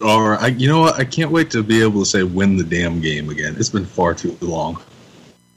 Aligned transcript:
Or 0.00 0.38
I, 0.38 0.48
you 0.48 0.66
know 0.66 0.80
what? 0.80 0.94
I 0.94 1.04
can't 1.04 1.30
wait 1.30 1.50
to 1.50 1.62
be 1.62 1.82
able 1.82 2.00
to 2.00 2.06
say 2.06 2.22
"win 2.22 2.56
the 2.56 2.64
damn 2.64 3.00
game" 3.00 3.28
again. 3.28 3.56
It's 3.58 3.68
been 3.68 3.84
far 3.84 4.14
too 4.14 4.36
long. 4.40 4.80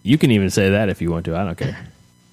You 0.03 0.17
can 0.17 0.31
even 0.31 0.49
say 0.49 0.71
that 0.71 0.89
if 0.89 1.01
you 1.01 1.11
want 1.11 1.25
to. 1.25 1.35
I 1.35 1.45
don't 1.45 1.57
care. 1.57 1.77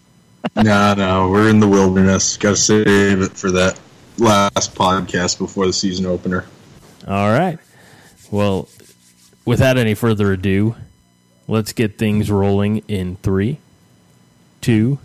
no, 0.57 0.95
no, 0.95 1.29
we're 1.31 1.49
in 1.49 1.61
the 1.61 1.69
wilderness. 1.69 2.37
Got 2.37 2.51
to 2.51 2.57
save 2.57 3.21
it 3.21 3.33
for 3.33 3.53
that 3.53 3.79
last 4.19 4.75
podcast 4.75 5.39
before 5.39 5.67
the 5.67 5.73
season 5.73 6.07
opener. 6.07 6.47
All 7.07 7.31
right. 7.31 7.59
Well, 8.31 8.69
without 9.45 9.77
any 9.77 9.95
further 9.95 10.33
ado, 10.33 10.75
let's 11.47 11.73
get 11.73 11.97
things 11.97 12.31
rolling 12.31 12.79
in 12.89 13.17
three, 13.17 13.59
two, 14.61 14.99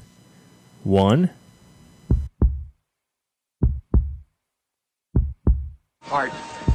one. 0.83 1.29
Heart. 6.01 6.31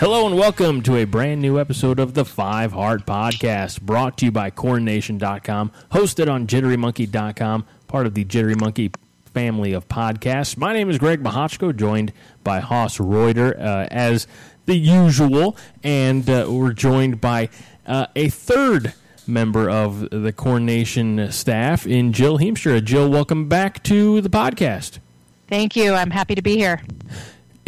Hello 0.00 0.26
and 0.26 0.34
welcome 0.34 0.80
to 0.84 0.96
a 0.96 1.04
brand 1.04 1.42
new 1.42 1.60
episode 1.60 2.00
of 2.00 2.14
the 2.14 2.24
Five 2.24 2.72
Heart 2.72 3.04
Podcast, 3.04 3.82
brought 3.82 4.16
to 4.16 4.24
you 4.24 4.32
by 4.32 4.50
CornNation.com, 4.50 5.72
hosted 5.92 6.26
on 6.26 6.46
JitteryMonkey.com, 6.46 7.66
part 7.86 8.06
of 8.06 8.14
the 8.14 8.24
Jittery 8.24 8.54
Monkey 8.54 8.92
family 9.34 9.74
of 9.74 9.88
podcasts. 9.88 10.56
My 10.56 10.72
name 10.72 10.88
is 10.88 10.96
Greg 10.96 11.22
Mahochko, 11.22 11.76
joined 11.76 12.14
by 12.42 12.60
Haas 12.60 12.98
Reuter 12.98 13.54
uh, 13.60 13.88
as 13.90 14.26
the 14.64 14.74
usual, 14.74 15.58
and 15.84 16.30
uh, 16.30 16.46
we're 16.48 16.72
joined 16.72 17.20
by 17.20 17.50
uh, 17.86 18.06
a 18.16 18.30
third 18.30 18.94
member 19.26 19.68
of 19.68 20.08
the 20.08 20.32
Corn 20.32 20.64
Nation 20.64 21.30
staff 21.30 21.86
in 21.86 22.14
Jill 22.14 22.38
Heemstra. 22.38 22.82
Jill, 22.82 23.10
welcome 23.10 23.50
back 23.50 23.82
to 23.82 24.22
the 24.22 24.30
podcast. 24.30 24.98
Thank 25.46 25.76
you. 25.76 25.92
I'm 25.92 26.10
happy 26.10 26.36
to 26.36 26.42
be 26.42 26.56
here. 26.56 26.80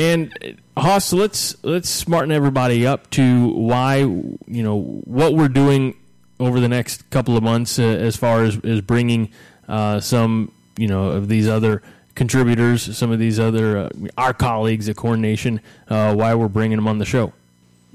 And 0.03 0.61
Haas, 0.77 1.13
let's 1.13 1.63
let's 1.63 1.89
smarten 1.89 2.33
everybody 2.33 2.85
up 2.85 3.09
to 3.11 3.51
why 3.51 3.99
you 3.99 4.35
know 4.49 4.81
what 5.05 5.35
we're 5.35 5.47
doing 5.47 5.95
over 6.41 6.59
the 6.59 6.69
next 6.69 7.09
couple 7.11 7.37
of 7.37 7.45
months 7.45 7.79
uh, 7.79 7.83
as 7.83 8.17
far 8.17 8.43
as, 8.43 8.59
as 8.65 8.81
bringing 8.81 9.31
uh, 9.69 10.01
some 10.01 10.51
you 10.77 10.89
know 10.89 11.11
of 11.11 11.29
these 11.29 11.47
other 11.47 11.83
contributors, 12.17 12.97
some 12.97 13.13
of 13.13 13.21
these 13.21 13.39
other 13.39 13.79
uh, 13.79 13.91
our 14.19 14.35
colleagues 14.35 14.89
at 14.89 14.97
Corn 14.97 15.21
Nation, 15.21 15.61
uh, 15.89 16.13
why 16.17 16.35
we're 16.35 16.49
bringing 16.49 16.79
them 16.79 16.89
on 16.89 16.99
the 16.99 17.05
show. 17.05 17.33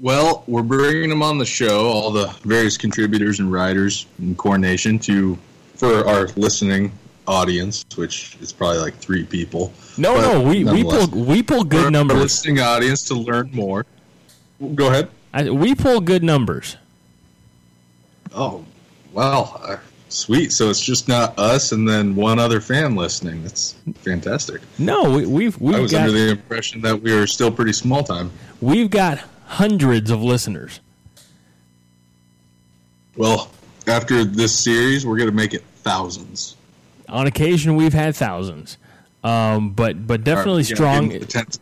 Well, 0.00 0.44
we're 0.46 0.62
bringing 0.62 1.10
them 1.10 1.22
on 1.22 1.36
the 1.36 1.44
show, 1.44 1.88
all 1.88 2.10
the 2.10 2.28
various 2.42 2.78
contributors 2.78 3.38
and 3.38 3.52
writers 3.52 4.06
in 4.18 4.34
Corn 4.34 4.62
Nation, 4.62 4.98
to 5.00 5.36
for 5.74 6.08
our 6.08 6.28
listening 6.36 6.90
audience, 7.28 7.84
which 7.94 8.36
is 8.40 8.52
probably 8.52 8.78
like 8.78 8.96
three 8.96 9.24
people. 9.24 9.72
No, 9.96 10.14
but 10.14 10.22
no, 10.22 10.40
we, 10.40 10.64
we 10.64 10.82
pull 10.82 11.06
we 11.08 11.42
pull 11.42 11.62
good 11.62 11.92
numbers. 11.92 12.18
Listening 12.18 12.60
audience 12.60 13.04
to 13.04 13.14
learn 13.14 13.50
more. 13.52 13.86
Go 14.74 14.88
ahead. 14.88 15.10
I, 15.32 15.50
we 15.50 15.74
pull 15.74 16.00
good 16.00 16.24
numbers. 16.24 16.76
Oh, 18.34 18.64
well, 19.12 19.60
uh, 19.62 19.76
sweet. 20.08 20.52
So 20.52 20.70
it's 20.70 20.80
just 20.80 21.06
not 21.06 21.38
us 21.38 21.72
and 21.72 21.88
then 21.88 22.16
one 22.16 22.38
other 22.38 22.60
fan 22.60 22.96
listening. 22.96 23.42
That's 23.42 23.76
fantastic. 23.96 24.62
No, 24.78 25.10
we, 25.10 25.26
we've 25.26 25.60
we've 25.60 25.76
I 25.76 25.80
was 25.80 25.92
got, 25.92 26.08
under 26.08 26.12
the 26.12 26.30
impression 26.30 26.80
that 26.80 27.00
we 27.00 27.14
were 27.14 27.26
still 27.26 27.52
pretty 27.52 27.74
small 27.74 28.02
time. 28.02 28.30
We've 28.60 28.90
got 28.90 29.22
hundreds 29.46 30.10
of 30.10 30.22
listeners. 30.22 30.80
Well, 33.16 33.50
after 33.86 34.24
this 34.24 34.58
series, 34.58 35.04
we're 35.04 35.16
going 35.16 35.30
to 35.30 35.36
make 35.36 35.52
it 35.52 35.64
thousands 35.82 36.56
on 37.08 37.26
occasion 37.26 37.76
we've 37.76 37.92
had 37.92 38.14
thousands, 38.16 38.78
um, 39.24 39.70
but 39.70 40.06
but 40.06 40.24
definitely 40.24 40.62
right, 40.62 40.66
strong 40.66 41.60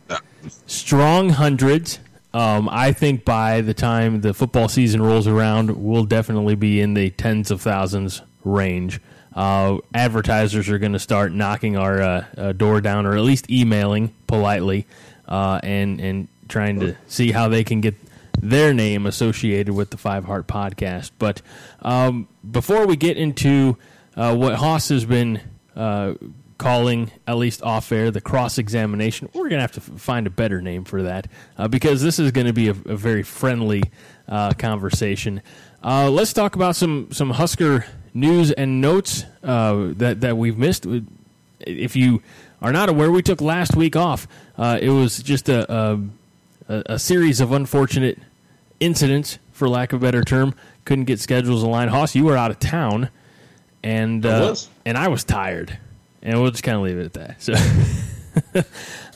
strong 0.67 1.29
hundreds. 1.29 1.99
Um, 2.33 2.69
I 2.71 2.91
think 2.91 3.25
by 3.25 3.61
the 3.61 3.73
time 3.73 4.21
the 4.21 4.33
football 4.33 4.67
season 4.67 5.01
rolls 5.01 5.27
around, 5.27 5.71
we'll 5.71 6.05
definitely 6.05 6.55
be 6.55 6.81
in 6.81 6.93
the 6.93 7.09
tens 7.11 7.49
of 7.49 7.61
thousands 7.61 8.21
range. 8.43 8.99
Uh, 9.33 9.77
advertisers 9.93 10.67
are 10.69 10.77
going 10.77 10.93
to 10.93 10.99
start 10.99 11.31
knocking 11.31 11.77
our 11.77 12.01
uh, 12.01 12.25
uh, 12.37 12.51
door 12.53 12.81
down, 12.81 13.05
or 13.05 13.15
at 13.15 13.21
least 13.23 13.49
emailing 13.51 14.13
politely, 14.27 14.85
uh, 15.27 15.59
and 15.63 15.99
and 16.01 16.27
trying 16.47 16.79
to 16.79 16.95
see 17.07 17.31
how 17.31 17.47
they 17.47 17.63
can 17.63 17.81
get 17.81 17.95
their 18.39 18.73
name 18.73 19.05
associated 19.05 19.73
with 19.73 19.89
the 19.89 19.97
Five 19.97 20.25
Heart 20.25 20.47
Podcast. 20.47 21.11
But 21.19 21.41
um, 21.81 22.27
before 22.49 22.85
we 22.85 22.95
get 22.95 23.17
into 23.17 23.77
uh, 24.17 24.35
what 24.35 24.55
Haas 24.55 24.89
has 24.89 25.05
been 25.05 25.39
uh, 25.75 26.15
calling, 26.57 27.11
at 27.27 27.37
least 27.37 27.61
off 27.61 27.91
air, 27.91 28.09
the 28.09 28.19
cross 28.19 28.57
examination. 28.57 29.29
We're 29.33 29.49
going 29.49 29.59
to 29.59 29.61
have 29.61 29.71
to 29.73 29.81
find 29.81 30.25
a 30.25 30.31
better 30.31 30.61
name 30.61 30.83
for 30.83 31.03
that 31.03 31.27
uh, 31.57 31.67
because 31.67 32.01
this 32.01 32.17
is 32.17 32.31
going 32.31 32.47
to 32.47 32.53
be 32.53 32.67
a, 32.67 32.71
a, 32.71 32.97
very 32.97 33.21
friendly 33.21 33.83
uh, 34.27 34.53
conversation. 34.53 35.41
Uh, 35.83 36.09
let's 36.09 36.33
talk 36.33 36.55
about 36.55 36.75
some, 36.75 37.09
some 37.11 37.29
Husker 37.29 37.85
news 38.13 38.51
and 38.51 38.81
notes 38.81 39.23
uh, 39.43 39.89
that, 39.97 40.21
that 40.21 40.35
we've 40.35 40.57
missed. 40.57 40.87
If 41.59 41.95
you 41.95 42.23
are 42.59 42.73
not 42.73 42.89
aware, 42.89 43.11
we 43.11 43.21
took 43.21 43.39
last 43.39 43.75
week 43.75 43.95
off. 43.95 44.27
it 44.57 44.89
was 44.89 45.21
just 45.21 45.47
a, 45.47 45.71
a, 46.67 46.83
a 46.87 46.99
series 46.99 47.39
of 47.39 47.51
unfortunate 47.51 48.17
incidents, 48.79 49.37
for 49.51 49.69
lack 49.69 49.93
of 49.93 50.01
a 50.01 50.05
better 50.05 50.23
term. 50.23 50.55
Couldn't 50.85 51.05
get 51.05 51.19
schedules 51.19 51.61
aligned. 51.61 51.91
Haas, 51.91 52.15
you 52.15 52.25
were 52.25 52.37
out 52.37 52.49
of 52.49 52.59
town 52.59 53.09
and 53.87 54.25
uh, 54.25 54.53
and 54.85 54.97
I 54.97 55.07
was 55.07 55.23
tired, 55.23 55.77
and 56.21 56.41
we'll 56.41 56.51
just 56.51 56.63
kind 56.63 56.75
of 56.75 56.83
leave 56.83 56.97
it 56.97 57.05
at 57.05 57.13
that. 57.13 57.41
So, 57.41 58.63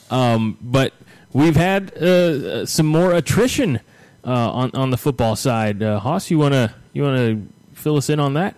um, 0.15 0.57
but 0.61 0.93
we've 1.33 1.57
had 1.57 1.93
uh, 1.97 2.65
some 2.65 2.85
more 2.85 3.11
attrition 3.13 3.81
uh, 4.25 4.51
on 4.51 4.71
on 4.73 4.89
the 4.89 4.97
football 4.97 5.35
side. 5.35 5.83
Uh, 5.83 5.99
Haas, 5.99 6.31
you 6.31 6.39
wanna 6.39 6.73
you 6.93 7.03
wanna 7.03 7.41
fill 7.73 7.97
us 7.97 8.09
in 8.09 8.21
on 8.21 8.33
that? 8.35 8.55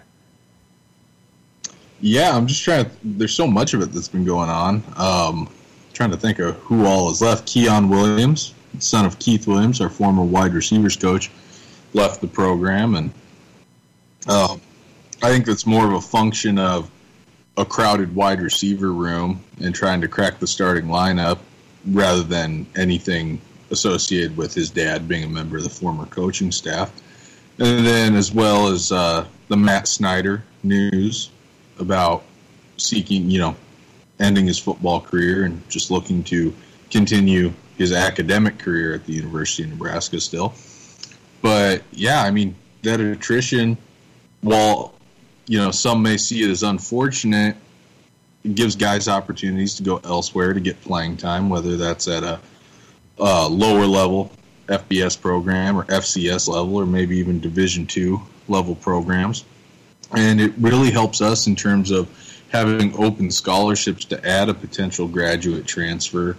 Yeah, 1.99 2.37
I'm 2.37 2.45
just 2.45 2.63
trying. 2.63 2.85
To, 2.85 2.91
there's 3.03 3.33
so 3.33 3.47
much 3.47 3.73
of 3.73 3.81
it 3.81 3.91
that's 3.91 4.09
been 4.09 4.25
going 4.25 4.51
on. 4.51 4.83
Um, 4.97 5.49
trying 5.93 6.11
to 6.11 6.17
think 6.17 6.37
of 6.37 6.55
who 6.57 6.85
all 6.85 7.09
is 7.09 7.23
left. 7.23 7.47
Keyan 7.47 7.89
Williams, 7.89 8.53
son 8.77 9.05
of 9.05 9.17
Keith 9.17 9.47
Williams, 9.47 9.81
our 9.81 9.89
former 9.89 10.23
wide 10.23 10.53
receivers 10.53 10.95
coach, 10.95 11.31
left 11.93 12.21
the 12.21 12.27
program, 12.27 12.93
and 12.93 13.11
um, 14.27 14.61
I 15.23 15.29
think 15.29 15.45
that's 15.45 15.65
more 15.65 15.85
of 15.85 15.93
a 15.93 16.01
function 16.01 16.59
of 16.59 16.91
a 17.55 17.63
crowded 17.63 18.13
wide 18.13 18.41
receiver 18.41 18.91
room 18.91 19.41
and 19.61 19.73
trying 19.73 20.01
to 20.01 20.09
crack 20.09 20.37
the 20.39 20.47
starting 20.47 20.87
lineup 20.87 21.39
rather 21.87 22.23
than 22.23 22.67
anything 22.75 23.39
associated 23.71 24.35
with 24.35 24.53
his 24.53 24.69
dad 24.69 25.07
being 25.07 25.23
a 25.23 25.29
member 25.29 25.55
of 25.55 25.63
the 25.63 25.69
former 25.69 26.05
coaching 26.07 26.51
staff. 26.51 26.91
And 27.57 27.85
then, 27.85 28.15
as 28.15 28.33
well 28.33 28.67
as 28.67 28.91
uh, 28.91 29.25
the 29.47 29.55
Matt 29.55 29.87
Snyder 29.87 30.43
news 30.61 31.29
about 31.79 32.23
seeking, 32.75 33.29
you 33.29 33.39
know, 33.39 33.55
ending 34.19 34.45
his 34.45 34.59
football 34.59 34.99
career 34.99 35.45
and 35.45 35.67
just 35.69 35.89
looking 35.89 36.21
to 36.25 36.53
continue 36.91 37.53
his 37.77 37.93
academic 37.93 38.59
career 38.59 38.93
at 38.93 39.05
the 39.05 39.13
University 39.13 39.63
of 39.63 39.69
Nebraska 39.69 40.19
still. 40.19 40.53
But 41.41 41.81
yeah, 41.93 42.23
I 42.23 42.31
mean, 42.31 42.55
that 42.81 42.99
attrition, 42.99 43.77
while 44.41 44.92
you 45.45 45.59
know, 45.59 45.71
some 45.71 46.01
may 46.01 46.17
see 46.17 46.43
it 46.43 46.49
as 46.49 46.63
unfortunate. 46.63 47.55
It 48.43 48.55
gives 48.55 48.75
guys 48.75 49.07
opportunities 49.07 49.75
to 49.75 49.83
go 49.83 49.99
elsewhere 50.03 50.53
to 50.53 50.59
get 50.59 50.81
playing 50.81 51.17
time, 51.17 51.49
whether 51.49 51.77
that's 51.77 52.07
at 52.07 52.23
a, 52.23 52.39
a 53.17 53.47
lower 53.47 53.85
level 53.85 54.31
FBS 54.67 55.19
program 55.19 55.77
or 55.77 55.83
FCS 55.85 56.47
level, 56.47 56.75
or 56.75 56.85
maybe 56.85 57.17
even 57.17 57.39
Division 57.39 57.85
two 57.85 58.21
level 58.47 58.75
programs. 58.75 59.45
And 60.15 60.39
it 60.39 60.53
really 60.57 60.91
helps 60.91 61.21
us 61.21 61.47
in 61.47 61.55
terms 61.55 61.91
of 61.91 62.09
having 62.49 62.95
open 62.97 63.31
scholarships 63.31 64.05
to 64.05 64.27
add 64.27 64.47
a 64.49 64.53
potential 64.53 65.07
graduate 65.07 65.65
transfer, 65.65 66.37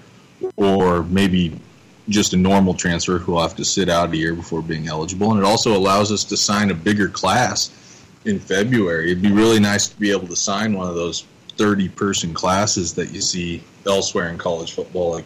or 0.56 1.02
maybe 1.02 1.60
just 2.08 2.34
a 2.34 2.36
normal 2.36 2.74
transfer 2.74 3.18
who 3.18 3.32
will 3.32 3.42
have 3.42 3.56
to 3.56 3.64
sit 3.64 3.88
out 3.88 4.12
a 4.12 4.16
year 4.16 4.34
before 4.34 4.62
being 4.62 4.88
eligible. 4.88 5.30
And 5.30 5.40
it 5.40 5.44
also 5.44 5.76
allows 5.76 6.12
us 6.12 6.22
to 6.24 6.36
sign 6.36 6.70
a 6.70 6.74
bigger 6.74 7.08
class 7.08 7.70
in 8.24 8.38
February. 8.38 9.10
It'd 9.10 9.22
be 9.22 9.32
really 9.32 9.60
nice 9.60 9.88
to 9.88 9.96
be 9.98 10.10
able 10.10 10.28
to 10.28 10.36
sign 10.36 10.74
one 10.74 10.88
of 10.88 10.94
those 10.94 11.24
30 11.56 11.88
person 11.90 12.34
classes 12.34 12.94
that 12.94 13.10
you 13.10 13.20
see 13.20 13.62
elsewhere 13.86 14.28
in 14.28 14.38
college 14.38 14.72
football, 14.72 15.12
like 15.12 15.24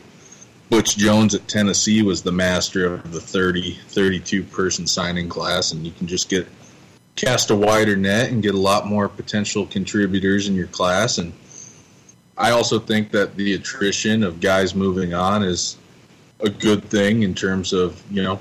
Butch 0.71 0.97
Jones 0.97 1.35
at 1.35 1.49
Tennessee 1.49 2.03
was 2.03 2.23
the 2.23 2.33
master 2.33 2.93
of 2.93 3.13
the 3.13 3.21
30, 3.21 3.73
32 3.89 4.43
person 4.43 4.87
signing 4.87 5.29
class, 5.29 5.73
and 5.73 5.87
you 5.87 5.93
can 5.93 6.07
just 6.07 6.29
get 6.29 6.47
cast 7.17 7.51
a 7.51 7.57
wider 7.57 7.97
net 7.97 8.31
and 8.31 8.43
get 8.43 8.55
a 8.55 8.59
lot 8.59 8.87
more 8.87 9.09
potential 9.09 9.67
contributors 9.67 10.47
in 10.47 10.55
your 10.55 10.67
class. 10.67 11.19
And 11.19 11.33
I 12.37 12.51
also 12.51 12.79
think 12.79 13.11
that 13.13 13.35
the 13.35 13.55
attrition 13.55 14.23
of 14.23 14.41
guys 14.41 14.75
moving 14.75 15.15
on 15.15 15.43
is 15.43 15.79
a 16.41 16.51
good 16.51 16.85
thing 16.85 17.23
in 17.23 17.35
terms 17.35 17.73
of, 17.73 18.01
you 18.11 18.23
know, 18.23 18.39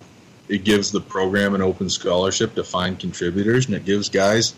it 0.50 0.64
gives 0.64 0.92
the 0.92 1.02
program 1.02 1.56
an 1.56 1.62
open 1.62 1.90
scholarship 1.90 2.56
to 2.56 2.64
find 2.64 3.00
contributors 3.00 3.66
and 3.66 3.76
it 3.76 3.86
gives 3.86 4.10
guys 4.10 4.56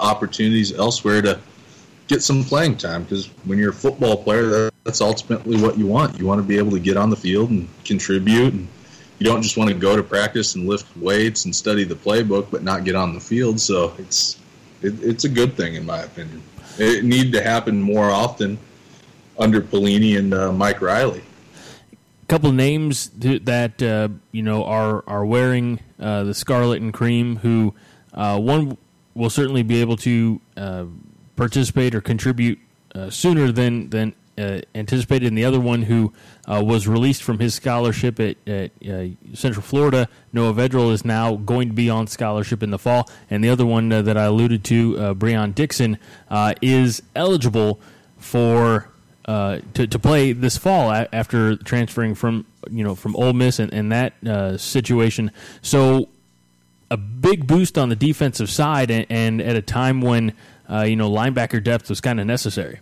opportunities 0.00 0.72
elsewhere 0.72 1.22
to 1.22 1.38
get 2.08 2.22
some 2.22 2.44
playing 2.44 2.76
time 2.76 3.02
because 3.02 3.26
when 3.44 3.58
you're 3.58 3.70
a 3.70 3.74
football 3.74 4.22
player, 4.22 4.70
that's 4.84 5.00
ultimately 5.00 5.60
what 5.60 5.76
you 5.78 5.86
want. 5.86 6.18
You 6.18 6.26
want 6.26 6.40
to 6.40 6.46
be 6.46 6.58
able 6.58 6.70
to 6.72 6.80
get 6.80 6.96
on 6.96 7.10
the 7.10 7.16
field 7.16 7.50
and 7.50 7.68
contribute, 7.84 8.54
and 8.54 8.68
you 9.18 9.26
don't 9.26 9.42
just 9.42 9.56
want 9.56 9.70
to 9.70 9.76
go 9.76 9.96
to 9.96 10.02
practice 10.02 10.54
and 10.54 10.68
lift 10.68 10.96
weights 10.96 11.44
and 11.44 11.54
study 11.54 11.84
the 11.84 11.94
playbook, 11.94 12.50
but 12.50 12.62
not 12.62 12.84
get 12.84 12.94
on 12.94 13.14
the 13.14 13.20
field. 13.20 13.60
So 13.60 13.94
it's 13.98 14.38
it, 14.82 15.02
it's 15.02 15.24
a 15.24 15.28
good 15.28 15.56
thing 15.56 15.74
in 15.74 15.84
my 15.84 16.02
opinion. 16.02 16.42
It 16.78 17.04
needed 17.04 17.32
to 17.32 17.42
happen 17.42 17.80
more 17.80 18.10
often 18.10 18.58
under 19.38 19.60
Pelini 19.60 20.18
and 20.18 20.34
uh, 20.34 20.52
Mike 20.52 20.80
Riley. 20.80 21.22
Couple 22.28 22.50
names 22.50 23.10
that 23.10 23.80
uh, 23.80 24.08
you 24.32 24.42
know 24.42 24.64
are 24.64 25.04
are 25.06 25.24
wearing 25.24 25.78
uh, 26.00 26.24
the 26.24 26.34
scarlet 26.34 26.82
and 26.82 26.92
cream. 26.92 27.36
Who 27.36 27.72
uh, 28.12 28.40
one 28.40 28.76
will 29.14 29.30
certainly 29.30 29.62
be 29.62 29.80
able 29.80 29.96
to 29.98 30.40
uh, 30.56 30.86
participate 31.36 31.94
or 31.94 32.00
contribute 32.00 32.58
uh, 32.96 33.10
sooner 33.10 33.52
than 33.52 33.90
than 33.90 34.12
uh, 34.38 34.60
anticipated, 34.74 35.28
and 35.28 35.38
the 35.38 35.44
other 35.44 35.60
one 35.60 35.82
who 35.82 36.12
was 36.48 36.88
released 36.88 37.22
from 37.22 37.38
his 37.38 37.54
scholarship 37.54 38.18
at, 38.18 38.36
at 38.48 38.72
Central 39.34 39.62
Florida, 39.62 40.08
Noah 40.32 40.52
Vedral, 40.52 40.92
is 40.92 41.04
now 41.04 41.36
going 41.36 41.68
to 41.68 41.74
be 41.74 41.88
on 41.88 42.08
scholarship 42.08 42.60
in 42.60 42.70
the 42.72 42.78
fall, 42.78 43.08
and 43.30 43.44
the 43.44 43.50
other 43.50 43.64
one 43.64 43.88
that 43.90 44.16
I 44.16 44.24
alluded 44.24 44.64
to, 44.64 45.14
Breon 45.14 45.54
Dixon, 45.54 45.96
is 46.60 47.02
eligible 47.14 47.78
for. 48.18 48.90
To, 49.26 49.86
to 49.86 49.98
play 49.98 50.32
this 50.32 50.56
fall 50.56 50.90
after 50.90 51.56
transferring 51.56 52.14
from 52.14 52.46
you 52.70 52.84
know 52.84 52.94
from 52.94 53.16
Ole 53.16 53.32
Miss 53.32 53.58
and, 53.58 53.72
and 53.72 53.92
that 53.92 54.14
situation, 54.60 55.30
so 55.62 56.08
a 56.90 56.96
big 56.96 57.46
boost 57.46 57.76
on 57.76 57.88
the 57.88 57.96
defensive 57.96 58.48
side, 58.48 58.90
and, 58.90 59.06
and 59.10 59.40
at 59.42 59.56
a 59.56 59.62
time 59.62 60.00
when 60.00 60.32
uh, 60.70 60.82
you 60.82 60.96
know, 60.96 61.10
linebacker 61.10 61.62
depth 61.62 61.88
was 61.88 62.00
kind 62.00 62.20
of 62.20 62.26
necessary. 62.26 62.80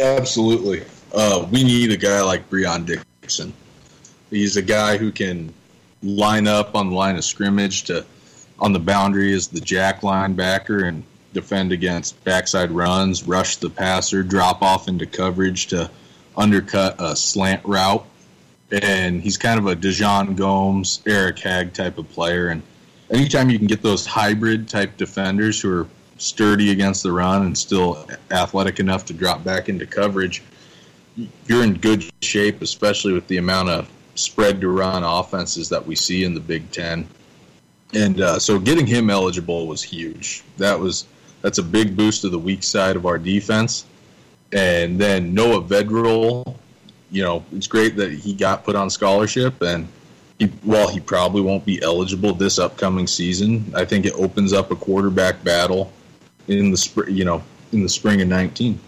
Absolutely. 0.00 0.84
Uh, 1.14 1.46
we 1.50 1.64
need 1.64 1.90
a 1.90 1.96
guy 1.96 2.20
like 2.20 2.48
Breon 2.50 3.00
Dixon. 3.22 3.52
He's 4.30 4.56
a 4.56 4.62
guy 4.62 4.98
who 4.98 5.10
can 5.10 5.54
line 6.02 6.46
up 6.46 6.74
on 6.74 6.90
the 6.90 6.94
line 6.96 7.16
of 7.16 7.24
scrimmage 7.24 7.84
to 7.84 8.04
on 8.58 8.72
the 8.72 8.78
boundary 8.78 9.32
as 9.32 9.48
the 9.48 9.60
jack 9.60 10.00
linebacker 10.00 10.86
and 10.86 11.02
defend 11.36 11.70
against 11.70 12.22
backside 12.24 12.70
runs, 12.70 13.28
rush 13.28 13.56
the 13.56 13.70
passer, 13.70 14.22
drop 14.22 14.62
off 14.62 14.88
into 14.88 15.06
coverage 15.06 15.66
to 15.68 15.90
undercut 16.36 16.96
a 16.98 17.14
slant 17.14 17.62
route. 17.64 18.04
And 18.72 19.22
he's 19.22 19.36
kind 19.36 19.60
of 19.60 19.66
a 19.66 19.76
DeJon 19.76 20.34
Gomes, 20.34 21.02
Eric 21.06 21.38
Hagg 21.38 21.72
type 21.72 21.98
of 21.98 22.10
player. 22.10 22.48
And 22.48 22.62
anytime 23.10 23.50
you 23.50 23.58
can 23.58 23.68
get 23.68 23.82
those 23.82 24.06
hybrid 24.06 24.68
type 24.68 24.96
defenders 24.96 25.60
who 25.60 25.80
are 25.80 25.86
sturdy 26.18 26.70
against 26.72 27.02
the 27.02 27.12
run 27.12 27.44
and 27.44 27.56
still 27.56 28.08
athletic 28.30 28.80
enough 28.80 29.04
to 29.04 29.12
drop 29.12 29.44
back 29.44 29.68
into 29.68 29.86
coverage, 29.86 30.42
you're 31.46 31.62
in 31.62 31.74
good 31.74 32.04
shape, 32.22 32.62
especially 32.62 33.12
with 33.12 33.28
the 33.28 33.36
amount 33.36 33.68
of 33.68 33.90
spread 34.14 34.60
to 34.62 34.68
run 34.68 35.04
offenses 35.04 35.68
that 35.68 35.86
we 35.86 35.94
see 35.94 36.24
in 36.24 36.34
the 36.34 36.40
Big 36.40 36.70
Ten. 36.72 37.06
And 37.94 38.20
uh, 38.20 38.38
so 38.38 38.58
getting 38.58 38.86
him 38.86 39.10
eligible 39.10 39.66
was 39.66 39.82
huge. 39.82 40.42
That 40.56 40.80
was 40.80 41.04
that's 41.42 41.58
a 41.58 41.62
big 41.62 41.96
boost 41.96 42.22
to 42.22 42.28
the 42.28 42.38
weak 42.38 42.62
side 42.62 42.96
of 42.96 43.06
our 43.06 43.18
defense. 43.18 43.86
And 44.52 44.98
then 44.98 45.34
Noah 45.34 45.62
Vedral, 45.62 46.56
you 47.10 47.22
know, 47.22 47.44
it's 47.52 47.66
great 47.66 47.96
that 47.96 48.12
he 48.12 48.34
got 48.34 48.64
put 48.64 48.76
on 48.76 48.90
scholarship 48.90 49.60
and 49.62 49.88
he, 50.38 50.46
while 50.62 50.88
he 50.88 51.00
probably 51.00 51.40
won't 51.40 51.64
be 51.64 51.82
eligible 51.82 52.34
this 52.34 52.58
upcoming 52.58 53.06
season, 53.06 53.72
I 53.74 53.84
think 53.84 54.04
it 54.04 54.12
opens 54.14 54.52
up 54.52 54.70
a 54.70 54.76
quarterback 54.76 55.42
battle 55.42 55.92
in 56.48 56.70
the 56.70 56.76
spring, 56.76 57.14
you 57.14 57.24
know, 57.24 57.42
in 57.72 57.82
the 57.82 57.88
spring 57.88 58.20
of 58.20 58.28
19. 58.28 58.78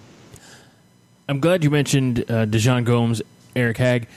I'm 1.29 1.41
glad 1.41 1.65
you 1.65 1.71
mentioned 1.71 2.21
uh, 2.21 2.47
DeJon 2.47 2.85
Gomes, 2.85 3.23
Eric 3.57 3.79
Hagg. 3.79 4.09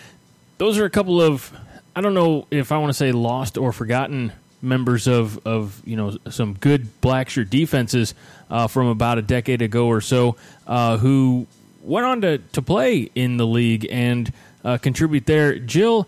Those 0.57 0.77
are 0.77 0.86
a 0.86 0.89
couple 0.89 1.22
of 1.22 1.51
I 1.95 2.01
don't 2.01 2.13
know 2.13 2.48
if 2.51 2.72
I 2.72 2.77
want 2.77 2.89
to 2.89 2.94
say 2.94 3.12
lost 3.12 3.57
or 3.57 3.72
forgotten 3.72 4.31
members 4.62 5.08
of 5.08 5.46
of 5.46 5.81
you 5.86 5.96
know 5.96 6.18
some 6.30 6.54
good 6.54 6.88
Blackshirt 7.02 7.50
defenses 7.50 8.13
uh, 8.50 8.68
from 8.68 8.88
about 8.88 9.18
a 9.18 9.22
decade 9.22 9.62
ago 9.62 9.88
or 9.88 10.02
so 10.02 10.36
uh, 10.68 10.98
who 10.98 11.48
went 11.81 12.06
on 12.06 12.22
to 12.22 12.38
to 12.38 12.62
play 12.62 13.10
in 13.16 13.38
the 13.38 13.48
league 13.48 13.88
and 13.90 14.31
uh, 14.63 14.78
contribute 14.78 15.25
there. 15.25 15.58
Jill, 15.60 16.08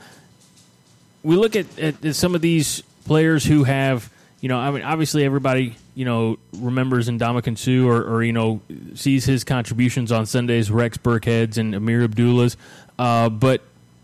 we 1.24 1.36
look 1.36 1.56
at, 1.56 1.80
at, 1.80 2.16
some 2.16 2.36
of 2.36 2.42
these 2.42 2.82
players 3.06 3.46
who 3.46 3.64
have, 3.64 4.10
you 4.42 4.50
know, 4.50 4.58
I 4.58 4.72
mean, 4.72 4.84
obviously 4.84 5.24
everybody, 5.24 5.76
you 5.96 6.06
know, 6.06 6.38
remembers 6.54 7.10
Ndamukong 7.10 7.58
Suh 7.58 7.88
or, 7.88 8.04
or, 8.04 8.24
you 8.24 8.34
know, 8.34 8.62
sees 8.96 9.26
his 9.26 9.44
contributions 9.44 10.12
on 10.12 10.26
Sundays, 10.26 10.70
Rex 10.70 10.98
Burkhead's 10.98 11.58
and 11.58 11.74
Ameer 11.74 12.04
Abdullah's. 12.04 12.58
Uh, 13.00 13.30
but, 13.30 13.62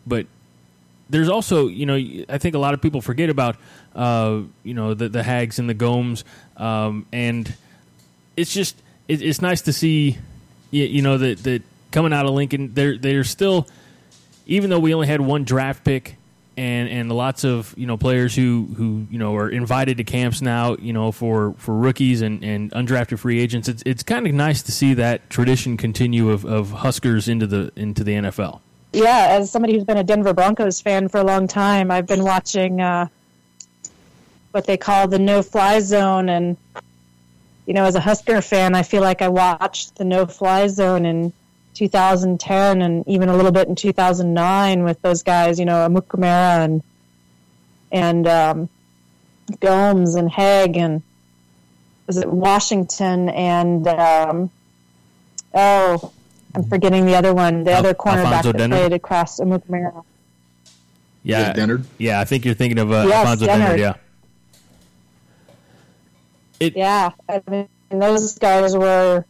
but 0.07 0.25
there's 1.09 1.29
also, 1.29 1.67
you 1.67 1.85
know, 1.85 1.95
I 2.29 2.38
think 2.38 2.56
a 2.56 2.59
lot 2.59 2.73
of 2.73 2.81
people 2.81 3.01
forget 3.01 3.29
about, 3.29 3.57
uh, 3.95 4.41
you 4.63 4.73
know, 4.73 4.94
the, 4.94 5.09
the 5.09 5.23
Haggs 5.23 5.59
and 5.59 5.69
the 5.69 5.73
Gomes. 5.73 6.23
Um, 6.57 7.06
and 7.11 7.53
it's 8.38 8.53
just, 8.53 8.81
it, 9.07 9.21
it's 9.21 9.41
nice 9.41 9.61
to 9.63 9.73
see, 9.73 10.17
you, 10.71 10.83
you 10.85 11.01
know, 11.01 11.17
that, 11.17 11.44
that 11.44 11.63
coming 11.91 12.13
out 12.13 12.25
of 12.25 12.31
Lincoln, 12.31 12.73
they're, 12.73 12.97
they're 12.97 13.23
still, 13.23 13.67
even 14.45 14.69
though 14.69 14.79
we 14.79 14.94
only 14.94 15.07
had 15.07 15.21
one 15.21 15.44
draft 15.44 15.83
pick 15.83 16.15
and 16.59 16.89
and 16.89 17.09
lots 17.09 17.45
of 17.45 17.73
you 17.77 17.88
know 17.88 17.95
players 17.95 18.35
who 18.35 18.67
who 18.75 19.07
you 19.09 19.17
know 19.17 19.33
are 19.38 19.50
invited 19.50 19.95
to 19.95 20.03
camps 20.03 20.41
now 20.41 20.75
you 20.75 20.91
know 20.91 21.09
for 21.09 21.53
for 21.57 21.73
rookies 21.73 22.21
and 22.21 22.44
and 22.44 22.69
undrafted 22.71 23.17
free 23.17 23.39
agents 23.39 23.69
it's 23.69 23.81
it's 23.85 24.03
kind 24.03 24.27
of 24.27 24.33
nice 24.33 24.62
to 24.62 24.71
see 24.73 24.94
that 24.94 25.29
tradition 25.29 25.77
continue 25.77 26.29
of 26.29 26.44
of 26.44 26.71
Huskers 26.71 27.29
into 27.29 27.47
the 27.47 27.71
into 27.77 28.03
the 28.03 28.12
NFL. 28.12 28.59
Yeah, 28.91 29.27
as 29.30 29.51
somebody 29.51 29.74
who's 29.74 29.83
been 29.83 29.97
a 29.97 30.03
Denver 30.03 30.33
Broncos 30.33 30.81
fan 30.81 31.09
for 31.09 31.19
a 31.19 31.24
long 31.24 31.47
time, 31.47 31.91
I've 31.91 32.07
been 32.07 32.24
watching 32.24 32.81
uh, 32.81 33.07
what 34.51 34.65
they 34.65 34.77
call 34.77 35.08
the 35.08 35.19
no 35.19 35.43
fly 35.43 35.79
zone. 35.79 36.27
And 36.29 36.58
you 37.67 37.74
know 37.74 37.86
as 37.86 37.96
a 37.96 38.00
Husker 38.00 38.41
fan, 38.41 38.74
I 38.74 38.84
feel 38.84 39.01
like 39.01 39.22
I 39.22 39.27
watched 39.27 39.98
the 39.98 40.05
no 40.05 40.25
fly 40.25 40.67
zone 40.67 41.05
in 41.05 41.34
2010 41.75 42.81
and 42.81 43.08
even 43.08 43.29
a 43.29 43.36
little 43.36 43.51
bit 43.51 43.67
in 43.67 43.75
2009 43.75 44.84
with 44.84 45.01
those 45.01 45.24
guys, 45.24 45.60
you 45.60 45.65
know, 45.65 45.88
Amukamara 45.88 46.65
and 46.65 46.84
and 47.91 48.27
um, 48.27 48.69
Gomes 49.60 50.15
and 50.15 50.29
Hagg 50.31 50.77
and 50.77 51.03
was 52.08 52.17
it 52.17 52.27
Washington 52.27 53.29
and 53.29 53.88
um, 53.88 54.50
oh, 55.53 56.12
I'm 56.56 56.63
forgetting 56.63 57.06
the 57.06 57.15
other 57.15 57.34
one, 57.34 57.63
the 57.63 57.72
Al- 57.72 57.79
other 57.79 57.94
cornerback 57.94 58.25
Alfonso 58.25 58.51
that 58.51 58.58
Dennard? 58.58 58.77
played 58.77 58.94
across 58.94 59.39
Amukamara. 59.39 60.03
Yeah, 61.24 61.53
Dennard. 61.53 61.86
Yeah, 61.98 62.20
I 62.20 62.25
think 62.25 62.46
you're 62.46 62.56
thinking 62.56 62.79
of 62.79 62.91
uh, 62.91 63.06
yes, 63.08 63.13
Alfonso 63.13 63.46
Dennard. 63.46 63.77
Dennard. 63.77 63.79
Yeah. 63.79 63.94
It, 66.60 66.75
yeah, 66.75 67.12
I 67.29 67.41
mean, 67.50 67.70
those 67.89 68.38
guys 68.38 68.75
were 68.75 69.25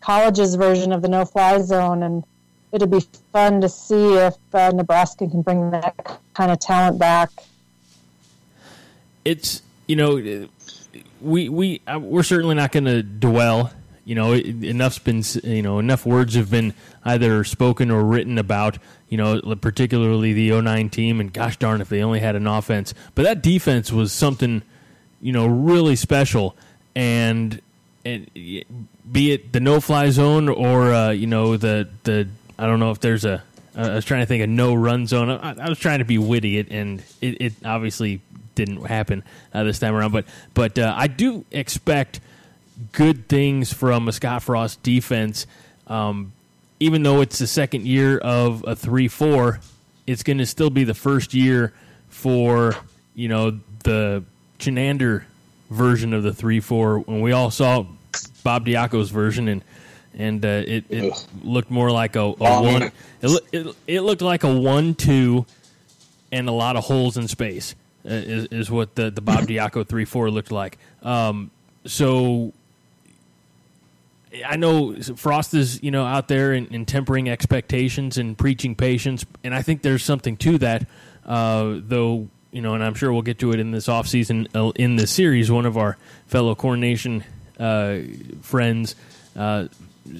college's 0.00 0.54
version 0.54 0.92
of 0.92 1.02
the 1.02 1.08
no-fly 1.08 1.60
zone, 1.62 2.02
and 2.02 2.24
it'd 2.72 2.90
be 2.90 3.04
fun 3.32 3.60
to 3.60 3.68
see 3.68 4.14
if 4.14 4.34
uh, 4.52 4.70
Nebraska 4.70 5.28
can 5.28 5.42
bring 5.42 5.70
that 5.70 6.18
kind 6.34 6.50
of 6.50 6.58
talent 6.58 6.98
back. 6.98 7.30
It's 9.24 9.62
you 9.86 9.96
know 9.96 10.48
we 11.20 11.48
we 11.48 11.80
uh, 11.86 11.98
we're 12.00 12.22
certainly 12.22 12.54
not 12.54 12.72
going 12.72 12.86
to 12.86 13.02
dwell. 13.02 13.72
You 14.08 14.14
know, 14.14 14.32
enough's 14.32 14.98
been 14.98 15.22
you 15.44 15.60
know 15.60 15.78
enough 15.78 16.06
words 16.06 16.34
have 16.34 16.50
been 16.50 16.72
either 17.04 17.44
spoken 17.44 17.90
or 17.90 18.02
written 18.02 18.38
about 18.38 18.78
you 19.10 19.18
know 19.18 19.38
particularly 19.60 20.32
the 20.32 20.62
09 20.62 20.88
team 20.88 21.20
and 21.20 21.30
gosh 21.30 21.58
darn 21.58 21.82
if 21.82 21.90
they 21.90 22.02
only 22.02 22.18
had 22.18 22.34
an 22.34 22.46
offense, 22.46 22.94
but 23.14 23.24
that 23.24 23.42
defense 23.42 23.92
was 23.92 24.10
something 24.10 24.62
you 25.20 25.30
know 25.30 25.46
really 25.46 25.94
special 25.94 26.56
and 26.96 27.60
and 28.06 28.30
be 28.34 29.32
it 29.32 29.52
the 29.52 29.60
no 29.60 29.78
fly 29.78 30.08
zone 30.08 30.48
or 30.48 30.90
uh, 30.90 31.10
you 31.10 31.26
know 31.26 31.58
the 31.58 31.86
the 32.04 32.26
I 32.58 32.64
don't 32.64 32.80
know 32.80 32.92
if 32.92 33.00
there's 33.00 33.26
a 33.26 33.42
I 33.76 33.90
was 33.90 34.06
trying 34.06 34.22
to 34.22 34.26
think 34.26 34.42
of 34.42 34.48
no 34.48 34.74
run 34.74 35.06
zone. 35.06 35.28
I, 35.28 35.66
I 35.66 35.68
was 35.68 35.78
trying 35.78 35.98
to 35.98 36.06
be 36.06 36.16
witty, 36.16 36.58
and 36.58 37.02
it, 37.20 37.42
it 37.42 37.52
obviously 37.62 38.22
didn't 38.54 38.86
happen 38.86 39.22
uh, 39.52 39.64
this 39.64 39.78
time 39.78 39.94
around. 39.94 40.12
But 40.12 40.24
but 40.54 40.78
uh, 40.78 40.94
I 40.96 41.08
do 41.08 41.44
expect 41.50 42.20
good 42.92 43.28
things 43.28 43.72
from 43.72 44.08
a 44.08 44.12
Scott 44.12 44.42
Frost 44.42 44.82
defense. 44.82 45.46
Um, 45.86 46.32
even 46.80 47.02
though 47.02 47.20
it's 47.20 47.38
the 47.38 47.46
second 47.46 47.86
year 47.86 48.18
of 48.18 48.64
a 48.66 48.76
three 48.76 49.08
four, 49.08 49.60
it's 50.06 50.22
going 50.22 50.38
to 50.38 50.46
still 50.46 50.70
be 50.70 50.84
the 50.84 50.94
first 50.94 51.34
year 51.34 51.72
for 52.08 52.74
you 53.14 53.28
know 53.28 53.58
the 53.84 54.24
Chinander 54.58 55.24
version 55.70 56.12
of 56.14 56.22
the 56.22 56.32
three 56.32 56.60
four. 56.60 57.00
When 57.00 57.20
we 57.20 57.32
all 57.32 57.50
saw 57.50 57.84
Bob 58.42 58.66
Diaco's 58.66 59.10
version 59.10 59.48
and 59.48 59.64
and 60.14 60.44
uh, 60.44 60.62
it, 60.66 60.84
it 60.88 61.26
looked 61.42 61.70
more 61.70 61.90
like 61.90 62.16
a, 62.16 62.20
a 62.20 62.32
one. 62.32 62.90
It, 63.20 63.42
it, 63.52 63.76
it, 63.86 64.00
looked 64.00 64.22
like 64.22 64.42
a 64.42 64.52
one-two, 64.52 65.46
and 66.32 66.48
a 66.48 66.52
lot 66.52 66.76
of 66.76 66.84
holes 66.84 67.16
in 67.16 67.28
space 67.28 67.74
uh, 68.04 68.10
is, 68.10 68.46
is 68.46 68.70
what 68.70 68.94
the 68.94 69.10
the 69.10 69.20
Bob 69.20 69.46
Diaco 69.46 69.86
three 69.86 70.04
four 70.04 70.30
looked 70.30 70.50
like. 70.50 70.78
Um, 71.02 71.50
so 71.84 72.52
I 74.44 74.56
know 74.56 74.94
Frost 74.94 75.54
is 75.54 75.82
you 75.82 75.90
know 75.90 76.04
out 76.04 76.28
there 76.28 76.52
and, 76.52 76.70
and, 76.70 76.86
tempering 76.86 77.28
expectations 77.28 78.18
and 78.18 78.36
preaching 78.36 78.74
patience, 78.74 79.24
and 79.42 79.54
I 79.54 79.62
think 79.62 79.82
there's 79.82 80.04
something 80.04 80.36
to 80.38 80.58
that. 80.58 80.86
Uh, 81.24 81.76
though 81.78 82.28
you 82.50 82.62
know, 82.62 82.74
and 82.74 82.82
I'm 82.82 82.94
sure 82.94 83.12
we'll 83.12 83.22
get 83.22 83.38
to 83.40 83.52
it 83.52 83.60
in 83.60 83.70
this 83.70 83.86
offseason 83.86 84.48
uh, 84.54 84.72
in 84.74 84.96
this 84.96 85.10
series. 85.10 85.50
One 85.50 85.66
of 85.66 85.76
our 85.76 85.96
fellow 86.26 86.54
Corn 86.54 86.80
Nation 86.80 87.24
uh, 87.58 87.98
friends 88.42 88.94
uh, 89.36 89.68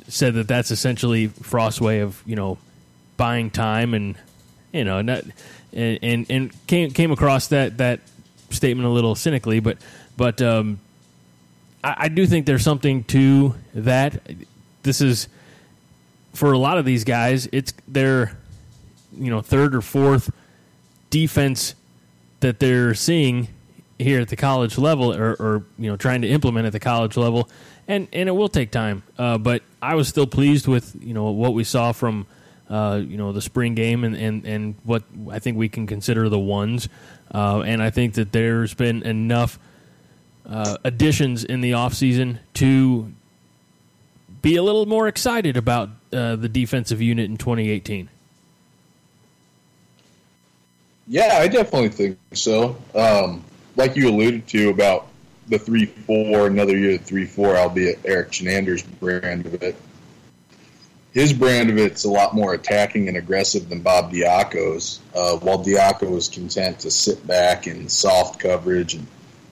said 0.08 0.34
that 0.34 0.48
that's 0.48 0.70
essentially 0.70 1.28
Frost's 1.28 1.80
way 1.80 2.00
of 2.00 2.22
you 2.26 2.36
know 2.36 2.58
buying 3.16 3.50
time 3.50 3.94
and 3.94 4.16
you 4.72 4.84
know 4.84 5.00
not 5.02 5.24
and 5.72 5.98
and, 6.02 6.30
and 6.30 6.66
came 6.66 6.90
came 6.90 7.10
across 7.10 7.48
that 7.48 7.78
that 7.78 8.00
statement 8.50 8.86
a 8.86 8.90
little 8.90 9.14
cynically, 9.14 9.60
but 9.60 9.78
but 10.16 10.42
um, 10.42 10.78
I, 11.88 11.94
I 12.04 12.08
do 12.08 12.26
think 12.26 12.46
there's 12.46 12.62
something 12.62 13.04
to 13.04 13.54
that. 13.74 14.20
This 14.82 15.00
is 15.00 15.28
for 16.34 16.52
a 16.52 16.58
lot 16.58 16.78
of 16.78 16.84
these 16.84 17.04
guys, 17.04 17.48
it's 17.52 17.72
their 17.86 18.38
you 19.16 19.30
know 19.30 19.40
third 19.40 19.74
or 19.74 19.80
fourth 19.80 20.30
defense 21.10 21.74
that 22.40 22.60
they're 22.60 22.94
seeing 22.94 23.48
here 23.98 24.20
at 24.20 24.28
the 24.28 24.36
college 24.36 24.78
level 24.78 25.12
or, 25.12 25.32
or, 25.40 25.64
you 25.78 25.90
know 25.90 25.96
trying 25.96 26.22
to 26.22 26.28
implement 26.28 26.66
at 26.66 26.72
the 26.72 26.80
college 26.80 27.16
level. 27.16 27.48
And 27.88 28.06
and 28.12 28.28
it 28.28 28.32
will 28.32 28.50
take 28.50 28.70
time. 28.70 29.02
Uh, 29.16 29.38
but 29.38 29.62
I 29.80 29.94
was 29.94 30.08
still 30.08 30.26
pleased 30.26 30.68
with 30.68 30.94
you 31.00 31.14
know 31.14 31.30
what 31.30 31.54
we 31.54 31.64
saw 31.64 31.92
from 31.92 32.26
uh, 32.68 33.00
you 33.02 33.16
know 33.16 33.32
the 33.32 33.40
spring 33.40 33.74
game 33.74 34.04
and, 34.04 34.14
and, 34.14 34.44
and 34.44 34.74
what 34.84 35.04
I 35.30 35.38
think 35.38 35.56
we 35.56 35.68
can 35.68 35.86
consider 35.86 36.28
the 36.28 36.38
ones. 36.38 36.88
Uh, 37.32 37.60
and 37.60 37.82
I 37.82 37.90
think 37.90 38.14
that 38.14 38.32
there's 38.32 38.74
been 38.74 39.02
enough 39.02 39.58
uh, 40.48 40.76
additions 40.84 41.44
in 41.44 41.60
the 41.60 41.72
offseason 41.72 42.38
to 42.54 43.12
be 44.42 44.56
a 44.56 44.62
little 44.62 44.86
more 44.86 45.08
excited 45.08 45.56
about 45.56 45.90
uh, 46.12 46.36
the 46.36 46.48
defensive 46.48 47.02
unit 47.02 47.28
in 47.28 47.36
2018 47.36 48.08
yeah 51.06 51.38
I 51.40 51.48
definitely 51.48 51.90
think 51.90 52.18
so 52.32 52.76
um, 52.94 53.44
like 53.76 53.96
you 53.96 54.08
alluded 54.08 54.46
to 54.48 54.70
about 54.70 55.08
the 55.48 55.58
three 55.58 55.86
four, 55.86 56.46
another 56.46 56.76
year 56.76 56.98
three 56.98 57.24
four, 57.24 57.56
albeit 57.56 58.00
Eric 58.04 58.30
Chinander's 58.30 58.82
brand 58.82 59.46
of 59.46 59.62
it. 59.62 59.76
His 61.12 61.32
brand 61.32 61.70
of 61.70 61.78
it's 61.78 62.04
a 62.04 62.10
lot 62.10 62.34
more 62.34 62.54
attacking 62.54 63.08
and 63.08 63.16
aggressive 63.16 63.68
than 63.68 63.80
Bob 63.80 64.12
Diaco's. 64.12 65.00
Uh, 65.14 65.36
while 65.38 65.64
Diaco 65.64 66.10
was 66.10 66.28
content 66.28 66.80
to 66.80 66.90
sit 66.90 67.26
back 67.26 67.66
in 67.66 67.88
soft 67.88 68.38
coverage 68.38 68.94
and 68.94 69.06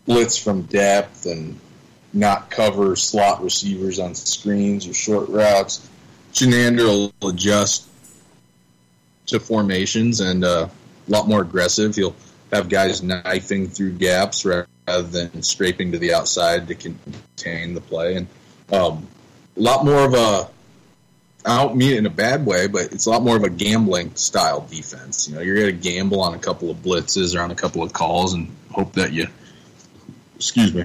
blitz 0.07 0.39
from 0.39 0.63
depth 0.63 1.27
and 1.27 1.59
not 2.13 2.51
cover 2.51 2.97
slot 2.97 3.43
receivers 3.43 3.99
on 3.99 4.15
screens 4.15 4.87
or 4.87 4.95
short 4.95 5.29
routes, 5.29 5.89
Chinander 6.33 7.13
will 7.21 7.31
adjust 7.31 7.87
to 9.27 9.41
formations 9.41 10.21
and 10.21 10.45
uh, 10.45 10.69
a 11.07 11.11
lot 11.11 11.29
more 11.29 11.43
aggressive. 11.43 11.95
He'll 11.95 12.15
have 12.53 12.69
guys 12.69 13.03
knifing 13.03 13.69
through 13.69 13.93
gaps 13.93 14.45
rather 14.45 15.03
than 15.03 15.43
scraping 15.43 15.93
to 15.93 15.99
the 15.99 16.15
outside 16.15 16.69
to 16.69 16.75
contain 16.75 17.75
the 17.75 17.81
play. 17.81 18.17
And 18.17 18.27
um, 18.73 19.07
a 19.57 19.61
lot 19.61 19.85
more 19.85 20.05
of 20.05 20.15
a, 20.15 20.49
I 21.45 21.63
don't 21.63 21.77
mean 21.77 21.93
it 21.93 21.99
in 21.99 22.07
a 22.07 22.11
bad 22.11 22.45
way, 22.47 22.67
but 22.67 22.93
it's 22.93 23.07
a 23.07 23.11
lot 23.11 23.23
more 23.23 23.37
of 23.37 23.45
a 23.45 23.51
gambling 23.51 24.15
style 24.15 24.67
defense. 24.69 25.29
You 25.29 25.37
know, 25.37 25.41
you're 25.41 25.57
going 25.57 25.67
to 25.67 25.73
gamble 25.73 26.21
on 26.21 26.35
a 26.35 26.39
couple 26.39 26.71
of 26.71 26.79
blitzes 26.79 27.37
or 27.37 27.43
on 27.43 27.51
a 27.51 27.55
couple 27.55 27.83
of 27.83 27.93
calls 27.93 28.35
and 28.35 28.55
hope 28.71 28.95
that 28.95 29.13
you, 29.13 29.29
excuse 30.37 30.73
me, 30.73 30.85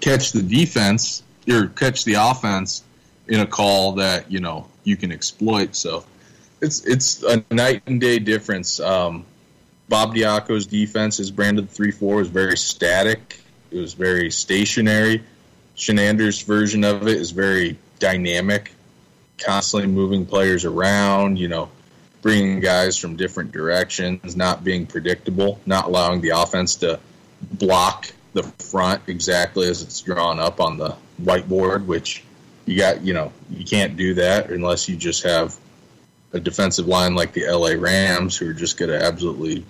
catch 0.00 0.32
the 0.32 0.42
defense 0.42 1.22
or 1.48 1.66
catch 1.68 2.04
the 2.04 2.14
offense 2.14 2.82
in 3.26 3.40
a 3.40 3.46
call 3.46 3.92
that 3.92 4.30
you 4.30 4.40
know 4.40 4.66
you 4.84 4.96
can 4.96 5.12
exploit. 5.12 5.74
So 5.74 6.04
it's 6.60 6.84
it's 6.84 7.22
a 7.22 7.44
night 7.50 7.82
and 7.86 8.00
day 8.00 8.18
difference. 8.18 8.80
Um, 8.80 9.24
Bob 9.88 10.14
Diaco's 10.14 10.66
defense, 10.66 11.16
his 11.16 11.30
branded 11.30 11.70
3 11.70 11.90
4 11.90 12.16
was 12.16 12.28
very 12.28 12.56
static. 12.56 13.40
It 13.70 13.78
was 13.78 13.94
very 13.94 14.30
stationary. 14.30 15.22
Chinander's 15.76 16.42
version 16.42 16.84
of 16.84 17.06
it 17.06 17.16
is 17.16 17.30
very 17.30 17.78
dynamic, 17.98 18.72
constantly 19.38 19.88
moving 19.88 20.26
players 20.26 20.64
around, 20.64 21.38
you 21.38 21.48
know, 21.48 21.70
bringing 22.20 22.60
guys 22.60 22.96
from 22.96 23.16
different 23.16 23.52
directions, 23.52 24.36
not 24.36 24.64
being 24.64 24.86
predictable, 24.86 25.60
not 25.64 25.86
allowing 25.86 26.20
the 26.20 26.30
offense 26.30 26.76
to 26.76 26.98
block 27.40 28.12
the 28.32 28.42
front 28.42 29.02
exactly 29.06 29.68
as 29.68 29.82
it's 29.82 30.00
drawn 30.00 30.38
up 30.38 30.60
on 30.60 30.76
the 30.76 30.96
whiteboard, 31.22 31.86
which 31.86 32.24
you 32.66 32.76
got, 32.76 33.02
you 33.02 33.14
know, 33.14 33.32
you 33.50 33.64
can't 33.64 33.96
do 33.96 34.14
that 34.14 34.50
unless 34.50 34.88
you 34.88 34.96
just 34.96 35.22
have 35.24 35.56
a 36.32 36.40
defensive 36.40 36.86
line 36.86 37.14
like 37.14 37.32
the 37.32 37.46
LA 37.50 37.70
Rams, 37.70 38.36
who 38.36 38.50
are 38.50 38.54
just 38.54 38.76
going 38.76 38.90
to 38.90 39.02
absolutely 39.02 39.64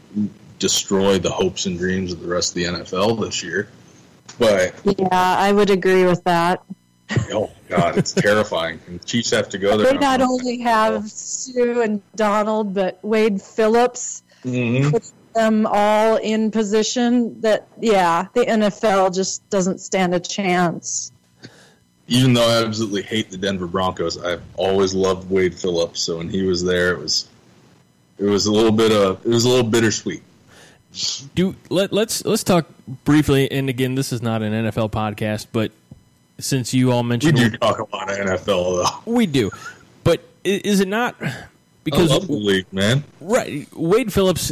destroy 0.58 1.18
the 1.18 1.30
hopes 1.30 1.66
and 1.66 1.78
dreams 1.78 2.12
of 2.12 2.20
the 2.20 2.28
rest 2.28 2.50
of 2.50 2.54
the 2.56 2.64
NFL 2.64 3.20
this 3.20 3.42
year. 3.42 3.68
But 4.38 4.74
yeah, 4.84 5.08
I 5.12 5.52
would 5.52 5.70
agree 5.70 6.04
with 6.04 6.24
that. 6.24 6.62
oh 7.32 7.50
God, 7.68 7.96
it's 7.96 8.12
terrifying. 8.12 8.80
And 8.86 9.04
Chiefs 9.04 9.30
have 9.30 9.48
to 9.50 9.58
go 9.58 9.76
there. 9.76 9.92
They 9.92 9.98
not 9.98 10.20
only 10.20 10.58
have 10.58 11.08
Suh 11.10 11.80
and 11.80 12.02
Donald, 12.14 12.74
but 12.74 12.98
Wade 13.02 13.40
Phillips 13.40 14.22
mm-hmm. 14.44 14.96
Them 15.38 15.66
all 15.66 16.16
in 16.16 16.50
position. 16.50 17.40
That 17.40 17.68
yeah, 17.80 18.26
the 18.34 18.44
NFL 18.44 19.14
just 19.14 19.48
doesn't 19.50 19.78
stand 19.78 20.14
a 20.14 20.20
chance 20.20 21.12
even 22.08 22.32
though 22.32 22.48
I 22.48 22.64
absolutely 22.64 23.02
hate 23.02 23.30
the 23.30 23.36
Denver 23.36 23.66
Broncos, 23.66 24.16
I've 24.18 24.42
always 24.56 24.94
loved 24.94 25.30
Wade 25.30 25.54
Phillips. 25.54 26.00
So 26.00 26.16
when 26.16 26.28
he 26.28 26.42
was 26.42 26.64
there, 26.64 26.92
it 26.92 26.98
was 26.98 27.28
it 28.18 28.24
was 28.24 28.46
a 28.46 28.52
little 28.52 28.72
bit 28.72 28.92
of 28.92 29.24
it 29.24 29.28
was 29.28 29.44
a 29.44 29.48
little 29.48 29.68
bittersweet. 29.68 30.22
Do 31.34 31.54
let 31.68 31.92
let's 31.92 32.24
let's 32.24 32.42
talk 32.42 32.66
briefly. 33.04 33.50
And 33.50 33.68
again, 33.68 33.94
this 33.94 34.12
is 34.12 34.22
not 34.22 34.42
an 34.42 34.52
NFL 34.52 34.90
podcast, 34.90 35.48
but 35.52 35.70
since 36.38 36.72
you 36.72 36.92
all 36.92 37.02
mentioned, 37.02 37.38
we 37.38 37.50
do 37.50 37.56
talk 37.58 37.78
a 37.78 37.96
lot 37.96 38.10
of 38.10 38.16
NFL 38.16 39.04
though. 39.04 39.12
We 39.12 39.26
do, 39.26 39.50
but 40.02 40.22
is 40.44 40.80
it 40.80 40.88
not 40.88 41.14
because 41.84 42.10
I 42.10 42.14
love 42.14 42.26
the 42.26 42.32
league, 42.32 42.72
man? 42.72 43.04
Right, 43.20 43.68
Wade 43.74 44.12
Phillips 44.12 44.50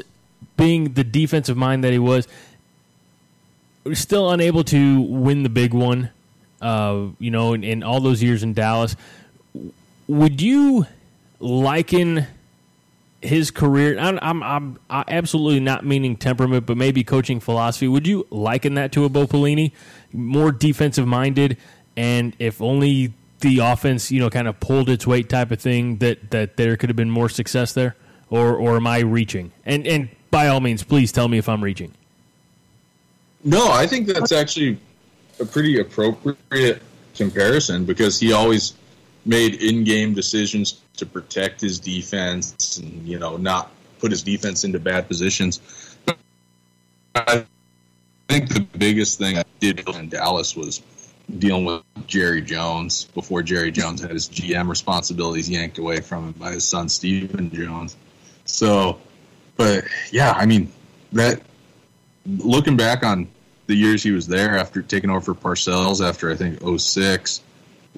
being 0.57 0.95
the 0.95 1.05
defensive 1.05 1.57
mind 1.57 1.85
that 1.85 1.93
he 1.93 1.99
was, 1.99 2.27
still 3.93 4.31
unable 4.31 4.65
to 4.65 5.01
win 5.01 5.43
the 5.43 5.49
big 5.49 5.73
one 5.73 6.11
uh, 6.61 7.09
you 7.19 7.31
know, 7.31 7.53
in, 7.53 7.65
in 7.65 7.83
all 7.83 8.01
those 8.01 8.23
years 8.23 8.43
in 8.43 8.53
Dallas. 8.53 8.97
Would 10.09 10.41
you 10.41 10.87
liken 11.41 12.27
his 13.21 13.51
career? 13.51 13.99
I'm, 13.99 14.19
I'm, 14.23 14.79
I'm 14.89 15.07
absolutely 15.09 15.61
not 15.61 15.85
meaning 15.85 16.17
temperament, 16.17 16.67
but 16.67 16.77
maybe 16.77 17.05
coaching 17.05 17.41
philosophy. 17.41 17.89
Would 17.89 18.07
you 18.07 18.27
liken 18.31 18.75
that 18.75 18.93
to 18.93 19.05
a 19.05 19.09
Bo 19.09 19.27
Pelini, 19.27 19.73
more 20.13 20.53
defensive 20.53 21.07
minded, 21.07 21.57
and 21.97 22.35
if 22.39 22.61
only 22.61 23.13
the 23.41 23.59
offense, 23.59 24.11
you 24.11 24.21
know, 24.21 24.31
kind 24.31 24.49
of 24.49 24.59
pulled 24.61 24.89
its 24.89 25.07
weight 25.07 25.29
type 25.29 25.51
of 25.51 25.61
thing, 25.61 25.99
that 25.99 26.31
that 26.31 26.57
there 26.57 26.77
could 26.77 26.89
have 26.89 26.97
been 26.97 27.11
more 27.11 27.29
success 27.29 27.73
there, 27.73 27.97
or 28.31 28.55
or 28.57 28.77
am 28.77 28.87
I 28.87 29.01
reaching? 29.01 29.53
And 29.65 29.87
and 29.87 30.09
by 30.37 30.49
all 30.49 30.61
means, 30.61 30.83
please 30.83 31.13
tell 31.13 31.29
me 31.29 31.39
if 31.39 31.49
I'm 31.49 31.65
reaching. 31.65 31.93
No, 33.43 33.73
I 33.73 33.87
think 33.87 34.07
that's 34.07 34.33
actually 34.33 34.79
a 35.41 35.47
pretty 35.47 35.81
appropriate 35.81 36.83
comparison 37.15 37.87
because 37.87 38.21
he 38.21 38.35
always 38.35 38.75
made 39.25 39.55
in-game 39.55 40.13
decisions 40.13 40.83
to 40.99 41.07
protect 41.07 41.63
his 41.63 41.79
defense 41.79 42.77
and 42.77 43.09
you 43.09 43.19
know 43.19 43.39
not 43.39 43.71
put 43.99 44.11
his 44.11 44.23
defense 44.23 44.63
into 44.63 44.79
bad 44.79 45.09
positions. 45.09 45.63
I 47.15 47.47
think 48.29 48.51
the 48.51 48.61
biggest 48.77 49.19
thing 49.19 49.39
I 49.39 49.45
did 49.59 49.89
in 49.89 50.11
Dallas 50.11 50.55
was 50.55 50.83
dealing 51.39 51.65
with 51.65 51.83
Jerry 52.07 52.43
Jones 52.43 53.05
before 53.15 53.43
Jerry 53.43 53.71
Jones 53.71 54.03
had 54.03 54.11
his 54.11 54.29
GM 54.29 54.69
responsibilities 54.69 55.49
yanked 55.49 55.79
away 55.79 56.01
from 56.03 56.27
him 56.27 56.33
by 56.33 56.53
his 56.53 56.65
son 56.69 56.91
Stephen 56.91 57.51
Jones. 57.51 57.97
So, 58.45 59.01
but 59.57 59.85
yeah, 60.11 60.33
I 60.33 60.47
mean 60.47 60.73
that 61.13 61.41
looking 62.27 62.77
back 62.77 63.05
on 63.05 63.29
the 63.67 63.75
years 63.75 64.03
he 64.03 64.13
was 64.13 64.27
there 64.27 64.57
after 64.57 64.83
taking 64.83 65.11
over 65.11 65.21
for 65.21 65.35
Parcells 65.35 66.07
after 66.07 66.31
I 66.31 66.37
think 66.37 66.61
06, 66.81 67.41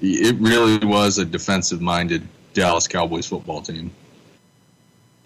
it 0.01 0.37
really 0.37 0.85
was 0.87 1.19
a 1.19 1.25
defensive 1.25 1.81
minded 1.81 2.27
Dallas 2.55 2.89
Cowboys 2.89 3.27
football 3.27 3.63
team. 3.63 3.91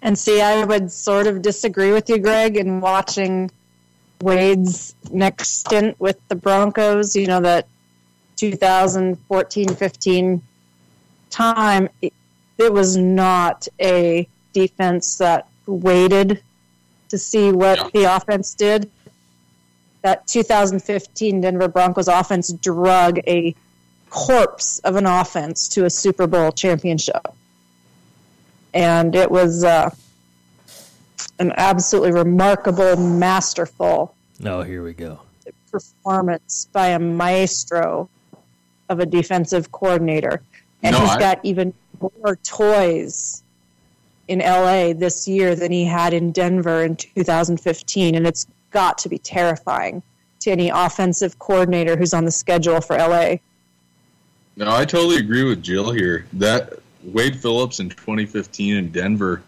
And 0.01 0.17
see, 0.17 0.41
I 0.41 0.65
would 0.65 0.91
sort 0.91 1.27
of 1.27 1.41
disagree 1.41 1.93
with 1.93 2.09
you, 2.09 2.17
Greg, 2.17 2.57
in 2.57 2.81
watching 2.81 3.49
Wade's 4.21 4.95
next 5.11 5.59
stint 5.59 5.97
with 5.99 6.19
the 6.27 6.35
Broncos. 6.35 7.15
You 7.15 7.27
know, 7.27 7.39
that 7.39 7.67
2014 8.35 9.69
15 9.69 10.41
time, 11.29 11.89
it, 12.01 12.13
it 12.57 12.73
was 12.73 12.97
not 12.97 13.67
a 13.79 14.27
defense 14.51 15.17
that 15.17 15.47
waited 15.65 16.41
to 17.09 17.17
see 17.17 17.51
what 17.51 17.77
yeah. 17.77 17.89
the 17.93 18.15
offense 18.15 18.53
did. 18.55 18.89
That 20.01 20.27
2015 20.27 21.41
Denver 21.41 21.67
Broncos 21.67 22.07
offense 22.07 22.51
drug 22.51 23.19
a 23.27 23.55
corpse 24.09 24.79
of 24.79 24.95
an 24.95 25.05
offense 25.05 25.67
to 25.69 25.85
a 25.85 25.89
Super 25.89 26.27
Bowl 26.27 26.51
championship. 26.51 27.27
And 28.73 29.15
it 29.15 29.29
was 29.29 29.63
uh, 29.63 29.91
an 31.39 31.53
absolutely 31.55 32.11
remarkable, 32.11 32.95
masterful. 32.97 34.15
Oh, 34.43 34.61
here 34.63 34.83
we 34.83 34.93
go. 34.93 35.19
Performance 35.71 36.67
by 36.73 36.89
a 36.89 36.99
maestro 36.99 38.09
of 38.89 38.99
a 38.99 39.05
defensive 39.05 39.71
coordinator. 39.71 40.41
And 40.81 40.95
no, 40.95 41.01
he's 41.01 41.11
I... 41.11 41.19
got 41.19 41.39
even 41.43 41.73
more 42.01 42.35
toys 42.37 43.42
in 44.27 44.39
LA 44.39 44.93
this 44.93 45.27
year 45.27 45.55
than 45.55 45.71
he 45.71 45.85
had 45.85 46.13
in 46.13 46.31
Denver 46.31 46.83
in 46.83 46.95
2015. 46.95 48.15
And 48.15 48.25
it's 48.25 48.47
got 48.71 48.97
to 48.99 49.09
be 49.09 49.17
terrifying 49.17 50.01
to 50.41 50.51
any 50.51 50.69
offensive 50.69 51.39
coordinator 51.39 51.95
who's 51.95 52.13
on 52.13 52.25
the 52.25 52.31
schedule 52.31 52.81
for 52.81 52.97
LA. 52.97 53.35
No, 54.55 54.73
I 54.73 54.85
totally 54.85 55.17
agree 55.17 55.43
with 55.43 55.63
Jill 55.63 55.91
here. 55.91 56.25
That 56.33 56.73
Wade 57.03 57.39
Phillips 57.39 57.79
in 57.79 57.89
2015 57.89 58.75
in 58.75 58.91
Denver, 58.91 59.41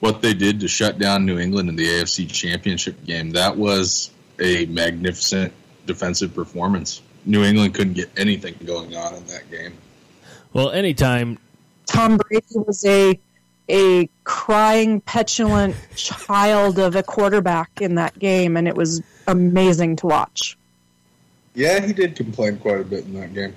what 0.00 0.22
they 0.22 0.34
did 0.34 0.60
to 0.60 0.68
shut 0.68 0.98
down 0.98 1.26
New 1.26 1.38
England 1.38 1.68
in 1.68 1.76
the 1.76 1.86
AFC 1.86 2.30
Championship 2.30 3.04
game, 3.04 3.30
that 3.30 3.56
was 3.56 4.10
a 4.40 4.66
magnificent 4.66 5.52
defensive 5.86 6.34
performance. 6.34 7.02
New 7.26 7.44
England 7.44 7.74
couldn't 7.74 7.94
get 7.94 8.10
anything 8.16 8.54
going 8.64 8.96
on 8.96 9.14
in 9.14 9.26
that 9.26 9.50
game. 9.50 9.74
Well, 10.52 10.70
anytime 10.70 11.38
Tom 11.86 12.16
Brady 12.16 12.46
was 12.54 12.84
a 12.84 13.18
a 13.68 14.08
crying, 14.24 15.00
petulant 15.02 15.76
child 15.94 16.78
of 16.78 16.96
a 16.96 17.02
quarterback 17.02 17.80
in 17.80 17.96
that 17.96 18.18
game, 18.18 18.56
and 18.56 18.66
it 18.66 18.76
was 18.76 19.02
amazing 19.26 19.96
to 19.96 20.06
watch. 20.06 20.56
Yeah, 21.54 21.84
he 21.84 21.92
did 21.92 22.16
complain 22.16 22.58
quite 22.58 22.80
a 22.80 22.84
bit 22.84 23.04
in 23.04 23.14
that 23.14 23.34
game 23.34 23.54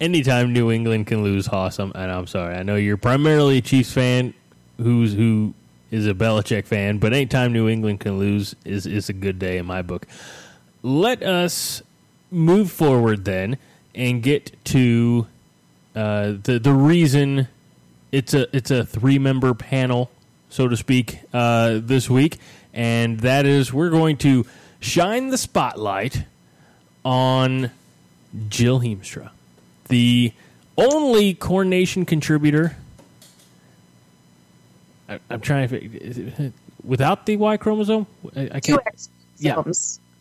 anytime 0.00 0.52
New 0.52 0.70
England 0.70 1.06
can 1.06 1.22
lose, 1.22 1.46
Hoss, 1.46 1.78
I'm, 1.78 1.92
and 1.94 2.10
I'm 2.10 2.26
sorry. 2.26 2.54
I 2.54 2.62
know 2.62 2.76
you're 2.76 2.96
primarily 2.96 3.58
a 3.58 3.60
Chiefs 3.60 3.92
fan, 3.92 4.34
who's 4.78 5.14
who 5.14 5.54
is 5.90 6.06
a 6.06 6.14
Belichick 6.14 6.66
fan, 6.66 6.98
but 6.98 7.12
anytime 7.12 7.52
New 7.52 7.68
England 7.68 8.00
can 8.00 8.18
lose 8.18 8.54
is 8.64 8.86
is 8.86 9.08
a 9.08 9.12
good 9.12 9.38
day 9.38 9.58
in 9.58 9.66
my 9.66 9.82
book. 9.82 10.06
Let 10.82 11.22
us 11.22 11.82
move 12.30 12.70
forward 12.70 13.24
then 13.24 13.58
and 13.94 14.22
get 14.22 14.52
to 14.66 15.26
uh, 15.94 16.34
the 16.42 16.58
the 16.58 16.72
reason 16.72 17.48
it's 18.14 18.34
a 18.34 18.54
it's 18.56 18.70
a 18.70 18.84
three 18.84 19.18
member 19.18 19.54
panel, 19.54 20.10
so 20.50 20.68
to 20.68 20.76
speak, 20.76 21.20
uh, 21.32 21.80
this 21.82 22.08
week, 22.08 22.38
and 22.72 23.20
that 23.20 23.46
is 23.46 23.72
we're 23.72 23.90
going 23.90 24.16
to 24.18 24.46
shine 24.80 25.30
the 25.30 25.38
spotlight 25.38 26.24
on 27.04 27.70
Jill 28.48 28.80
Heemstra 28.80 29.30
the 29.88 30.32
only 30.76 31.34
Corn 31.34 31.68
Nation 31.68 32.04
contributor. 32.04 32.76
I, 35.08 35.20
am 35.30 35.40
trying 35.40 35.68
to 35.68 36.52
without 36.82 37.26
the 37.26 37.36
Y 37.36 37.56
chromosome. 37.56 38.06
I, 38.34 38.50
I 38.54 38.60
can't. 38.60 38.80
yeah, 39.38 39.62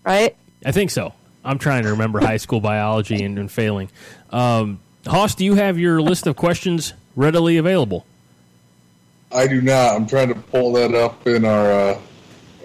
right. 0.04 0.36
I 0.66 0.72
think 0.72 0.92
so. 0.92 1.14
I'm 1.46 1.58
trying 1.60 1.84
to 1.84 1.92
remember 1.92 2.20
high 2.20 2.38
school 2.38 2.62
biology 2.62 3.24
and, 3.24 3.38
and 3.38 3.52
failing. 3.52 3.90
Um, 4.30 4.80
Hoss, 5.06 5.36
do 5.36 5.44
you 5.44 5.56
have 5.56 5.78
your 5.78 6.02
list 6.02 6.28
of 6.28 6.36
questions 6.36 6.94
readily 7.16 7.58
available? 7.58 8.06
I 9.32 9.48
do 9.48 9.62
not. 9.62 9.96
I'm 9.96 10.08
trying 10.08 10.30
to 10.30 10.36
pull 10.36 10.74
that 10.74 10.94
up 10.94 11.26
in 11.26 11.46
our 11.46 11.72
uh, 11.72 12.00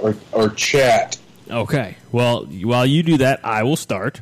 our, 0.02 0.14
our 0.34 0.48
chat. 0.50 1.18
Okay. 1.50 1.96
Well, 2.12 2.44
while 2.44 2.86
you 2.86 3.02
do 3.02 3.16
that, 3.18 3.44
I 3.44 3.62
will 3.62 3.76
start. 3.76 4.20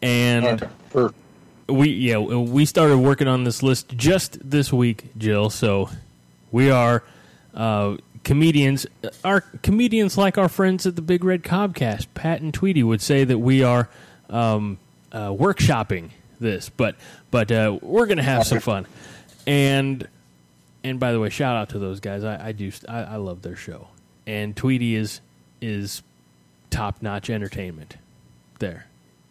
And 0.00 0.66
perfect 0.90 1.18
we 1.68 1.90
yeah 1.90 2.18
we 2.18 2.64
started 2.64 2.98
working 2.98 3.28
on 3.28 3.44
this 3.44 3.62
list 3.62 3.96
just 3.96 4.38
this 4.48 4.72
week, 4.72 5.16
Jill. 5.16 5.50
So 5.50 5.90
we 6.50 6.70
are 6.70 7.04
uh, 7.54 7.96
comedians. 8.24 8.86
Our 9.24 9.42
comedians, 9.62 10.16
like 10.16 10.38
our 10.38 10.48
friends 10.48 10.86
at 10.86 10.96
the 10.96 11.02
Big 11.02 11.22
Red 11.24 11.42
Cobcast, 11.42 12.06
Pat 12.14 12.40
and 12.40 12.52
Tweety, 12.52 12.82
would 12.82 13.02
say 13.02 13.24
that 13.24 13.38
we 13.38 13.62
are 13.62 13.88
um, 14.30 14.78
uh, 15.12 15.28
workshopping 15.28 16.10
this, 16.40 16.70
but 16.70 16.96
but 17.30 17.52
uh, 17.52 17.78
we're 17.82 18.06
gonna 18.06 18.22
have 18.22 18.46
some 18.46 18.60
fun. 18.60 18.86
And 19.48 20.06
and 20.84 21.00
by 21.00 21.12
the 21.12 21.18
way, 21.18 21.30
shout 21.30 21.56
out 21.56 21.70
to 21.70 21.78
those 21.78 22.00
guys. 22.00 22.22
I, 22.22 22.48
I 22.48 22.52
do 22.52 22.70
I, 22.86 22.98
I 22.98 23.16
love 23.16 23.40
their 23.40 23.56
show. 23.56 23.88
And 24.26 24.54
Tweety 24.54 24.94
is 24.94 25.22
is 25.62 26.02
top 26.70 27.00
notch 27.00 27.30
entertainment. 27.30 27.96
There, 28.58 28.86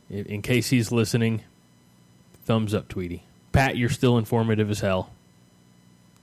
in, 0.10 0.26
in 0.26 0.42
case 0.42 0.70
he's 0.70 0.92
listening, 0.92 1.44
Thumbs 2.46 2.74
up, 2.74 2.88
Tweety. 2.88 3.24
Pat, 3.52 3.78
you're 3.78 3.90
still 3.90 4.18
informative 4.18 4.72
as 4.72 4.80
hell. 4.80 5.12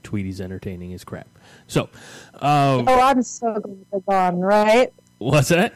Tweety's 0.03 0.41
entertaining 0.41 0.93
as 0.93 1.05
crap. 1.05 1.27
So, 1.67 1.89
uh, 2.35 2.83
oh, 2.85 2.99
I'm 2.99 3.23
so 3.23 3.53
glad 3.53 3.85
they're 3.91 3.99
gone. 4.01 4.39
Right? 4.39 4.93
What's 5.19 5.47
that? 5.49 5.73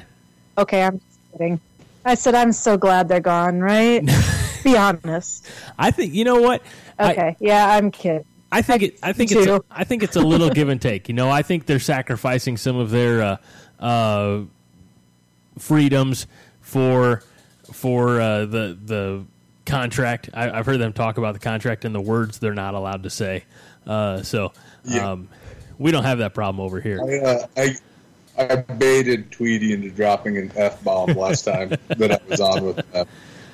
Okay, 0.57 0.83
I'm 0.83 0.99
just 0.99 1.19
kidding. 1.31 1.59
I 2.03 2.15
said 2.15 2.35
I'm 2.35 2.51
so 2.51 2.75
glad 2.77 3.07
they're 3.07 3.21
gone. 3.21 3.61
Right? 3.61 4.03
Be 4.63 4.77
honest. 4.77 5.47
I 5.77 5.91
think 5.91 6.13
you 6.13 6.23
know 6.23 6.41
what. 6.41 6.61
Okay, 6.99 7.21
I, 7.21 7.35
yeah, 7.39 7.75
I'm 7.75 7.91
kidding. 7.91 8.25
I 8.51 8.61
think 8.61 8.83
it. 8.83 8.99
I 9.03 9.13
think 9.13 9.31
it's. 9.31 9.47
A, 9.47 9.61
I 9.69 9.83
think 9.83 10.03
it's 10.03 10.15
a 10.15 10.21
little 10.21 10.49
give 10.49 10.69
and 10.69 10.81
take. 10.81 11.07
You 11.07 11.13
know, 11.13 11.29
I 11.29 11.41
think 11.41 11.65
they're 11.65 11.79
sacrificing 11.79 12.57
some 12.57 12.77
of 12.77 12.89
their 12.89 13.21
uh, 13.21 13.37
uh, 13.83 14.41
freedoms 15.57 16.27
for 16.61 17.23
for 17.71 18.19
uh, 18.19 18.45
the 18.45 18.77
the 18.83 19.25
contract. 19.65 20.29
I, 20.33 20.57
have 20.57 20.65
heard 20.65 20.79
them 20.79 20.93
talk 20.93 21.17
about 21.17 21.33
the 21.33 21.39
contract 21.39 21.85
and 21.85 21.93
the 21.93 22.01
words 22.01 22.39
they're 22.39 22.53
not 22.53 22.73
allowed 22.73 23.03
to 23.03 23.09
say. 23.09 23.45
Uh, 23.85 24.23
so 24.23 24.51
yeah. 24.83 25.11
um, 25.11 25.29
we 25.77 25.91
don't 25.91 26.03
have 26.03 26.17
that 26.19 26.33
problem 26.33 26.63
over 26.65 26.81
here. 26.81 26.99
I, 27.01 27.17
uh, 27.19 27.47
I, 27.57 27.75
I 28.37 28.55
baited 28.57 29.31
Tweety 29.31 29.73
into 29.73 29.89
dropping 29.89 30.37
an 30.37 30.51
f 30.55 30.83
bomb 30.83 31.11
last 31.11 31.43
time 31.43 31.69
that 31.69 32.11
I 32.11 32.19
was 32.27 32.41
on 32.41 32.65
with 32.65 32.91
them, 32.91 33.07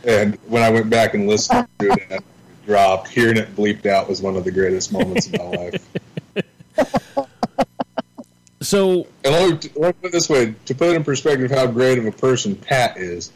and 0.05 0.35
when 0.47 0.63
I 0.63 0.69
went 0.69 0.89
back 0.89 1.13
and 1.13 1.27
listened 1.27 1.67
to 1.79 1.91
it, 1.91 1.99
and 2.09 2.19
it 2.19 2.23
dropped. 2.65 3.09
Hearing 3.09 3.37
it 3.37 3.55
bleeped 3.55 3.85
out 3.85 4.07
was 4.07 4.21
one 4.21 4.35
of 4.35 4.43
the 4.43 4.51
greatest 4.51 4.91
moments 4.91 5.27
of 5.27 5.33
my 5.33 5.43
life. 5.43 5.89
So, 8.61 9.05
and 9.23 9.31
let 9.31 9.63
me, 9.63 9.69
let 9.75 9.87
me 9.89 9.93
put 10.01 10.07
it 10.07 10.11
this 10.11 10.27
way: 10.27 10.55
to 10.65 10.73
put 10.73 10.95
in 10.95 11.03
perspective 11.03 11.51
how 11.51 11.67
great 11.67 11.99
of 11.99 12.07
a 12.07 12.11
person 12.11 12.55
Pat 12.55 12.97
is, 12.97 13.31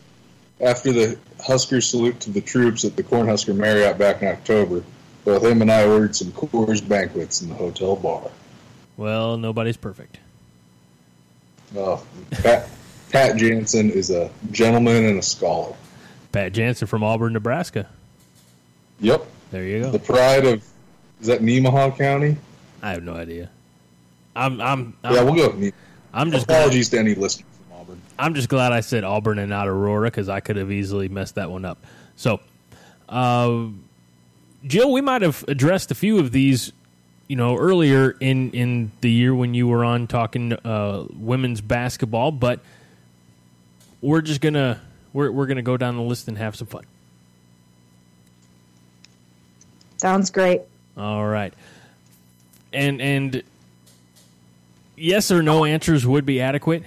after 0.59 0.91
the 0.91 1.19
Husker 1.39 1.81
salute 1.81 2.19
to 2.21 2.31
the 2.31 2.41
troops 2.41 2.83
at 2.83 2.95
the 2.95 3.03
Cornhusker 3.03 3.55
Marriott 3.55 3.99
back 3.99 4.23
in 4.23 4.27
October, 4.27 4.83
both 5.25 5.43
him 5.43 5.61
and 5.61 5.71
I 5.71 5.85
ordered 5.85 6.15
some 6.15 6.31
Coors 6.31 6.87
banquets 6.87 7.43
in 7.43 7.49
the 7.49 7.55
hotel 7.55 7.95
bar. 7.95 8.31
Well, 8.97 9.37
nobody's 9.37 9.77
perfect. 9.77 10.17
Oh, 11.77 12.03
Pat, 12.31 12.67
Pat 13.11 13.37
Jansen 13.37 13.91
is 13.91 14.09
a 14.09 14.31
gentleman 14.49 15.05
and 15.05 15.19
a 15.19 15.23
scholar. 15.23 15.75
Pat 16.31 16.53
Jansen 16.53 16.87
from 16.87 17.03
Auburn, 17.03 17.33
Nebraska. 17.33 17.87
Yep. 18.99 19.25
There 19.51 19.63
you 19.63 19.81
go. 19.81 19.91
The 19.91 19.99
pride 19.99 20.45
of 20.45 20.63
is 21.21 21.27
that 21.27 21.41
Nemaha 21.41 21.97
County? 21.97 22.37
I 22.81 22.91
have 22.91 23.03
no 23.03 23.13
idea. 23.13 23.49
I'm. 24.35 24.61
I'm. 24.61 24.93
I'm 25.03 25.13
yeah, 25.13 25.23
we'll 25.23 25.35
go. 25.35 25.71
I'm 26.13 26.31
just 26.31 26.45
apologies 26.45 26.89
to 26.89 26.99
any 26.99 27.13
listeners 27.15 27.47
from 27.67 27.79
Auburn. 27.79 28.01
I'm 28.17 28.33
just 28.35 28.49
glad 28.49 28.71
I 28.71 28.79
said 28.79 29.03
Auburn 29.03 29.39
and 29.39 29.49
not 29.49 29.67
Aurora 29.67 30.07
because 30.07 30.29
I 30.29 30.39
could 30.39 30.55
have 30.55 30.71
easily 30.71 31.09
messed 31.09 31.35
that 31.35 31.51
one 31.51 31.65
up. 31.65 31.85
So, 32.15 32.39
uh, 33.09 33.65
Jill, 34.65 34.91
we 34.91 35.01
might 35.01 35.21
have 35.21 35.43
addressed 35.47 35.91
a 35.91 35.95
few 35.95 36.19
of 36.19 36.31
these, 36.31 36.71
you 37.27 37.35
know, 37.35 37.57
earlier 37.57 38.11
in 38.19 38.51
in 38.51 38.91
the 39.01 39.11
year 39.11 39.35
when 39.35 39.53
you 39.53 39.67
were 39.67 39.83
on 39.83 40.07
talking 40.07 40.53
uh, 40.53 41.05
women's 41.13 41.59
basketball, 41.59 42.31
but 42.31 42.61
we're 44.01 44.21
just 44.21 44.41
gonna 44.41 44.79
we're 45.13 45.31
we're 45.31 45.47
gonna 45.47 45.61
go 45.61 45.77
down 45.77 45.95
the 45.95 46.03
list 46.03 46.27
and 46.27 46.37
have 46.37 46.55
some 46.55 46.67
fun. 46.67 46.83
Sounds 49.97 50.29
great. 50.29 50.61
All 50.97 51.25
right, 51.25 51.53
and 52.73 53.01
and 53.01 53.43
yes 54.95 55.31
or 55.31 55.41
no 55.41 55.65
answers 55.65 56.05
would 56.05 56.25
be 56.25 56.41
adequate. 56.41 56.83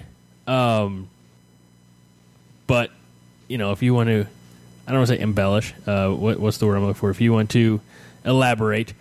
Um, 0.47 1.09
but 2.67 2.91
you 3.47 3.57
know, 3.57 3.71
if 3.71 3.83
you 3.83 3.93
want 3.93 4.09
to, 4.09 4.25
I 4.87 4.91
don't 4.91 4.99
want 4.99 5.09
to 5.09 5.15
say 5.15 5.21
embellish. 5.21 5.73
Uh, 5.85 6.09
what, 6.11 6.39
what's 6.39 6.57
the 6.57 6.65
word 6.65 6.75
I'm 6.75 6.81
looking 6.81 6.99
for? 6.99 7.09
If 7.09 7.21
you 7.21 7.33
want 7.33 7.51
to 7.51 7.81
elaborate, 8.25 8.93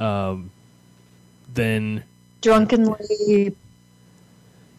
um, 0.00 0.50
then 1.52 2.04
drunkenly 2.40 3.54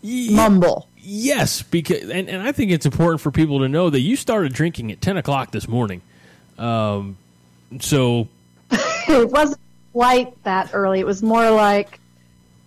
mumble. 0.03 0.88
Yes, 1.11 1.63
because 1.63 2.07
and, 2.07 2.29
and 2.29 2.43
I 2.43 2.51
think 2.51 2.69
it's 2.69 2.85
important 2.85 3.19
for 3.19 3.31
people 3.31 3.61
to 3.61 3.67
know 3.67 3.89
that 3.89 3.99
you 3.99 4.15
started 4.15 4.53
drinking 4.53 4.91
at 4.91 5.01
ten 5.01 5.17
o'clock 5.17 5.49
this 5.49 5.67
morning. 5.67 6.03
Um, 6.59 7.17
so 7.79 8.27
it 8.71 9.31
wasn't 9.31 9.59
quite 9.91 10.43
that 10.43 10.69
early. 10.71 10.99
It 10.99 11.07
was 11.07 11.23
more 11.23 11.49
like 11.49 11.99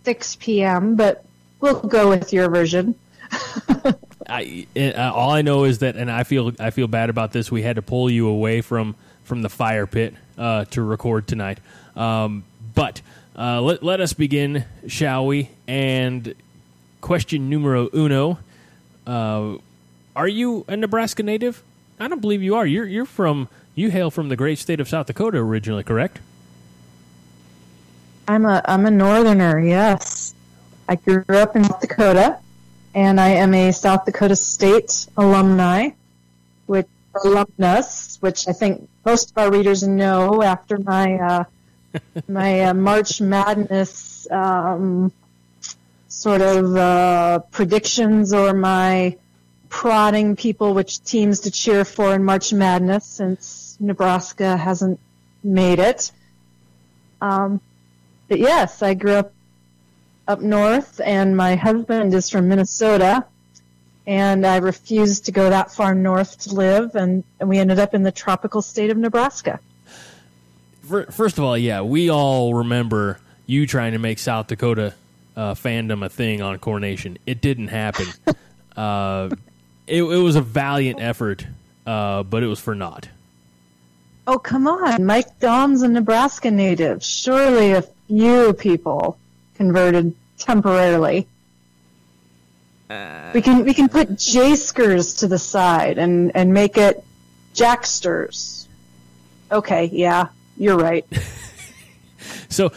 six 0.04 0.34
p.m. 0.34 0.96
But 0.96 1.24
we'll 1.60 1.82
go 1.82 2.08
with 2.08 2.32
your 2.32 2.50
version. 2.50 2.96
I, 4.28 4.66
uh, 4.76 5.12
all 5.14 5.30
I 5.30 5.42
know 5.42 5.62
is 5.62 5.78
that, 5.78 5.94
and 5.94 6.10
I 6.10 6.24
feel 6.24 6.50
I 6.58 6.70
feel 6.70 6.88
bad 6.88 7.10
about 7.10 7.30
this. 7.30 7.48
We 7.48 7.62
had 7.62 7.76
to 7.76 7.82
pull 7.82 8.10
you 8.10 8.26
away 8.26 8.60
from 8.60 8.96
from 9.22 9.42
the 9.42 9.50
fire 9.50 9.86
pit 9.86 10.14
uh, 10.36 10.64
to 10.64 10.82
record 10.82 11.28
tonight. 11.28 11.60
Um, 11.94 12.42
but 12.74 13.02
uh, 13.38 13.62
let 13.62 13.84
let 13.84 14.00
us 14.00 14.14
begin, 14.14 14.64
shall 14.88 15.26
we? 15.26 15.48
And 15.68 16.34
question 17.02 17.50
numero 17.50 17.90
uno: 17.92 18.38
uh, 19.06 19.58
Are 20.16 20.28
you 20.28 20.64
a 20.68 20.76
Nebraska 20.78 21.22
native? 21.22 21.62
I 22.00 22.08
don't 22.08 22.20
believe 22.20 22.42
you 22.42 22.54
are. 22.54 22.64
You're 22.64 22.86
you're 22.86 23.04
from 23.04 23.48
you 23.74 23.90
hail 23.90 24.10
from 24.10 24.30
the 24.30 24.36
great 24.36 24.58
state 24.58 24.80
of 24.80 24.88
South 24.88 25.06
Dakota 25.06 25.36
originally, 25.36 25.82
correct? 25.82 26.20
I'm 28.26 28.46
a 28.46 28.62
I'm 28.64 28.86
a 28.86 28.90
northerner. 28.90 29.60
Yes, 29.60 30.34
I 30.88 30.96
grew 30.96 31.24
up 31.28 31.54
in 31.54 31.64
South 31.64 31.80
Dakota 31.82 32.38
and 32.94 33.20
I 33.20 33.30
am 33.30 33.54
a 33.54 33.72
South 33.72 34.04
Dakota 34.04 34.36
State 34.36 35.06
alumni, 35.16 35.90
which 36.66 36.88
alumnus, 37.24 38.18
which 38.20 38.48
I 38.48 38.52
think 38.52 38.88
most 39.04 39.30
of 39.30 39.38
our 39.38 39.50
readers 39.50 39.82
know 39.82 40.42
after 40.42 40.78
my 40.78 41.14
uh, 41.14 41.44
my 42.28 42.64
uh, 42.64 42.74
March 42.74 43.20
Madness 43.20 44.26
um, 44.30 45.12
sort 46.12 46.42
of 46.42 46.76
uh, 46.76 47.38
predictions 47.50 48.32
or 48.32 48.52
my 48.52 49.16
prodding 49.70 50.36
people 50.36 50.74
which 50.74 51.02
teams 51.02 51.40
to 51.40 51.50
cheer 51.50 51.84
for 51.84 52.14
in 52.14 52.22
March 52.22 52.52
Madness 52.52 53.06
since 53.06 53.76
Nebraska 53.80 54.56
hasn't 54.56 55.00
made 55.42 55.78
it. 55.78 56.12
Um, 57.22 57.60
but 58.28 58.38
yes, 58.38 58.82
I 58.82 58.94
grew 58.94 59.14
up 59.14 59.32
up 60.28 60.40
north, 60.40 61.00
and 61.04 61.36
my 61.36 61.56
husband 61.56 62.14
is 62.14 62.30
from 62.30 62.46
Minnesota, 62.46 63.24
and 64.06 64.46
I 64.46 64.58
refused 64.58 65.24
to 65.24 65.32
go 65.32 65.50
that 65.50 65.72
far 65.72 65.94
north 65.94 66.38
to 66.42 66.54
live, 66.54 66.94
and, 66.94 67.24
and 67.40 67.48
we 67.48 67.58
ended 67.58 67.80
up 67.80 67.92
in 67.92 68.04
the 68.04 68.12
tropical 68.12 68.62
state 68.62 68.90
of 68.90 68.96
Nebraska. 68.96 69.58
First 70.84 71.38
of 71.38 71.44
all, 71.44 71.58
yeah, 71.58 71.80
we 71.80 72.08
all 72.08 72.54
remember 72.54 73.18
you 73.46 73.66
trying 73.66 73.92
to 73.92 73.98
make 73.98 74.20
South 74.20 74.46
Dakota 74.46 74.94
uh, 75.36 75.54
fandom 75.54 76.04
a 76.04 76.08
thing 76.08 76.42
on 76.42 76.58
Corn 76.58 76.82
Nation. 76.82 77.18
It 77.26 77.40
didn't 77.40 77.68
happen. 77.68 78.06
uh, 78.76 79.30
it, 79.86 80.02
it, 80.02 80.18
was 80.18 80.36
a 80.36 80.40
valiant 80.40 81.00
effort, 81.00 81.46
uh, 81.86 82.22
but 82.22 82.42
it 82.42 82.46
was 82.46 82.60
for 82.60 82.74
naught. 82.74 83.08
Oh, 84.26 84.38
come 84.38 84.68
on. 84.68 85.04
Mike 85.04 85.38
Daum's 85.40 85.82
a 85.82 85.88
Nebraska 85.88 86.50
native. 86.50 87.02
Surely 87.02 87.72
a 87.72 87.82
few 87.82 88.52
people 88.52 89.18
converted 89.54 90.14
temporarily. 90.38 91.26
We 93.32 93.40
can 93.40 93.64
we 93.64 93.72
can 93.72 93.88
put 93.88 94.10
Jayskers 94.10 95.20
to 95.20 95.26
the 95.26 95.38
side 95.38 95.96
and 95.96 96.30
and 96.34 96.52
make 96.52 96.76
it 96.76 97.02
Jacksters. 97.54 98.66
Okay, 99.50 99.88
yeah, 99.92 100.28
you're 100.58 100.76
right. 100.76 101.06
so, 102.50 102.70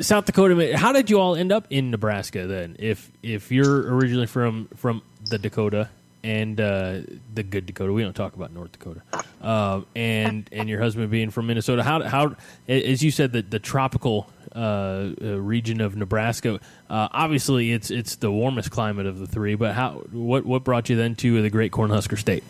South 0.00 0.26
Dakota. 0.26 0.76
How 0.76 0.92
did 0.92 1.10
you 1.10 1.20
all 1.20 1.36
end 1.36 1.52
up 1.52 1.66
in 1.70 1.90
Nebraska 1.90 2.46
then? 2.46 2.76
If 2.78 3.10
if 3.22 3.50
you're 3.50 3.94
originally 3.94 4.26
from 4.26 4.68
from 4.76 5.02
the 5.28 5.38
Dakota 5.38 5.88
and 6.26 6.60
uh, 6.60 7.00
the 7.34 7.44
good 7.44 7.66
Dakota. 7.66 7.92
We 7.92 8.02
don't 8.02 8.16
talk 8.16 8.34
about 8.34 8.52
North 8.52 8.72
Dakota. 8.72 9.02
Uh, 9.40 9.82
and 9.94 10.48
and 10.50 10.68
your 10.68 10.80
husband 10.80 11.08
being 11.10 11.30
from 11.30 11.46
Minnesota. 11.46 11.84
How 11.84 12.02
how 12.02 12.36
as 12.68 13.02
you 13.02 13.12
said 13.12 13.32
the 13.32 13.42
the 13.42 13.60
tropical 13.60 14.28
uh, 14.54 15.10
uh 15.20 15.40
region 15.40 15.80
of 15.80 15.94
Nebraska. 15.96 16.60
Uh, 16.90 17.08
obviously, 17.12 17.72
it's 17.72 17.90
it's 17.90 18.16
the 18.16 18.32
warmest 18.32 18.72
climate 18.72 19.06
of 19.06 19.18
the 19.18 19.26
three. 19.26 19.54
But 19.54 19.74
how 19.74 20.02
what 20.10 20.44
what 20.44 20.64
brought 20.64 20.88
you 20.88 20.96
then 20.96 21.14
to 21.16 21.42
the 21.42 21.50
Great 21.50 21.70
Cornhusker 21.70 22.18
State? 22.18 22.42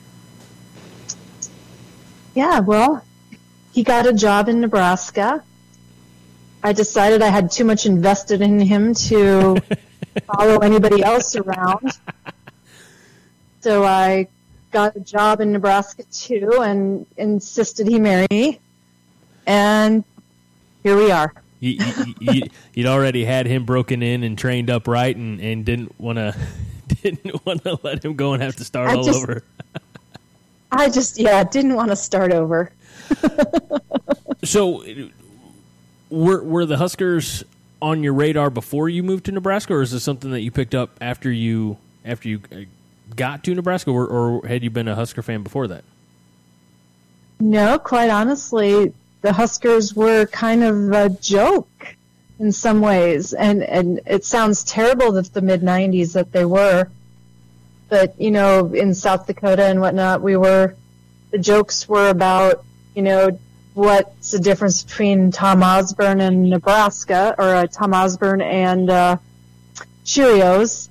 Yeah, 2.34 2.60
well, 2.60 3.04
he 3.72 3.82
got 3.82 4.06
a 4.06 4.12
job 4.12 4.48
in 4.48 4.60
Nebraska. 4.60 5.42
I 6.66 6.72
decided 6.72 7.22
I 7.22 7.28
had 7.28 7.52
too 7.52 7.64
much 7.64 7.86
invested 7.86 8.40
in 8.40 8.58
him 8.58 8.92
to 8.92 9.56
follow 10.26 10.58
anybody 10.58 11.00
else 11.00 11.36
around. 11.36 11.92
So 13.60 13.84
I 13.84 14.26
got 14.72 14.96
a 14.96 15.00
job 15.00 15.40
in 15.40 15.52
Nebraska 15.52 16.02
too 16.10 16.62
and 16.62 17.06
insisted 17.16 17.86
he 17.86 18.00
marry 18.00 18.26
me. 18.32 18.58
And 19.46 20.02
here 20.82 20.96
we 20.96 21.12
are. 21.12 21.32
you, 21.60 21.78
you, 22.18 22.42
would 22.76 22.86
already 22.86 23.24
had 23.24 23.46
him 23.46 23.64
broken 23.64 24.02
in 24.02 24.24
and 24.24 24.36
trained 24.36 24.68
up 24.68 24.88
right 24.88 25.14
and, 25.14 25.40
and 25.40 25.64
didn't 25.64 25.96
want 26.00 26.18
to 26.18 26.34
didn't 27.00 27.46
want 27.46 27.62
to 27.62 27.78
let 27.84 28.04
him 28.04 28.16
go 28.16 28.32
and 28.32 28.42
have 28.42 28.56
to 28.56 28.64
start 28.64 28.90
I 28.90 28.96
all 28.96 29.04
just, 29.04 29.22
over. 29.22 29.44
I 30.72 30.88
just 30.88 31.16
yeah 31.16 31.44
didn't 31.44 31.76
want 31.76 31.90
to 31.90 31.96
start 31.96 32.32
over. 32.32 32.72
so 34.44 34.84
were 36.10 36.42
were 36.42 36.66
the 36.66 36.76
Huskers 36.76 37.44
on 37.80 38.02
your 38.02 38.14
radar 38.14 38.50
before 38.50 38.88
you 38.88 39.02
moved 39.02 39.26
to 39.26 39.32
Nebraska, 39.32 39.74
or 39.74 39.82
is 39.82 39.92
this 39.92 40.02
something 40.02 40.30
that 40.30 40.40
you 40.40 40.50
picked 40.50 40.74
up 40.74 40.90
after 41.00 41.30
you 41.30 41.76
after 42.04 42.28
you 42.28 42.40
uh, 42.52 42.60
got 43.14 43.44
to 43.44 43.54
Nebraska, 43.54 43.90
or, 43.90 44.06
or 44.06 44.46
had 44.46 44.62
you 44.62 44.70
been 44.70 44.88
a 44.88 44.94
Husker 44.94 45.22
fan 45.22 45.42
before 45.42 45.68
that? 45.68 45.84
No, 47.38 47.78
quite 47.78 48.10
honestly, 48.10 48.94
the 49.20 49.32
Huskers 49.32 49.94
were 49.94 50.26
kind 50.26 50.62
of 50.62 50.92
a 50.92 51.10
joke 51.10 51.96
in 52.38 52.52
some 52.52 52.80
ways, 52.80 53.32
and 53.32 53.62
and 53.62 54.00
it 54.06 54.24
sounds 54.24 54.64
terrible 54.64 55.12
that 55.12 55.32
the 55.32 55.42
mid 55.42 55.62
'90s 55.62 56.12
that 56.14 56.32
they 56.32 56.44
were, 56.44 56.88
but 57.88 58.18
you 58.20 58.30
know, 58.30 58.72
in 58.72 58.94
South 58.94 59.26
Dakota 59.26 59.64
and 59.64 59.80
whatnot, 59.80 60.22
we 60.22 60.36
were 60.36 60.74
the 61.30 61.38
jokes 61.38 61.88
were 61.88 62.08
about 62.08 62.64
you 62.94 63.02
know 63.02 63.38
what's 63.76 64.30
the 64.30 64.38
difference 64.38 64.82
between 64.82 65.30
Tom 65.30 65.62
Osborne 65.62 66.20
and 66.20 66.48
Nebraska, 66.48 67.34
or 67.38 67.54
uh, 67.54 67.66
Tom 67.66 67.92
Osborne 67.92 68.40
and 68.40 68.88
uh, 68.88 69.18
Cheerios, 70.04 70.88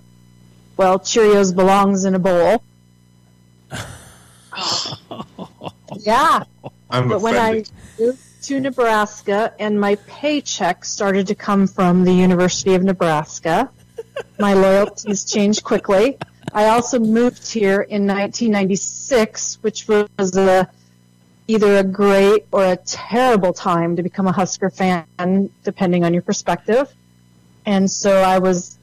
well, 0.77 0.99
Cheerios 0.99 1.55
belongs 1.55 2.05
in 2.05 2.13
a 2.13 2.19
bowl. 2.19 2.63
yeah. 5.99 6.43
I'm 6.91 7.07
but 7.07 7.21
when 7.21 7.35
I 7.35 7.63
moved 7.99 8.43
to 8.43 8.59
Nebraska 8.59 9.53
and 9.57 9.79
my 9.81 9.95
paycheck 10.07 10.85
started 10.85 11.25
to 11.27 11.35
come 11.35 11.65
from 11.65 12.03
the 12.03 12.13
University 12.13 12.75
of 12.75 12.83
Nebraska, 12.83 13.71
my 14.37 14.53
loyalties 14.53 15.25
changed 15.25 15.63
quickly. 15.63 16.19
I 16.53 16.67
also 16.67 16.99
moved 16.99 17.51
here 17.51 17.81
in 17.81 18.05
1996, 18.05 19.63
which 19.63 19.87
was 19.87 20.37
a, 20.37 20.69
either 21.47 21.77
a 21.77 21.83
great 21.83 22.45
or 22.51 22.65
a 22.65 22.75
terrible 22.75 23.53
time 23.53 23.95
to 23.95 24.03
become 24.03 24.27
a 24.27 24.31
Husker 24.31 24.69
fan, 24.69 25.49
depending 25.63 26.03
on 26.03 26.13
your 26.13 26.23
perspective. 26.23 26.91
And 27.65 27.89
so 27.89 28.21
I 28.21 28.39
was 28.39 28.77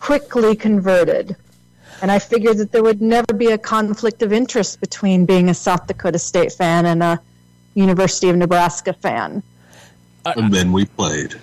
quickly 0.00 0.56
converted. 0.56 1.36
And 2.00 2.12
I 2.12 2.18
figured 2.18 2.58
that 2.58 2.70
there 2.70 2.82
would 2.82 3.02
never 3.02 3.32
be 3.32 3.50
a 3.50 3.58
conflict 3.58 4.22
of 4.22 4.32
interest 4.32 4.80
between 4.80 5.26
being 5.26 5.48
a 5.48 5.54
South 5.54 5.86
Dakota 5.86 6.18
State 6.18 6.52
fan 6.52 6.86
and 6.86 7.02
a 7.02 7.20
University 7.74 8.28
of 8.28 8.36
Nebraska 8.36 8.92
fan. 8.92 9.42
Uh, 10.24 10.32
and 10.36 10.52
then 10.52 10.72
we 10.72 10.84
played. 10.84 11.34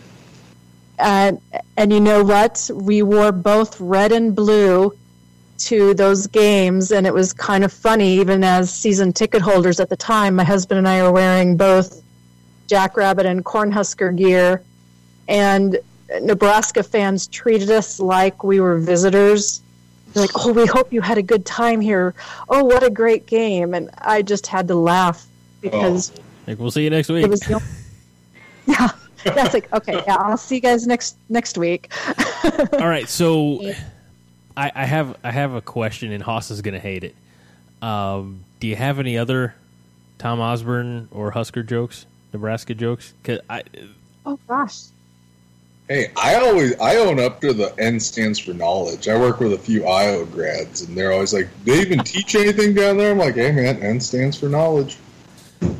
And, 0.98 1.42
and 1.76 1.92
you 1.92 2.00
know 2.00 2.24
what? 2.24 2.70
We 2.74 3.02
wore 3.04 3.34
both 3.34 3.80
red 3.82 4.14
and 4.14 4.34
blue 4.34 4.98
to 5.58 5.94
those 5.94 6.28
games, 6.28 6.92
and 6.92 7.08
it 7.08 7.14
was 7.14 7.34
kind 7.34 7.64
of 7.64 7.72
funny, 7.72 8.20
even 8.20 8.44
as 8.44 8.74
season 8.74 9.14
ticket 9.14 9.42
holders 9.42 9.80
at 9.80 9.90
the 9.90 9.96
time. 9.96 10.36
My 10.36 10.44
husband 10.44 10.78
and 10.78 10.88
I 10.88 11.00
are 11.00 11.12
wearing 11.12 11.58
both 11.58 12.02
Jackrabbit 12.68 13.26
and 13.26 13.44
Cornhusker 13.44 14.16
gear. 14.16 14.62
And 15.28 15.80
Nebraska 16.22 16.84
fans 16.84 17.28
treated 17.28 17.72
us 17.72 18.00
like 18.00 18.44
we 18.44 18.60
were 18.60 18.78
visitors. 18.78 19.62
They're 20.14 20.24
like, 20.24 20.32
oh, 20.36 20.54
we 20.54 20.66
hope 20.66 20.94
you 20.94 21.02
had 21.02 21.18
a 21.18 21.24
good 21.24 21.46
time 21.46 21.82
here. 21.82 22.14
Oh, 22.48 22.64
what 22.64 22.84
a 22.84 22.90
great 22.90 23.26
game. 23.26 23.74
And 23.74 23.90
I 23.98 24.22
just 24.22 24.48
had 24.48 24.68
to 24.70 24.76
laugh 24.76 25.26
because. 25.62 26.12
Oh. 26.16 26.22
Like, 26.48 26.60
we'll 26.60 26.72
see 26.72 26.84
you 26.84 26.90
next 26.90 27.10
week. 27.10 27.26
The, 27.26 27.62
yeah. 28.68 28.90
That's 29.24 29.56
like, 29.56 29.72
okay, 29.74 30.04
yeah, 30.06 30.18
I'll 30.18 30.38
see 30.38 30.56
you 30.56 30.62
guys 30.62 30.86
next 30.86 31.18
next 31.30 31.58
week. 31.58 31.92
All 32.74 32.88
right, 32.88 33.10
so 33.10 33.60
I, 34.58 34.72
I, 34.74 34.86
have 34.86 35.18
I 35.24 35.32
have 35.32 35.54
a 35.54 35.62
question, 35.62 36.12
and 36.12 36.24
Haas 36.24 36.52
is 36.52 36.62
going 36.62 36.74
to 36.74 36.80
hate 36.80 37.04
it. 37.04 37.16
Um, 37.82 38.44
do 38.60 38.68
you 38.68 38.76
have 38.76 39.00
any 39.00 39.18
other 39.18 39.56
Tom 40.18 40.40
Osborne 40.40 41.08
or 41.12 41.32
Husker 41.32 41.64
jokes? 41.64 42.06
Nebraska 42.34 42.74
jokes? 42.74 43.14
Cause 43.24 43.40
I. 43.50 43.64
Oh 44.26 44.40
gosh. 44.48 44.86
Hey, 45.88 46.12
I 46.18 46.36
always 46.36 46.78
I 46.80 46.96
own 46.96 47.20
up 47.20 47.42
to 47.42 47.54
the 47.54 47.74
N 47.78 48.00
stands 48.00 48.40
for 48.40 48.54
knowledge. 48.54 49.08
I 49.08 49.18
work 49.20 49.40
with 49.40 49.54
a 49.54 49.58
few 49.58 49.86
IO 49.86 50.26
grads, 50.26 50.82
and 50.82 50.98
they're 50.98 51.12
always 51.12 51.34
like, 51.34 51.48
"They 51.64 51.80
even 51.80 52.00
teach 52.04 52.36
anything 52.36 52.74
down 52.74 52.98
there?" 52.98 53.12
I'm 53.12 53.20
like, 53.20 53.36
"Hey, 53.36 53.52
man, 53.52 53.82
N 53.82 54.00
stands 54.00 54.38
for 54.40 54.50
knowledge." 54.50 54.98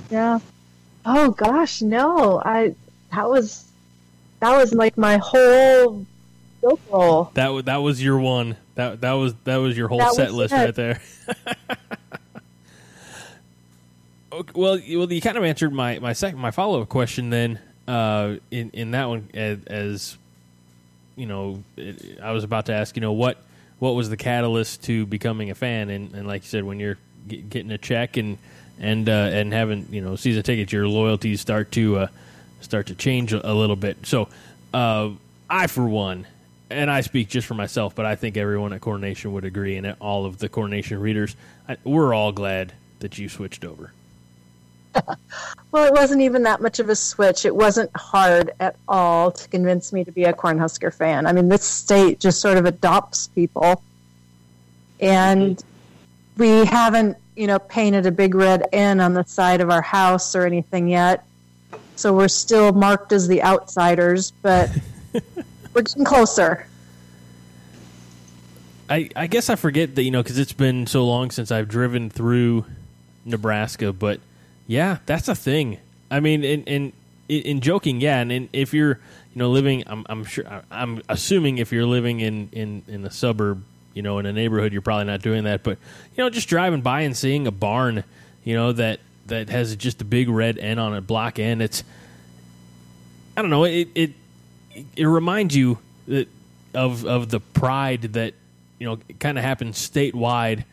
Yeah. 0.10 0.40
Oh 1.06 1.32
gosh, 1.32 1.82
no. 1.82 2.42
I 2.46 2.76
that 3.12 3.30
was 3.30 3.66
that 4.40 4.56
was 4.56 4.74
like 4.74 4.98
my 4.98 5.18
whole 5.18 6.06
roll. 6.90 7.32
That 7.34 7.66
that 7.66 7.78
was 7.78 8.02
your 8.04 8.20
one. 8.20 8.58
That 8.76 9.02
that 9.02 9.14
was 9.14 9.34
that 9.44 9.58
was 9.58 9.78
your 9.78 9.88
whole 9.88 10.00
that 10.00 10.14
set 10.14 10.34
list 10.34 10.54
right 10.54 10.76
there. 10.76 11.02
okay, 14.32 14.52
well, 14.56 14.80
well, 14.80 15.12
you 15.12 15.22
kind 15.22 15.38
of 15.38 15.44
answered 15.44 15.74
my 15.74 16.00
my 16.00 16.14
second 16.14 16.40
my 16.40 16.52
follow 16.52 16.82
up 16.82 16.90
question 16.90 17.30
then. 17.30 17.60
Uh, 17.88 18.38
in 18.50 18.72
in 18.72 18.92
that 18.92 19.08
one, 19.08 19.30
as, 19.34 19.60
as 19.68 20.18
you 21.16 21.26
know, 21.26 21.64
it, 21.78 22.20
I 22.22 22.32
was 22.32 22.44
about 22.44 22.66
to 22.68 22.74
ask, 22.74 22.96
you 22.96 23.02
know, 23.02 23.14
what 23.14 23.38
what 23.80 23.92
was 23.92 24.10
the 24.10 24.18
catalyst 24.18 24.84
to 24.84 25.06
becoming 25.06 25.52
a 25.52 25.56
fan? 25.56 25.90
And, 25.90 26.14
and 26.14 26.28
like 26.28 26.44
you 26.44 26.50
said, 26.50 26.64
when 26.64 26.80
you're 26.80 26.98
get, 27.28 27.50
getting 27.50 27.72
a 27.72 27.78
check 27.78 28.18
and 28.18 28.38
and 28.80 29.08
uh, 29.08 29.30
and 29.32 29.54
having 29.54 29.88
you 29.92 30.02
know 30.02 30.16
season 30.16 30.44
tickets, 30.44 30.72
your 30.72 30.88
loyalties 30.88 31.42
start 31.42 31.72
to 31.74 31.98
uh, 31.98 32.08
start 32.62 32.88
to 32.88 32.96
change 32.96 33.34
a, 33.34 33.50
a 33.50 33.54
little 33.54 33.76
bit. 33.76 34.06
So, 34.06 34.30
uh, 34.74 35.12
I 35.50 35.68
for 35.68 35.88
one, 35.88 36.28
and 36.70 36.90
I 36.90 37.02
speak 37.02 37.30
just 37.30 37.48
for 37.48 37.54
myself, 37.54 37.96
but 37.96 38.06
I 38.06 38.16
think 38.16 38.38
everyone 38.38 38.74
at 38.74 38.82
Corn 38.82 39.02
Nation 39.02 39.34
would 39.34 39.46
agree, 39.46 39.76
and 39.78 39.96
all 40.00 40.26
of 40.26 40.40
the 40.40 40.50
Corn 40.50 40.72
Nation 40.72 41.00
readers, 41.00 41.36
I, 41.68 41.78
we're 41.84 42.14
all 42.14 42.32
glad 42.32 42.74
that 43.00 43.18
you 43.18 43.30
switched 43.30 43.64
over. 43.64 43.92
well, 45.72 45.86
it 45.86 45.94
wasn't 45.94 46.22
even 46.22 46.44
that 46.44 46.62
much 46.62 46.80
of 46.80 46.90
a 46.90 46.96
switch. 46.96 47.46
It 47.46 47.56
wasn't 47.56 47.92
hard 47.96 48.52
at 48.60 48.76
all 48.88 49.32
to 49.32 49.50
convince 49.50 49.92
me 49.94 50.04
to 50.04 50.12
be 50.12 50.24
a 50.24 50.34
Cornhusker 50.34 50.94
fan. 50.94 51.28
I 51.28 51.34
mean, 51.34 51.50
this 51.50 51.64
state 51.64 52.20
just 52.20 52.40
sort 52.40 52.58
of 52.58 52.66
adopts 52.66 53.28
people. 53.28 53.84
And 55.00 55.58
mm-hmm. 55.58 56.42
we 56.42 56.66
haven't, 56.66 57.18
you 57.36 57.48
know, 57.48 57.60
painted 57.60 58.06
a 58.06 58.12
big 58.12 58.34
red 58.34 58.68
N 58.72 59.02
on 59.02 59.14
the 59.14 59.24
side 59.24 59.62
of 59.62 59.70
our 59.70 59.82
house 59.82 60.36
or 60.36 60.46
anything 60.46 60.88
yet. 60.88 61.26
So 61.98 62.14
we're 62.14 62.28
still 62.28 62.72
marked 62.72 63.12
as 63.12 63.28
the 63.28 63.44
outsiders, 63.44 64.32
but 64.42 64.70
we're 65.76 65.84
getting 65.84 66.06
closer. 66.06 66.66
I, 68.90 69.10
I 69.16 69.28
guess 69.28 69.50
I 69.50 69.56
forget 69.56 69.96
that, 69.96 70.04
you 70.04 70.12
know, 70.12 70.24
because 70.24 70.40
it's 70.40 70.54
been 70.54 70.88
so 70.88 71.06
long 71.06 71.30
since 71.30 71.52
I've 71.52 71.68
driven 71.68 72.10
through 72.10 72.66
Nebraska, 73.26 73.94
but– 73.94 74.20
yeah, 74.68 74.98
that's 75.06 75.28
a 75.28 75.36
thing. 75.36 75.78
I 76.10 76.20
mean, 76.20 76.44
in 76.44 76.64
in, 76.64 76.94
in 77.28 77.62
joking, 77.62 78.02
yeah, 78.02 78.20
and 78.20 78.50
if 78.52 78.74
you're 78.74 79.00
you 79.34 79.40
know 79.40 79.50
living, 79.52 79.84
I'm, 79.88 80.06
I'm 80.10 80.26
sure 80.26 80.46
I'm 80.72 81.02
assuming 81.10 81.58
if 81.58 81.72
you're 81.72 81.86
living 81.86 82.20
in 82.20 82.50
in 82.52 82.84
in 82.88 83.06
a 83.06 83.12
suburb, 83.12 83.64
you 83.94 84.02
know, 84.02 84.20
in 84.20 84.26
a 84.26 84.34
neighborhood, 84.34 84.74
you're 84.74 84.82
probably 84.82 85.06
not 85.06 85.22
doing 85.22 85.44
that. 85.44 85.64
But 85.64 85.78
you 86.16 86.24
know, 86.24 86.30
just 86.30 86.48
driving 86.48 86.82
by 86.82 87.02
and 87.02 87.16
seeing 87.16 87.48
a 87.48 87.52
barn, 87.52 88.04
you 88.44 88.56
know 88.56 88.72
that 88.74 89.00
that 89.28 89.50
has 89.50 89.76
just 89.76 90.02
a 90.02 90.06
big 90.06 90.30
red 90.30 90.58
N 90.58 90.80
on 90.80 90.96
it, 90.96 91.02
block 91.02 91.38
N. 91.38 91.62
It's 91.62 91.84
I 93.38 93.42
don't 93.42 93.52
know. 93.52 93.66
It 93.66 93.90
it 93.94 94.12
it 94.96 95.06
reminds 95.06 95.56
you 95.56 95.78
that 96.08 96.28
of 96.74 97.06
of 97.06 97.30
the 97.30 97.40
pride 97.40 98.02
that 98.14 98.34
you 98.80 98.88
know 98.88 98.98
kind 99.20 99.38
of 99.38 99.44
happens 99.44 99.78
statewide. 99.78 100.64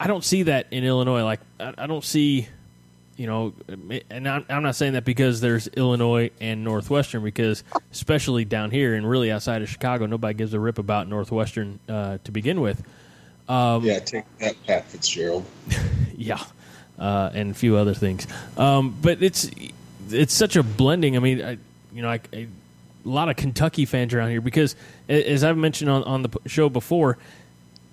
I 0.00 0.06
don't 0.06 0.24
see 0.24 0.44
that 0.44 0.66
in 0.70 0.84
Illinois. 0.84 1.24
Like 1.24 1.40
I, 1.60 1.74
I 1.78 1.86
don't 1.86 2.04
see 2.04 2.48
you 3.18 3.26
know, 3.26 3.52
and 4.10 4.28
I'm, 4.28 4.46
I'm, 4.48 4.62
not 4.62 4.76
saying 4.76 4.92
that 4.92 5.04
because 5.04 5.40
there's 5.40 5.66
Illinois 5.66 6.30
and 6.40 6.62
Northwestern, 6.62 7.24
because 7.24 7.64
especially 7.90 8.44
down 8.44 8.70
here 8.70 8.94
and 8.94 9.10
really 9.10 9.32
outside 9.32 9.60
of 9.60 9.68
Chicago, 9.68 10.06
nobody 10.06 10.34
gives 10.34 10.54
a 10.54 10.60
rip 10.60 10.78
about 10.78 11.08
Northwestern 11.08 11.80
uh, 11.88 12.18
to 12.22 12.30
begin 12.30 12.60
with. 12.60 12.80
Um, 13.48 13.82
yeah, 13.82 13.98
take 13.98 14.24
that, 14.38 14.54
Pat 14.64 14.84
Fitzgerald. 14.84 15.44
yeah, 16.16 16.40
uh, 16.96 17.30
and 17.34 17.50
a 17.50 17.54
few 17.54 17.76
other 17.76 17.92
things. 17.92 18.28
Um, 18.56 18.96
but 19.02 19.20
it's 19.20 19.50
it's 20.10 20.32
such 20.32 20.54
a 20.54 20.62
blending. 20.62 21.16
I 21.16 21.18
mean, 21.18 21.42
I, 21.42 21.58
you 21.92 22.02
know, 22.02 22.10
I, 22.10 22.20
I, 22.32 22.46
a 23.04 23.08
lot 23.08 23.28
of 23.28 23.36
Kentucky 23.36 23.84
fans 23.84 24.12
around 24.12 24.30
here 24.30 24.40
because, 24.40 24.76
as 25.08 25.44
I've 25.44 25.56
mentioned 25.56 25.90
on, 25.90 26.04
on 26.04 26.22
the 26.22 26.30
show 26.46 26.68
before, 26.68 27.18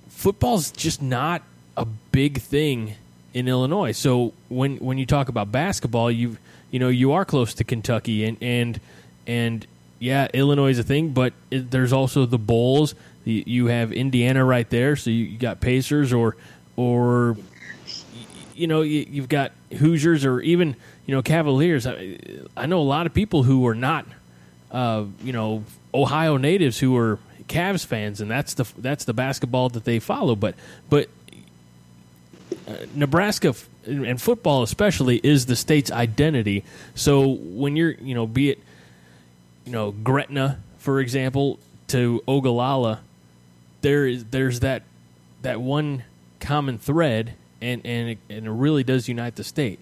football's 0.09 0.71
just 0.71 1.01
not 1.01 1.41
a 1.77 1.85
big 1.85 2.41
thing 2.41 2.95
in 3.33 3.47
Illinois. 3.47 3.91
So 3.91 4.33
when 4.49 4.77
when 4.77 4.97
you 4.97 5.05
talk 5.05 5.29
about 5.29 5.51
basketball, 5.51 6.09
you 6.09 6.37
you 6.71 6.79
know 6.79 6.89
you 6.89 7.11
are 7.11 7.25
close 7.25 7.53
to 7.55 7.63
Kentucky 7.63 8.25
and 8.25 8.37
and 8.41 8.79
and 9.27 9.67
yeah, 9.99 10.27
Illinois 10.33 10.71
is 10.71 10.79
a 10.79 10.83
thing, 10.83 11.09
but 11.09 11.33
it, 11.51 11.71
there's 11.71 11.93
also 11.93 12.25
the 12.25 12.37
Bulls. 12.37 12.95
You, 13.23 13.43
you 13.45 13.65
have 13.67 13.91
Indiana 13.91 14.43
right 14.43 14.69
there, 14.69 14.95
so 14.95 15.09
you, 15.09 15.25
you, 15.25 15.37
got 15.37 15.61
Pacers 15.61 16.13
or 16.13 16.35
or 16.75 17.37
you 18.55 18.67
know 18.67 18.81
you, 18.81 19.05
you've 19.09 19.29
got 19.29 19.51
Hoosiers 19.77 20.25
or 20.25 20.41
even 20.41 20.75
you 21.05 21.15
know 21.15 21.21
Cavaliers. 21.21 21.87
I, 21.87 22.17
I 22.55 22.65
know 22.65 22.79
a 22.79 22.83
lot 22.83 23.05
of 23.05 23.13
people 23.13 23.43
who 23.43 23.65
are 23.67 23.75
not 23.75 24.05
uh, 24.71 25.05
you 25.23 25.33
know 25.33 25.63
Ohio 25.93 26.37
natives 26.37 26.79
who 26.79 26.95
are 26.97 27.19
Cavs 27.47 27.85
fans, 27.85 28.21
and 28.21 28.29
that's 28.29 28.53
the 28.55 28.65
that's 28.77 29.05
the 29.05 29.13
basketball 29.13 29.69
that 29.69 29.85
they 29.85 29.99
follow. 29.99 30.35
But 30.35 30.55
but 30.89 31.09
Nebraska 32.95 33.53
and 33.85 34.21
football 34.21 34.63
especially 34.63 35.17
is 35.23 35.45
the 35.45 35.55
state's 35.55 35.91
identity. 35.91 36.63
So 36.95 37.27
when 37.27 37.75
you're, 37.75 37.91
you 37.91 38.15
know, 38.15 38.25
be 38.25 38.51
it, 38.51 38.59
you 39.65 39.71
know, 39.71 39.91
Gretna, 39.91 40.59
for 40.79 40.99
example, 40.99 41.59
to 41.89 42.23
Ogallala, 42.27 43.01
there 43.81 44.07
is 44.07 44.25
there's 44.25 44.61
that 44.61 44.83
that 45.41 45.61
one 45.61 46.03
common 46.39 46.77
thread, 46.77 47.33
and 47.61 47.81
and 47.85 48.09
it, 48.09 48.17
and 48.29 48.45
it 48.47 48.51
really 48.51 48.83
does 48.83 49.07
unite 49.07 49.35
the 49.35 49.43
state. 49.43 49.79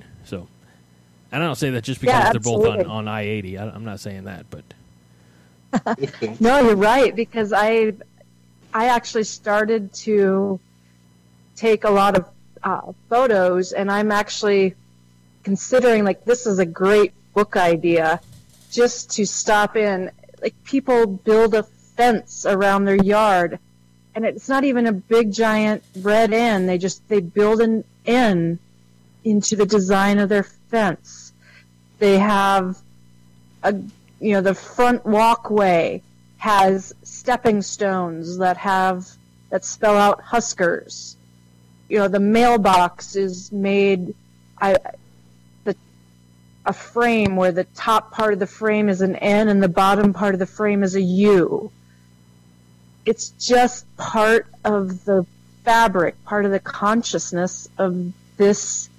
So 1.33 1.37
I 1.37 1.39
don't 1.39 1.55
say 1.55 1.71
that 1.71 1.83
just 1.83 1.99
because 1.99 2.13
yeah, 2.13 2.31
they're 2.31 2.39
both 2.39 2.67
on 2.67 2.85
on 2.85 3.07
I 3.07 3.21
eighty. 3.21 3.57
I'm 3.57 3.83
not 3.83 3.99
saying 3.99 4.25
that, 4.25 4.45
but 4.51 6.39
no, 6.39 6.61
you're 6.61 6.75
right 6.75 7.15
because 7.15 7.51
I 7.51 7.93
I 8.71 8.89
actually 8.89 9.23
started 9.23 9.91
to 9.93 10.59
take 11.55 11.85
a 11.85 11.89
lot 11.89 12.15
of 12.15 12.29
uh, 12.61 12.93
photos, 13.09 13.71
and 13.71 13.91
I'm 13.91 14.11
actually 14.11 14.75
considering 15.41 16.03
like 16.03 16.23
this 16.23 16.45
is 16.45 16.59
a 16.59 16.67
great 16.67 17.13
book 17.33 17.57
idea, 17.57 18.21
just 18.71 19.09
to 19.11 19.25
stop 19.25 19.75
in. 19.75 20.11
Like 20.39 20.53
people 20.65 21.07
build 21.07 21.55
a 21.55 21.63
fence 21.63 22.45
around 22.45 22.85
their 22.85 23.03
yard, 23.03 23.57
and 24.13 24.23
it's 24.23 24.49
not 24.49 24.65
even 24.65 24.85
a 24.85 24.93
big 24.93 25.33
giant 25.33 25.83
red 25.95 26.31
N. 26.31 26.67
They 26.67 26.77
just 26.77 27.07
they 27.09 27.21
build 27.21 27.59
an 27.59 27.85
N 28.05 28.59
into 29.23 29.55
the 29.55 29.65
design 29.65 30.19
of 30.19 30.29
their 30.29 30.43
fence. 30.43 31.22
They 32.03 32.19
have 32.19 32.77
a 33.63 33.73
you 34.19 34.33
know 34.33 34.41
the 34.41 34.53
front 34.53 35.05
walkway 35.05 36.01
has 36.35 36.91
stepping 37.03 37.61
stones 37.61 38.39
that 38.39 38.57
have 38.57 39.07
that 39.49 39.63
spell 39.63 39.95
out 39.95 40.19
Huskers 40.19 41.15
you 41.87 41.99
know 41.99 42.09
the 42.09 42.19
mailbox 42.19 43.15
is 43.15 43.53
made 43.53 44.13
I 44.59 44.79
the 45.63 45.77
a 46.65 46.73
frame 46.73 47.37
where 47.37 47.53
the 47.53 47.63
top 47.63 48.11
part 48.11 48.33
of 48.33 48.39
the 48.39 48.47
frame 48.47 48.89
is 48.89 48.99
an 48.99 49.15
N 49.15 49.47
and 49.47 49.63
the 49.63 49.69
bottom 49.69 50.11
part 50.11 50.35
of 50.35 50.39
the 50.39 50.45
frame 50.45 50.83
is 50.83 50.95
a 50.95 51.01
U. 51.01 51.71
It's 53.05 53.29
just 53.29 53.85
part 53.95 54.47
of 54.65 55.05
the 55.05 55.25
fabric, 55.63 56.21
part 56.25 56.43
of 56.43 56.51
the 56.51 56.59
consciousness 56.59 57.69
of 57.77 58.11
this 58.35 58.89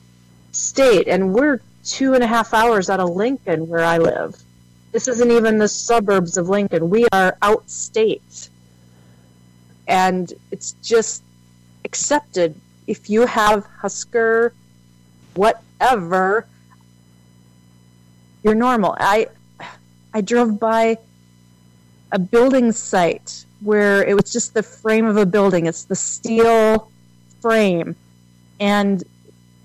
state. 0.52 1.06
And 1.06 1.34
we're 1.34 1.60
two 1.84 2.14
and 2.14 2.22
a 2.22 2.26
half 2.26 2.54
hours 2.54 2.88
out 2.90 3.00
of 3.00 3.10
Lincoln 3.10 3.68
where 3.68 3.84
I 3.84 3.98
live. 3.98 4.36
This 4.92 5.08
isn't 5.08 5.30
even 5.30 5.58
the 5.58 5.68
suburbs 5.68 6.36
of 6.36 6.48
Lincoln. 6.48 6.88
We 6.88 7.06
are 7.12 7.36
outstate. 7.42 8.48
And 9.86 10.32
it's 10.50 10.72
just 10.82 11.22
accepted 11.84 12.54
if 12.86 13.10
you 13.10 13.26
have 13.26 13.66
Husker, 13.78 14.52
whatever, 15.34 16.46
you're 18.42 18.54
normal. 18.54 18.96
I 18.98 19.28
I 20.12 20.20
drove 20.20 20.60
by 20.60 20.98
a 22.12 22.18
building 22.18 22.70
site 22.72 23.44
where 23.62 24.04
it 24.04 24.14
was 24.14 24.32
just 24.32 24.54
the 24.54 24.62
frame 24.62 25.06
of 25.06 25.16
a 25.16 25.26
building. 25.26 25.66
It's 25.66 25.84
the 25.84 25.96
steel 25.96 26.90
frame, 27.40 27.96
and 28.60 29.02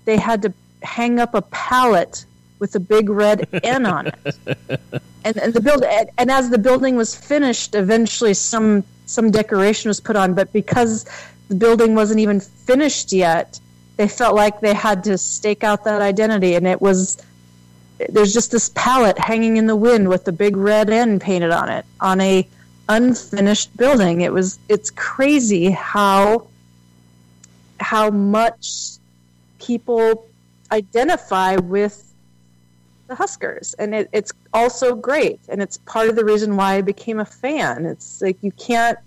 they 0.06 0.16
had 0.16 0.42
to 0.42 0.52
hang 0.82 1.18
up 1.18 1.34
a 1.34 1.42
pallet 1.42 2.24
with 2.58 2.74
a 2.74 2.80
big 2.80 3.08
red 3.08 3.48
N 3.64 3.86
on 3.86 4.08
it. 4.08 4.80
And, 5.22 5.36
and 5.36 5.52
the 5.52 5.60
build 5.60 5.82
and, 5.82 6.08
and 6.16 6.30
as 6.30 6.48
the 6.48 6.56
building 6.56 6.96
was 6.96 7.14
finished, 7.14 7.74
eventually 7.74 8.32
some 8.32 8.82
some 9.04 9.30
decoration 9.30 9.90
was 9.90 10.00
put 10.00 10.16
on. 10.16 10.32
But 10.32 10.50
because 10.50 11.04
the 11.48 11.56
building 11.56 11.94
wasn't 11.94 12.20
even 12.20 12.40
finished 12.40 13.12
yet, 13.12 13.60
they 13.98 14.08
felt 14.08 14.34
like 14.34 14.60
they 14.60 14.72
had 14.72 15.04
to 15.04 15.18
stake 15.18 15.62
out 15.62 15.84
that 15.84 16.00
identity, 16.00 16.54
and 16.54 16.66
it 16.66 16.80
was 16.80 17.22
there's 18.08 18.32
just 18.32 18.50
this 18.50 18.70
pallet 18.74 19.18
hanging 19.18 19.58
in 19.58 19.66
the 19.66 19.76
wind 19.76 20.08
with 20.08 20.24
the 20.24 20.32
big 20.32 20.56
red 20.56 20.88
N 20.88 21.18
painted 21.18 21.50
on 21.50 21.68
it 21.68 21.84
on 22.00 22.18
a 22.22 22.48
unfinished 22.88 23.76
building. 23.76 24.22
It 24.22 24.32
was 24.32 24.58
it's 24.70 24.90
crazy 24.90 25.70
how 25.70 26.46
how 27.78 28.10
much 28.10 28.92
people 29.58 30.29
identify 30.72 31.56
with 31.56 32.14
the 33.08 33.14
Huskers, 33.14 33.74
and 33.78 33.94
it, 33.94 34.08
it's 34.12 34.32
also 34.54 34.94
great, 34.94 35.40
and 35.48 35.60
it's 35.60 35.78
part 35.78 36.08
of 36.08 36.16
the 36.16 36.24
reason 36.24 36.56
why 36.56 36.74
I 36.74 36.80
became 36.80 37.18
a 37.18 37.24
fan. 37.24 37.84
It's 37.84 38.22
like 38.22 38.38
you 38.40 38.52
can't 38.52 38.98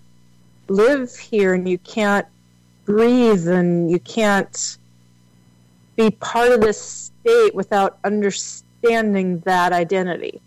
live 0.67 1.15
here, 1.15 1.54
and 1.54 1.67
you 1.67 1.78
can't 1.80 2.28
breathe, 2.86 3.47
and 3.47 3.89
you 3.89 3.99
can't 3.99 4.78
be 5.95 6.12
part 6.12 6.52
of 6.52 6.62
this 6.62 7.12
state 7.23 7.56
without 7.56 7.97
understanding 8.04 9.39
that 9.41 9.71
identity. 9.71 10.41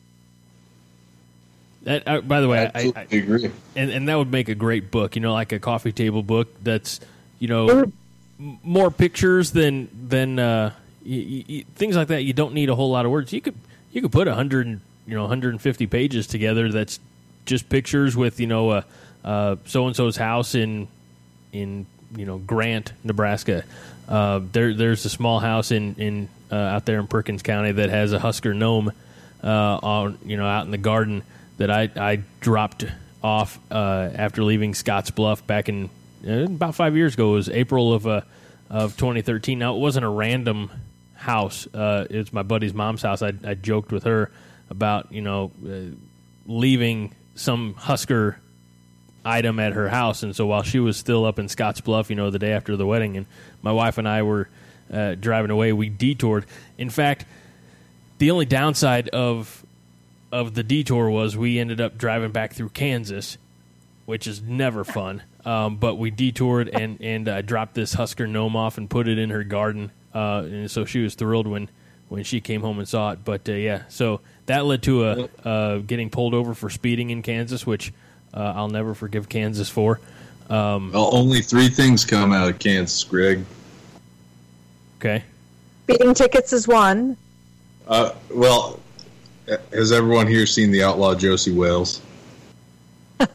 That, 1.85 2.07
uh, 2.07 2.21
by 2.21 2.41
the 2.41 2.49
way, 2.49 2.71
I, 2.75 2.81
I, 2.81 2.93
I, 2.97 3.07
agree, 3.11 3.51
and 3.77 3.91
and 3.91 4.09
that 4.09 4.17
would 4.17 4.31
make 4.31 4.49
a 4.49 4.55
great 4.55 4.91
book. 4.91 5.15
You 5.15 5.23
know, 5.23 5.33
like 5.33 5.53
a 5.53 5.59
coffee 5.59 5.93
table 5.93 6.23
book. 6.23 6.49
That's 6.63 7.01
you 7.39 7.49
know 7.49 7.91
more 8.39 8.91
pictures 8.91 9.53
than 9.53 9.89
than 10.09 10.39
uh, 10.39 10.73
you, 11.07 11.45
you, 11.47 11.65
things 11.75 11.97
like 11.97 12.09
that. 12.09 12.23
You 12.23 12.33
don't 12.33 12.55
need 12.55 12.69
a 12.69 12.75
whole 12.75 12.91
lot 12.91 13.05
of 13.05 13.13
words. 13.13 13.33
You 13.33 13.41
could 13.41 13.55
you 13.93 14.03
could 14.03 14.13
put 14.13 14.29
a 14.29 14.35
hundred 14.35 14.81
you 15.07 15.15
know 15.15 15.23
150 15.23 15.87
pages 15.87 16.27
together. 16.27 16.71
That's 16.71 16.99
just 17.45 17.69
pictures 17.69 18.17
with 18.17 18.41
you 18.41 18.47
know 18.47 18.83
so 19.25 19.87
and 19.87 19.97
so's 19.97 20.17
house 20.17 20.55
in 20.55 20.89
in 21.53 21.87
you 22.15 22.27
know 22.27 22.39
Grant, 22.39 22.93
Nebraska. 23.05 23.65
Uh, 24.09 24.41
there 24.53 24.75
there's 24.75 25.05
a 25.05 25.11
small 25.11 25.41
house 25.41 25.71
in 25.71 25.95
in 25.97 26.29
uh, 26.51 26.55
out 26.55 26.85
there 26.85 27.01
in 27.01 27.07
Perkins 27.07 27.43
County 27.43 27.73
that 27.73 27.91
has 27.91 28.13
a 28.13 28.19
Husker 28.19 28.55
gnome 28.55 28.93
uh, 29.43 29.79
on 29.83 30.19
you 30.25 30.37
know 30.37 30.47
out 30.47 30.65
in 30.65 30.71
the 30.71 30.79
garden 30.79 31.23
that 31.59 31.71
I 31.71 31.91
I 31.97 32.21
dropped 32.41 32.85
off 33.23 33.59
uh, 33.71 34.11
after 34.15 34.45
leaving 34.45 34.75
Scotts 34.75 35.11
Bluff 35.11 35.47
back 35.47 35.69
in 35.69 35.91
uh, 36.27 36.45
about 36.45 36.75
five 36.75 36.97
years 36.97 37.15
ago. 37.15 37.33
It 37.33 37.37
was 37.37 37.49
April 37.49 37.93
of 37.93 38.07
uh, 38.07 38.21
of 38.71 38.97
2013. 38.97 39.59
Now 39.59 39.75
it 39.75 39.79
wasn't 39.79 40.05
a 40.05 40.09
random 40.11 40.71
house. 41.27 41.67
Uh, 41.75 42.07
it 42.09 42.17
was 42.17 42.33
my 42.33 42.45
buddy's 42.45 42.73
mom's 42.73 43.03
house. 43.03 43.21
I, 43.21 43.33
I 43.45 43.55
joked 43.55 43.91
with 43.91 44.05
her 44.05 44.31
about 44.71 45.13
you 45.13 45.21
know 45.21 45.51
uh, 45.67 45.95
leaving 46.47 47.15
some 47.35 47.75
Husker 47.75 48.39
item 49.25 49.59
at 49.59 49.73
her 49.73 49.89
house, 49.89 50.23
and 50.23 50.35
so 50.35 50.47
while 50.47 50.63
she 50.63 50.79
was 50.79 50.97
still 50.97 51.25
up 51.25 51.39
in 51.41 51.49
Scotts 51.49 51.81
Bluff, 51.81 52.11
you 52.11 52.17
know, 52.17 52.31
the 52.31 52.39
day 52.39 52.53
after 52.53 52.77
the 52.77 52.87
wedding, 52.87 53.17
and 53.17 53.27
my 53.61 53.73
wife 53.73 53.99
and 53.99 54.09
I 54.09 54.23
were 54.23 54.49
uh, 54.93 55.17
driving 55.17 55.51
away, 55.51 55.73
we 55.73 55.89
detoured. 55.89 56.47
In 56.79 56.91
fact, 56.91 57.27
the 58.19 58.31
only 58.31 58.47
downside 58.47 59.09
of 59.09 59.67
of 60.33 60.55
the 60.55 60.63
detour 60.63 61.11
was 61.11 61.37
we 61.37 61.59
ended 61.59 61.81
up 61.81 61.99
driving 61.99 62.31
back 62.31 62.53
through 62.53 62.69
Kansas, 62.71 63.37
which 64.05 64.27
is 64.27 64.43
never 64.43 64.85
fun. 64.85 65.23
Um, 65.45 65.77
but 65.77 65.97
we 65.97 66.11
detoured 66.11 66.69
and 66.69 67.01
and 67.01 67.29
uh, 67.29 67.43
dropped 67.43 67.75
this 67.75 67.95
Husker 67.95 68.27
gnome 68.27 68.57
off 68.57 68.79
and 68.79 68.89
put 68.89 69.09
it 69.09 69.19
in 69.19 69.31
her 69.31 69.45
garden, 69.45 69.91
uh, 70.17 70.43
and 70.45 70.71
so 70.71 70.87
she 70.87 71.03
was 71.03 71.15
thrilled 71.15 71.47
when 71.47 71.69
when 72.09 72.25
she 72.25 72.41
came 72.41 72.63
home 72.63 72.79
and 72.79 72.89
saw 72.89 73.11
it. 73.11 73.19
But 73.25 73.47
uh, 73.49 73.53
yeah, 73.53 73.83
so 73.89 74.21
that 74.47 74.65
led 74.65 74.83
to 74.85 75.05
a 75.05 75.29
uh, 75.45 75.79
getting 75.79 76.09
pulled 76.09 76.33
over 76.33 76.55
for 76.55 76.71
speeding 76.71 77.11
in 77.11 77.21
Kansas, 77.23 77.67
which 77.67 77.93
uh, 78.33 78.55
I'll 78.57 78.69
never 78.69 78.95
forgive 78.95 79.29
Kansas 79.29 79.69
for. 79.69 80.01
Um, 80.49 80.93
well, 80.93 81.15
only 81.15 81.43
three 81.43 81.69
things 81.69 82.05
come 82.05 82.33
out 82.33 82.49
of 82.49 82.59
Kansas, 82.59 83.05
Greg. 83.05 83.45
Okay. 84.99 85.23
Speeding 85.85 86.15
tickets 86.15 86.53
is 86.53 86.67
one. 86.67 87.19
Uh, 87.87 88.13
well, 88.33 88.81
has 89.73 89.93
everyone 89.93 90.27
here 90.27 90.47
seen 90.47 90.71
the 90.71 90.83
Outlaw 90.83 91.15
Josey 91.15 91.53
Wales? 91.53 92.01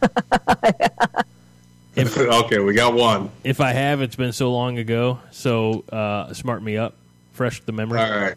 if, 1.95 2.17
okay, 2.17 2.59
we 2.59 2.73
got 2.73 2.93
one. 2.93 3.31
If 3.43 3.59
I 3.59 3.71
have, 3.73 4.01
it's 4.01 4.15
been 4.15 4.33
so 4.33 4.51
long 4.51 4.77
ago. 4.77 5.19
So 5.31 5.83
uh, 5.91 6.33
smart 6.33 6.63
me 6.63 6.77
up, 6.77 6.95
fresh 7.33 7.61
the 7.61 7.71
memory. 7.71 7.99
All 7.99 8.09
right. 8.09 8.35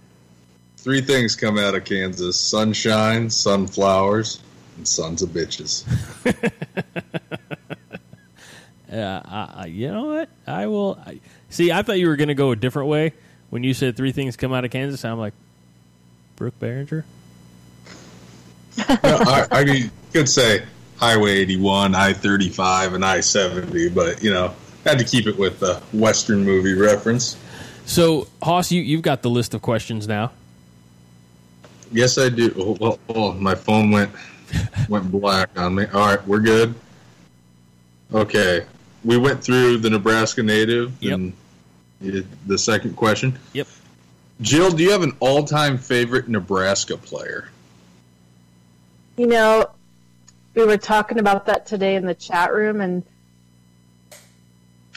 Three 0.79 1.01
things 1.01 1.37
come 1.37 1.59
out 1.59 1.75
of 1.75 1.85
Kansas: 1.85 2.39
sunshine, 2.39 3.31
sunflowers, 3.31 4.41
and 4.77 4.87
sons 4.87 5.23
of 5.23 5.31
bitches. 5.31 5.85
uh, 8.93 9.23
I, 9.25 9.67
you 9.67 9.91
know 9.91 10.07
what? 10.07 10.29
I 10.47 10.67
will. 10.67 10.99
I, 11.07 11.21
see, 11.49 11.73
I 11.73 11.83
thought 11.83 11.99
you 11.99 12.09
were 12.09 12.17
going 12.17 12.29
to 12.29 12.35
go 12.35 12.51
a 12.51 12.57
different 12.57 12.89
way 12.89 13.13
when 13.51 13.65
you 13.65 13.73
said 13.73 13.97
three 13.97 14.13
things 14.13 14.37
come 14.37 14.53
out 14.53 14.65
of 14.65 14.73
Kansas. 14.73 15.05
I'm 15.05 15.19
like, 15.19 15.33
Brook 16.37 16.55
Berringer. 16.61 17.05
no, 18.77 18.85
I, 19.01 19.47
I 19.51 19.65
mean, 19.65 19.85
you 19.85 19.91
could 20.13 20.29
say 20.29 20.65
Highway 20.97 21.33
81, 21.33 21.95
I 21.95 22.13
35, 22.13 22.95
and 22.95 23.05
I 23.05 23.21
70, 23.21 23.91
but 23.91 24.23
you 24.23 24.33
know, 24.33 24.55
had 24.85 24.99
to 24.99 25.05
keep 25.05 25.27
it 25.27 25.37
with 25.39 25.61
the 25.61 25.77
Western 25.93 26.45
movie 26.45 26.75
reference. 26.75 27.37
So, 27.87 28.29
Hoss, 28.43 28.73
you, 28.73 28.81
you've 28.81 29.03
got 29.03 29.23
the 29.23 29.31
list 29.31 29.55
of 29.55 29.63
questions 29.63 30.09
now. 30.09 30.33
Yes, 31.93 32.19
I 32.19 32.29
do. 32.29 32.55
Oh, 32.59 32.77
well, 32.81 32.99
oh, 33.09 33.33
my 33.35 33.55
phone 33.55 33.91
went 33.91 34.11
went 34.89 35.11
black 35.11 35.51
on 35.57 35.75
me. 35.75 35.87
All 35.93 36.07
right, 36.07 36.27
we're 36.27 36.41
good. 36.41 36.75
Okay, 38.13 38.65
we 39.05 39.17
went 39.17 39.43
through 39.43 39.79
the 39.79 39.91
Nebraska 39.91 40.43
native 40.43 40.93
yep. 41.01 41.15
and 41.15 41.33
the 42.01 42.59
second 42.59 42.97
question. 42.97 43.39
Yep. 43.53 43.67
Jill, 44.41 44.71
do 44.71 44.83
you 44.83 44.91
have 44.91 45.03
an 45.03 45.17
all-time 45.21 45.79
favorite 45.79 46.29
Nebraska 46.29 46.97
player? 46.97 47.49
You 49.17 49.29
know, 49.29 49.71
we 50.55 50.65
were 50.65 50.77
talking 50.77 51.19
about 51.19 51.47
that 51.47 51.67
today 51.67 51.97
in 51.97 52.07
the 52.07 52.15
chat 52.15 52.55
room, 52.55 52.81
and 52.81 53.03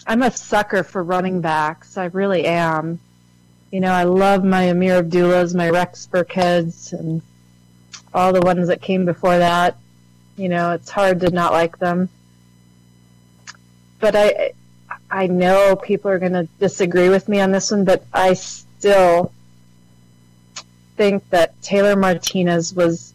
I'm 0.06 0.22
a 0.22 0.32
sucker 0.32 0.84
for 0.84 1.04
running 1.04 1.41
backs. 1.41 1.98
I 1.98 2.06
really 2.06 2.46
am. 2.46 3.00
You 3.72 3.82
know, 3.82 3.91
I 3.91 4.04
love 4.04 4.43
my 4.43 4.65
Ameer 4.70 5.00
Abdullahs, 5.00 5.54
my 5.54 5.70
Rex 5.70 6.08
Burkheads, 6.12 6.93
and 6.93 7.22
all 8.13 8.32
the 8.32 8.41
ones 8.41 8.67
that 8.67 8.82
came 8.82 9.06
before 9.06 9.38
that. 9.38 9.78
You 10.38 10.50
know, 10.50 10.72
it's 10.72 10.89
hard 10.89 11.20
to 11.22 11.32
not 11.32 11.52
like 11.52 11.78
them. 11.80 12.10
But 14.00 14.15
I, 14.15 14.54
I 15.10 15.28
know 15.28 15.76
people 15.76 16.12
are 16.12 16.20
going 16.20 16.34
to 16.34 16.48
disagree 16.60 17.10
with 17.10 17.28
me 17.28 17.39
on 17.39 17.52
this 17.52 17.72
one, 17.72 17.84
but 17.84 18.06
I 18.13 18.34
still 18.34 19.34
think 20.96 21.28
that 21.32 21.60
Taylor 21.62 21.96
Martinez 21.96 22.74
was 22.74 23.13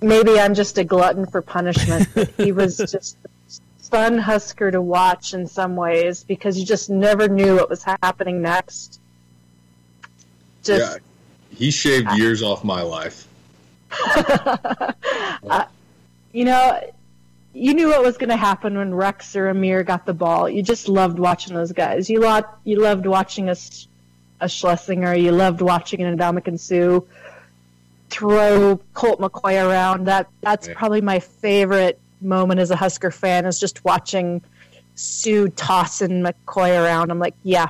maybe 0.00 0.38
I'm 0.38 0.54
just 0.54 0.78
a 0.78 0.84
glutton 0.84 1.26
for 1.26 1.42
punishment. 1.42 2.08
he 2.36 2.52
was 2.52 2.76
just 2.90 3.16
fun 3.78 4.18
Husker 4.18 4.70
to 4.70 4.82
watch 4.82 5.34
in 5.34 5.46
some 5.46 5.76
ways 5.76 6.24
because 6.24 6.58
you 6.58 6.66
just 6.66 6.90
never 6.90 7.28
knew 7.28 7.56
what 7.56 7.70
was 7.70 7.82
happening 7.82 8.42
next. 8.42 9.00
Just, 10.62 10.92
yeah, 10.92 10.98
he 11.56 11.70
shaved 11.70 12.10
years 12.12 12.42
off 12.42 12.64
my 12.64 12.82
life. 12.82 13.28
uh, 14.16 15.64
you 16.32 16.44
know, 16.44 16.80
you 17.54 17.72
knew 17.72 17.88
what 17.88 18.02
was 18.02 18.18
going 18.18 18.28
to 18.28 18.36
happen 18.36 18.76
when 18.76 18.92
Rex 18.92 19.34
or 19.36 19.48
Ameer 19.48 19.84
got 19.84 20.04
the 20.04 20.12
ball. 20.12 20.48
You 20.48 20.62
just 20.62 20.88
loved 20.88 21.18
watching 21.18 21.54
those 21.54 21.72
guys. 21.72 22.10
You 22.10 22.20
loved 22.20 22.48
you 22.64 22.80
loved 22.80 23.06
watching 23.06 23.48
a, 23.48 23.56
a 24.40 24.48
Schlesinger. 24.48 25.14
You 25.14 25.32
loved 25.32 25.62
watching 25.62 26.02
an 26.02 26.18
Ndamukong 26.18 26.58
Suh 26.58 27.06
throw 28.16 28.80
Colt 28.94 29.20
McCoy 29.20 29.62
around. 29.62 30.06
That 30.06 30.28
that's 30.40 30.68
yeah. 30.68 30.74
probably 30.74 31.02
my 31.02 31.20
favorite 31.20 32.00
moment 32.20 32.60
as 32.60 32.70
a 32.70 32.76
Husker 32.76 33.10
fan 33.10 33.44
is 33.44 33.60
just 33.60 33.84
watching 33.84 34.42
Suh 34.94 35.48
tossing 35.54 36.22
McCoy 36.22 36.82
around. 36.82 37.10
I'm 37.10 37.18
like, 37.18 37.34
yeah, 37.42 37.68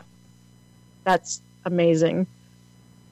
that's 1.04 1.42
amazing. 1.64 2.26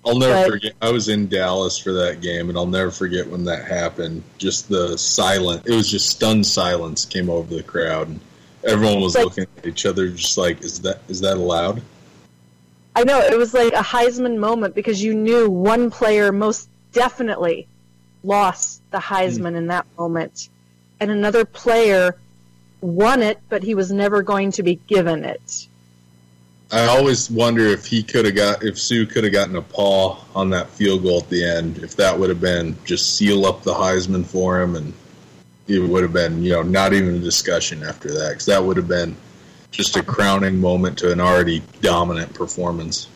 I'll 0.07 0.19
never 0.19 0.35
but, 0.35 0.51
forget. 0.51 0.73
I 0.81 0.91
was 0.91 1.09
in 1.09 1.29
Dallas 1.29 1.79
for 1.79 1.93
that 1.93 2.21
game, 2.21 2.51
and 2.51 2.59
I'll 2.59 2.67
never 2.67 2.91
forget 2.91 3.27
when 3.27 3.45
that 3.45 3.65
happened. 3.65 4.23
Just 4.39 4.69
the 4.69 4.97
silent. 4.97 5.67
It 5.67 5.75
was 5.75 5.91
just 5.91 6.11
stunned 6.11 6.47
silence 6.47 7.05
came 7.05 7.29
over 7.31 7.53
the 7.53 7.63
crowd, 7.63 8.09
and 8.09 8.21
everyone 8.65 9.01
was 9.01 9.15
like, 9.15 9.25
looking 9.25 9.47
at 9.57 9.67
each 9.67 9.87
other, 9.87 10.09
just 10.11 10.39
like, 10.39 10.63
"Is 10.63 10.81
that 10.83 11.01
is 11.09 11.21
that 11.23 11.39
allowed?" 11.39 11.83
I 12.95 13.03
know 13.03 13.19
it 13.19 13.37
was 13.37 13.55
like 13.55 13.73
a 13.73 13.83
Heisman 13.83 14.37
moment 14.37 14.75
because 14.75 15.03
you 15.03 15.15
knew 15.15 15.51
one 15.51 15.91
player 15.91 16.31
most 16.31 16.69
definitely 16.95 17.69
lost 18.23 18.81
the 18.91 18.99
Heisman 18.99 19.53
mm. 19.53 19.57
in 19.57 19.67
that 19.67 19.87
moment, 19.99 20.49
and 21.01 21.11
another 21.11 21.45
player 21.45 22.17
won 22.81 23.23
it, 23.23 23.39
but 23.49 23.63
he 23.63 23.75
was 23.75 23.93
never 23.93 24.23
going 24.23 24.53
to 24.53 24.63
be 24.63 24.77
given 24.87 25.25
it. 25.25 25.69
I 26.73 26.87
always 26.87 27.31
wonder 27.31 27.67
if 27.67 27.87
he 27.87 28.03
could 28.03 28.25
have 28.25 28.35
got 28.35 28.65
if 28.65 28.79
Suh 28.79 29.05
could 29.09 29.25
have 29.25 29.33
gotten 29.33 29.57
a 29.57 29.63
paw 29.63 30.19
on 30.35 30.51
that 30.51 30.69
field 30.71 31.03
goal 31.03 31.19
at 31.19 31.29
the 31.29 31.45
end, 31.45 31.79
if 31.79 31.95
that 31.97 32.19
would 32.19 32.31
have 32.31 32.41
been 32.41 32.77
just 32.85 33.17
seal 33.17 33.45
up 33.45 33.63
the 33.63 33.73
Heisman 33.73 34.25
for 34.25 34.61
him, 34.61 34.75
and 34.75 34.93
it 35.69 35.79
would 35.79 36.03
have 36.03 36.13
been 36.13 36.43
you 36.43 36.53
know 36.53 36.63
not 36.63 36.93
even 36.93 37.17
a 37.17 37.19
discussion 37.19 37.83
after 37.83 38.09
that 38.13 38.31
because 38.31 38.47
that 38.47 38.65
would 38.65 38.77
have 38.77 38.89
been 38.89 39.15
just 39.71 39.97
a 39.97 40.03
crowning 40.03 40.61
moment 40.61 40.99
to 40.99 41.13
an 41.13 41.21
already 41.21 41.63
dominant 41.81 42.33
performance. 42.33 43.09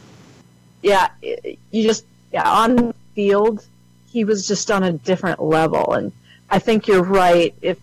Yeah, 0.83 1.09
you 1.22 1.57
just 1.72 2.05
yeah, 2.33 2.49
on 2.49 2.95
field, 3.14 3.66
he 4.12 4.24
was 4.24 4.46
just 4.46 4.70
on 4.70 4.82
a 4.82 4.92
different 4.92 5.42
level. 5.42 5.92
And 5.92 6.12
I 6.50 6.59
think 6.59 6.86
you're 6.86 7.02
right. 7.02 7.54
If 7.61 7.78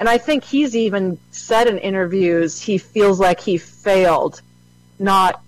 and 0.00 0.08
I 0.08 0.18
think 0.18 0.44
he's 0.44 0.76
even 0.76 1.18
said 1.32 1.66
in 1.66 1.78
interviews 1.78 2.60
he 2.60 2.78
feels 2.78 3.18
like 3.18 3.40
he 3.40 3.58
failed 3.58 4.40
not 4.98 5.42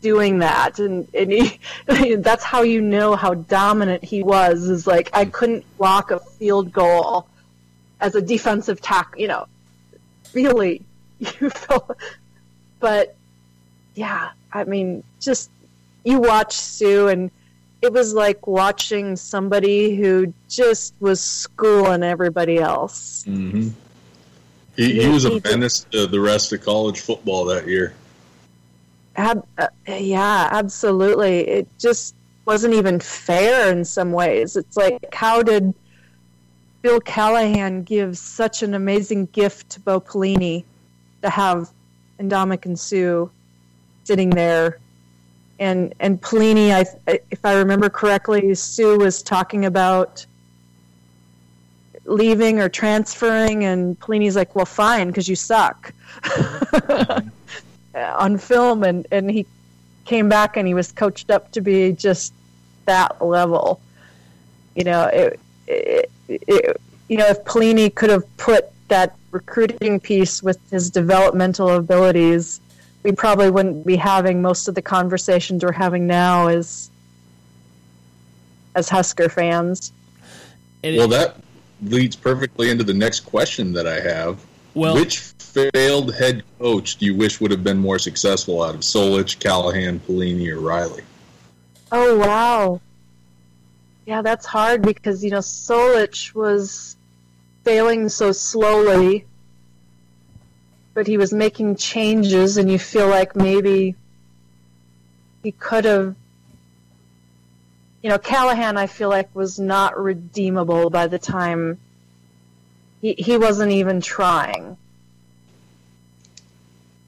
doing 0.00 0.38
that 0.38 0.78
and, 0.78 1.08
and 1.14 1.32
he, 1.32 1.58
that's 2.16 2.44
how 2.44 2.62
you 2.62 2.80
know 2.80 3.16
how 3.16 3.34
dominant 3.34 4.04
he 4.04 4.22
was 4.22 4.68
is 4.68 4.86
like 4.86 5.10
I 5.12 5.24
couldn't 5.24 5.64
block 5.78 6.10
a 6.10 6.20
field 6.20 6.72
goal 6.72 7.26
as 8.00 8.14
a 8.14 8.22
defensive 8.22 8.80
tack 8.80 9.14
you 9.16 9.28
know 9.28 9.46
really 10.32 10.82
you 11.18 11.50
feel 11.50 11.96
but 12.78 13.16
yeah 13.94 14.30
I 14.52 14.64
mean 14.64 15.02
just 15.20 15.50
you 16.04 16.20
watch 16.20 16.54
Suh 16.54 17.08
and 17.08 17.30
it 17.82 17.92
was 17.92 18.12
like 18.12 18.46
watching 18.46 19.16
somebody 19.16 19.96
who 19.96 20.32
just 20.48 20.94
was 21.00 21.20
schooling 21.20 22.02
everybody 22.02 22.58
else. 22.58 23.24
Mm-hmm. 23.26 23.68
He, 24.76 25.02
he, 25.02 25.08
was 25.08 25.24
a 25.24 25.40
menace 25.40 25.80
to 25.90 26.06
the 26.06 26.20
rest 26.20 26.52
of 26.52 26.62
college 26.62 27.00
football 27.00 27.44
that 27.46 27.66
year. 27.66 27.92
Ab, 29.16 29.46
uh, 29.58 29.68
yeah, 29.86 30.48
absolutely. 30.52 31.40
It 31.40 31.68
just 31.78 32.14
wasn't 32.46 32.74
even 32.74 33.00
fair 33.00 33.70
in 33.72 33.84
some 33.84 34.12
ways. 34.12 34.56
It's 34.56 34.76
like, 34.76 35.12
how 35.12 35.42
did 35.42 35.74
Bill 36.82 37.00
Callahan 37.00 37.82
give 37.82 38.16
such 38.16 38.62
an 38.62 38.74
amazing 38.74 39.26
gift 39.26 39.70
to 39.70 39.80
Bo 39.80 40.00
Pelini 40.00 40.64
to 41.22 41.28
have 41.28 41.70
Ndamukong 42.18 42.78
Suh 42.78 43.30
sitting 44.04 44.30
there 44.30 44.78
and 45.60 45.94
and 46.00 46.20
Pelini, 46.20 46.72
I, 46.72 47.20
if 47.30 47.44
I 47.44 47.54
remember 47.54 47.88
correctly, 47.90 48.54
Suh 48.54 48.96
was 48.96 49.22
talking 49.22 49.66
about 49.66 50.24
leaving 52.06 52.58
or 52.58 52.68
transferring, 52.68 53.64
and 53.64 54.00
Pelini's 54.00 54.34
like, 54.34 54.56
"Well, 54.56 54.64
fine, 54.64 55.08
because 55.08 55.28
you 55.28 55.36
suck." 55.36 55.92
Mm-hmm. 57.92 58.22
on 58.22 58.38
film, 58.38 58.84
and 58.84 59.06
and 59.10 59.30
he 59.30 59.46
came 60.04 60.28
back 60.28 60.56
and 60.56 60.66
he 60.66 60.74
was 60.74 60.92
coached 60.92 61.30
up 61.30 61.50
to 61.52 61.60
be 61.60 61.92
just 61.92 62.32
that 62.86 63.20
level. 63.24 63.80
You 64.76 64.84
know, 64.84 65.06
it, 65.06 65.40
it, 65.66 66.10
it 66.28 66.80
you 67.08 67.16
know, 67.16 67.26
if 67.26 67.44
Pelini 67.44 67.92
could 67.92 68.10
have 68.10 68.24
put 68.36 68.66
that 68.88 69.16
recruiting 69.32 69.98
piece 69.98 70.42
with 70.42 70.58
his 70.70 70.90
developmental 70.90 71.70
abilities 71.70 72.60
we 73.02 73.12
probably 73.12 73.50
wouldn't 73.50 73.86
be 73.86 73.96
having 73.96 74.42
most 74.42 74.68
of 74.68 74.74
the 74.74 74.82
conversations 74.82 75.64
we're 75.64 75.72
having 75.72 76.06
now 76.06 76.48
as 76.48 76.90
as 78.74 78.88
Husker 78.88 79.28
fans. 79.28 79.92
well, 80.84 81.08
that 81.08 81.36
leads 81.82 82.14
perfectly 82.14 82.70
into 82.70 82.84
the 82.84 82.94
next 82.94 83.20
question 83.20 83.72
that 83.72 83.86
I 83.86 84.00
have. 84.00 84.44
Well, 84.74 84.94
which 84.94 85.18
failed 85.18 86.14
head 86.14 86.44
coach 86.60 86.96
do 86.96 87.06
you 87.06 87.14
wish 87.14 87.40
would 87.40 87.50
have 87.50 87.64
been 87.64 87.78
more 87.78 87.98
successful 87.98 88.62
out 88.62 88.74
of 88.74 88.82
Solich, 88.82 89.40
Callahan, 89.40 89.98
Pelini, 90.00 90.48
or 90.48 90.60
Riley? 90.60 91.02
Oh 91.90 92.18
wow, 92.18 92.80
yeah, 94.06 94.22
that's 94.22 94.46
hard 94.46 94.82
because 94.82 95.24
you 95.24 95.30
know 95.30 95.38
Solich 95.38 96.34
was 96.34 96.96
failing 97.64 98.08
so 98.08 98.30
slowly 98.30 99.26
but 100.94 101.06
he 101.06 101.16
was 101.16 101.32
making 101.32 101.76
changes, 101.76 102.56
and 102.56 102.70
you 102.70 102.78
feel 102.78 103.08
like 103.08 103.36
maybe 103.36 103.94
he 105.42 105.52
could 105.52 105.84
have. 105.84 106.14
You 108.02 108.08
know, 108.08 108.18
Callahan, 108.18 108.78
I 108.78 108.86
feel 108.86 109.10
like 109.10 109.34
was 109.34 109.58
not 109.58 109.98
redeemable 109.98 110.88
by 110.90 111.06
the 111.06 111.18
time 111.18 111.78
he 113.00 113.14
he 113.14 113.36
wasn't 113.36 113.72
even 113.72 114.00
trying. 114.00 114.76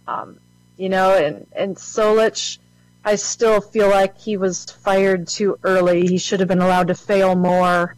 Um, 0.06 0.38
you 0.76 0.88
know, 0.88 1.16
and 1.16 1.46
and 1.52 1.76
Solich, 1.76 2.58
I 3.04 3.16
still 3.16 3.60
feel 3.60 3.88
like 3.88 4.18
he 4.18 4.36
was 4.36 4.64
fired 4.64 5.28
too 5.28 5.58
early. 5.62 6.06
He 6.06 6.18
should 6.18 6.40
have 6.40 6.48
been 6.48 6.60
allowed 6.60 6.88
to 6.88 6.94
fail 6.94 7.34
more 7.34 7.96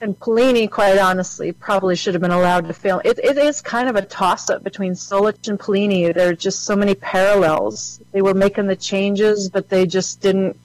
and 0.00 0.18
Pelini, 0.18 0.70
quite 0.70 0.98
honestly, 0.98 1.52
probably 1.52 1.96
should 1.96 2.14
have 2.14 2.20
been 2.20 2.30
allowed 2.30 2.68
to 2.68 2.74
fail. 2.74 3.00
It, 3.04 3.18
it 3.18 3.38
is 3.38 3.62
kind 3.62 3.88
of 3.88 3.96
a 3.96 4.02
toss 4.02 4.50
up 4.50 4.62
between 4.62 4.92
Solich 4.92 5.48
and 5.48 5.58
Pelini. 5.58 6.12
There 6.12 6.28
are 6.28 6.34
just 6.34 6.64
so 6.64 6.76
many 6.76 6.94
parallels. 6.94 8.00
They 8.12 8.20
were 8.20 8.34
making 8.34 8.66
the 8.66 8.76
changes, 8.76 9.48
but 9.48 9.68
they 9.68 9.86
just 9.86 10.20
didn't 10.20 10.58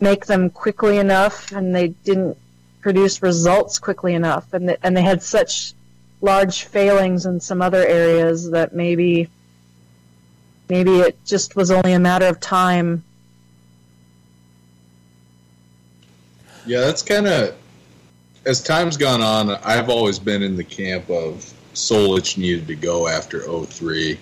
make 0.00 0.26
them 0.26 0.48
quickly 0.50 0.98
enough, 0.98 1.52
and 1.52 1.74
they 1.74 1.88
didn't 1.88 2.38
produce 2.80 3.22
results 3.22 3.78
quickly 3.78 4.14
enough. 4.14 4.52
And, 4.54 4.70
the, 4.70 4.86
and 4.86 4.96
they 4.96 5.02
had 5.02 5.22
such 5.22 5.74
large 6.22 6.64
failings 6.64 7.26
in 7.26 7.40
some 7.40 7.60
other 7.60 7.86
areas 7.86 8.50
that 8.50 8.74
maybe 8.74 9.28
maybe 10.68 10.98
it 11.00 11.22
just 11.24 11.54
was 11.54 11.70
only 11.70 11.92
a 11.92 11.98
matter 11.98 12.26
of 12.26 12.40
time. 12.40 13.04
Yeah, 16.64 16.80
that's 16.80 17.02
kind 17.02 17.26
of 17.26 17.54
as 18.46 18.62
time's 18.62 18.96
gone 18.96 19.20
on, 19.20 19.50
I've 19.64 19.90
always 19.90 20.18
been 20.18 20.42
in 20.42 20.56
the 20.56 20.64
camp 20.64 21.10
of 21.10 21.52
Solich 21.74 22.38
needed 22.38 22.68
to 22.68 22.76
go 22.76 23.08
after 23.08 23.40
03. 23.40 24.18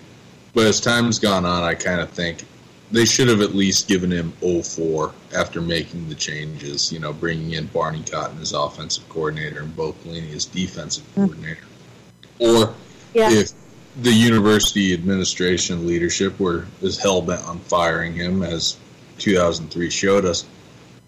But 0.53 0.65
as 0.65 0.81
time's 0.81 1.19
gone 1.19 1.45
on, 1.45 1.63
I 1.63 1.75
kind 1.75 2.01
of 2.01 2.09
think 2.09 2.43
they 2.91 3.05
should 3.05 3.27
have 3.27 3.41
at 3.41 3.53
least 3.53 3.87
given 3.87 4.11
him 4.11 4.31
04 4.41 5.13
after 5.35 5.61
making 5.61 6.09
the 6.09 6.15
changes, 6.15 6.91
you 6.91 6.99
know, 6.99 7.13
bringing 7.13 7.53
in 7.53 7.67
Barney 7.67 8.03
Cotton 8.09 8.39
as 8.41 8.53
offensive 8.53 9.07
coordinator 9.09 9.61
and 9.61 9.75
Bo 9.75 9.93
Pelini 9.93 10.33
as 10.33 10.45
defensive 10.45 11.03
mm-hmm. 11.11 11.25
coordinator. 11.25 11.63
Or 12.39 12.73
yeah. 13.13 13.31
if 13.31 13.51
the 14.01 14.11
university 14.11 14.93
administration 14.93 15.85
leadership 15.87 16.39
were 16.39 16.65
as 16.81 16.97
hell 16.97 17.21
bent 17.21 17.45
on 17.47 17.59
firing 17.59 18.13
him 18.13 18.43
as 18.43 18.77
2003 19.19 19.89
showed 19.89 20.25
us, 20.25 20.45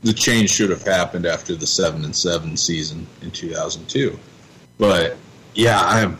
the 0.08 0.14
change 0.14 0.49
should 0.49 0.70
have 0.70 0.84
happened 0.84 1.26
after 1.26 1.53
the 1.53 1.68
seven 1.68 2.05
and 2.05 2.16
seven 2.16 2.55
season 2.55 3.05
in 3.22 3.30
2002. 3.30 4.18
But 4.78 5.18
yeah, 5.53 5.82
I'm 5.82 6.18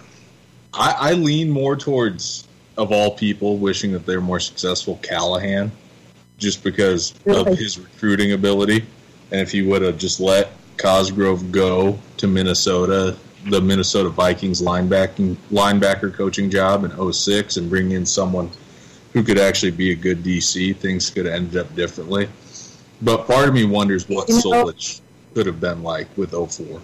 I, 0.74 0.96
I 1.00 1.14
lean 1.14 1.50
more 1.50 1.78
towards 1.78 2.50
of 2.78 2.92
all 2.92 3.12
people 3.12 3.58
wishing 3.58 3.94
that 3.94 4.06
they're 4.06 4.20
more 4.20 4.42
successful 4.42 5.00
Callahan, 5.02 5.72
just 6.38 6.66
because 6.66 7.16
really? 7.24 7.54
of 7.54 7.58
his 7.58 7.80
recruiting 7.80 8.34
ability. 8.34 8.86
And 9.32 9.40
if 9.40 9.52
he 9.52 9.62
would 9.62 9.82
have 9.84 9.98
just 9.98 10.20
let 10.20 10.52
Cosgrove 10.76 11.54
go 11.54 11.98
to 12.18 12.28
Minnesota, 12.28 13.16
the 13.50 13.62
Minnesota 13.62 14.10
Vikings 14.10 14.62
linebacking 14.62 15.38
linebacker 15.50 16.14
coaching 16.14 16.50
job 16.50 16.84
in 16.84 17.14
06 17.14 17.56
and 17.56 17.70
bring 17.70 17.92
in 17.92 18.06
someone 18.06 18.52
who 19.14 19.24
could 19.24 19.40
actually 19.40 19.72
be 19.72 19.92
a 19.92 19.96
good 19.96 20.24
DC, 20.24 20.76
things 20.76 21.10
could 21.10 21.26
have 21.26 21.36
ended 21.36 21.58
up 21.58 21.74
differently. 21.74 22.28
But 23.02 23.28
part 23.28 23.48
of 23.48 23.54
me 23.54 23.66
wonders 23.66 24.10
what 24.10 24.28
you 24.28 24.36
know, 24.36 24.42
Solich 24.42 25.02
could 25.34 25.46
have 25.46 25.60
been 25.60 25.84
like 25.84 26.08
with 26.18 26.32
04. 26.32 26.82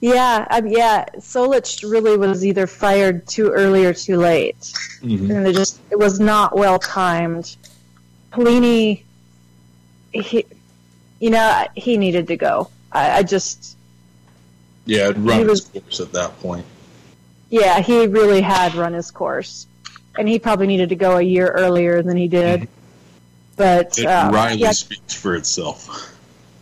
Yeah, 0.00 0.46
um, 0.50 0.66
yeah. 0.68 1.06
Solich 1.16 1.88
really 1.88 2.16
was 2.16 2.46
either 2.46 2.66
fired 2.66 3.26
too 3.26 3.48
early 3.48 3.84
or 3.84 3.92
too 3.92 4.16
late, 4.16 4.60
mm-hmm. 4.60 5.30
and 5.30 5.46
it 5.46 5.54
just 5.54 5.80
it 5.90 5.98
was 5.98 6.20
not 6.20 6.56
well 6.56 6.78
timed. 6.78 7.56
Pelini, 8.30 9.02
he, 10.12 10.46
you 11.18 11.30
know, 11.30 11.66
he 11.74 11.96
needed 11.96 12.28
to 12.28 12.36
go. 12.36 12.70
I, 12.92 13.18
I 13.18 13.22
just 13.24 13.76
yeah, 14.84 15.12
run 15.16 15.46
was, 15.48 15.62
course 15.62 15.98
at 15.98 16.12
that 16.12 16.38
point. 16.38 16.64
Yeah, 17.50 17.80
he 17.80 18.06
really 18.06 18.40
had 18.40 18.76
run 18.76 18.92
his 18.92 19.10
course, 19.10 19.66
and 20.16 20.28
he 20.28 20.38
probably 20.38 20.68
needed 20.68 20.90
to 20.90 20.96
go 20.96 21.16
a 21.16 21.22
year 21.22 21.48
earlier 21.48 22.02
than 22.02 22.16
he 22.16 22.28
did. 22.28 22.60
Mm-hmm. 22.60 22.77
But 23.58 23.98
uh, 23.98 24.30
Riley 24.32 24.60
yeah, 24.60 24.70
speaks 24.70 25.12
for 25.12 25.34
itself. 25.34 26.14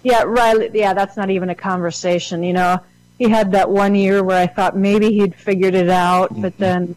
Yeah, 0.03 0.23
Riley. 0.23 0.71
Yeah, 0.73 0.95
that's 0.95 1.17
not 1.17 1.31
even 1.31 1.51
a 1.51 1.55
conversation. 1.55 2.43
You 2.43 2.55
know, 2.55 2.81
he 3.19 3.29
had 3.29 3.53
that 3.53 3.71
one 3.71 3.95
year 3.95 4.25
where 4.25 4.43
I 4.43 4.47
thought 4.47 4.77
maybe 4.77 5.13
he'd 5.13 5.35
figured 5.35 5.75
it 5.75 5.91
out, 5.91 6.31
mm-hmm. 6.31 6.43
but 6.43 6.57
then 6.59 6.97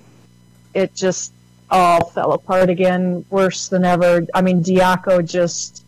it 0.73 0.95
just 0.95 1.33
all 1.69 2.05
fell 2.05 2.31
apart 2.31 2.69
again, 2.69 3.25
worse 3.29 3.67
than 3.67 3.83
ever. 3.83 4.25
I 4.33 4.41
mean, 4.41 4.63
Diaco 4.63 5.23
just 5.23 5.83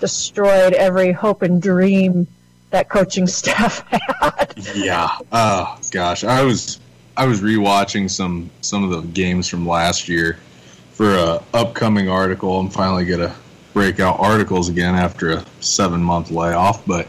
destroyed 0.00 0.72
every 0.72 1.12
hope 1.12 1.42
and 1.42 1.60
dream 1.60 2.26
that 2.70 2.88
coaching 2.88 3.26
staff 3.26 3.84
had. 3.90 4.54
yeah. 4.76 5.18
Oh 5.32 5.78
gosh, 5.90 6.22
I 6.22 6.42
was 6.42 6.78
I 7.16 7.26
was 7.26 7.40
rewatching 7.40 8.08
some 8.08 8.50
some 8.60 8.84
of 8.84 8.90
the 8.90 9.00
games 9.08 9.48
from 9.48 9.66
last 9.66 10.08
year 10.08 10.38
for 10.92 11.14
a 11.16 11.42
upcoming 11.52 12.08
article. 12.08 12.58
I'm 12.58 12.70
finally 12.70 13.04
gonna 13.04 13.34
break 13.76 14.00
out 14.00 14.18
articles 14.18 14.70
again 14.70 14.94
after 14.94 15.32
a 15.32 15.44
seven 15.60 16.02
month 16.02 16.30
layoff, 16.30 16.86
but 16.86 17.06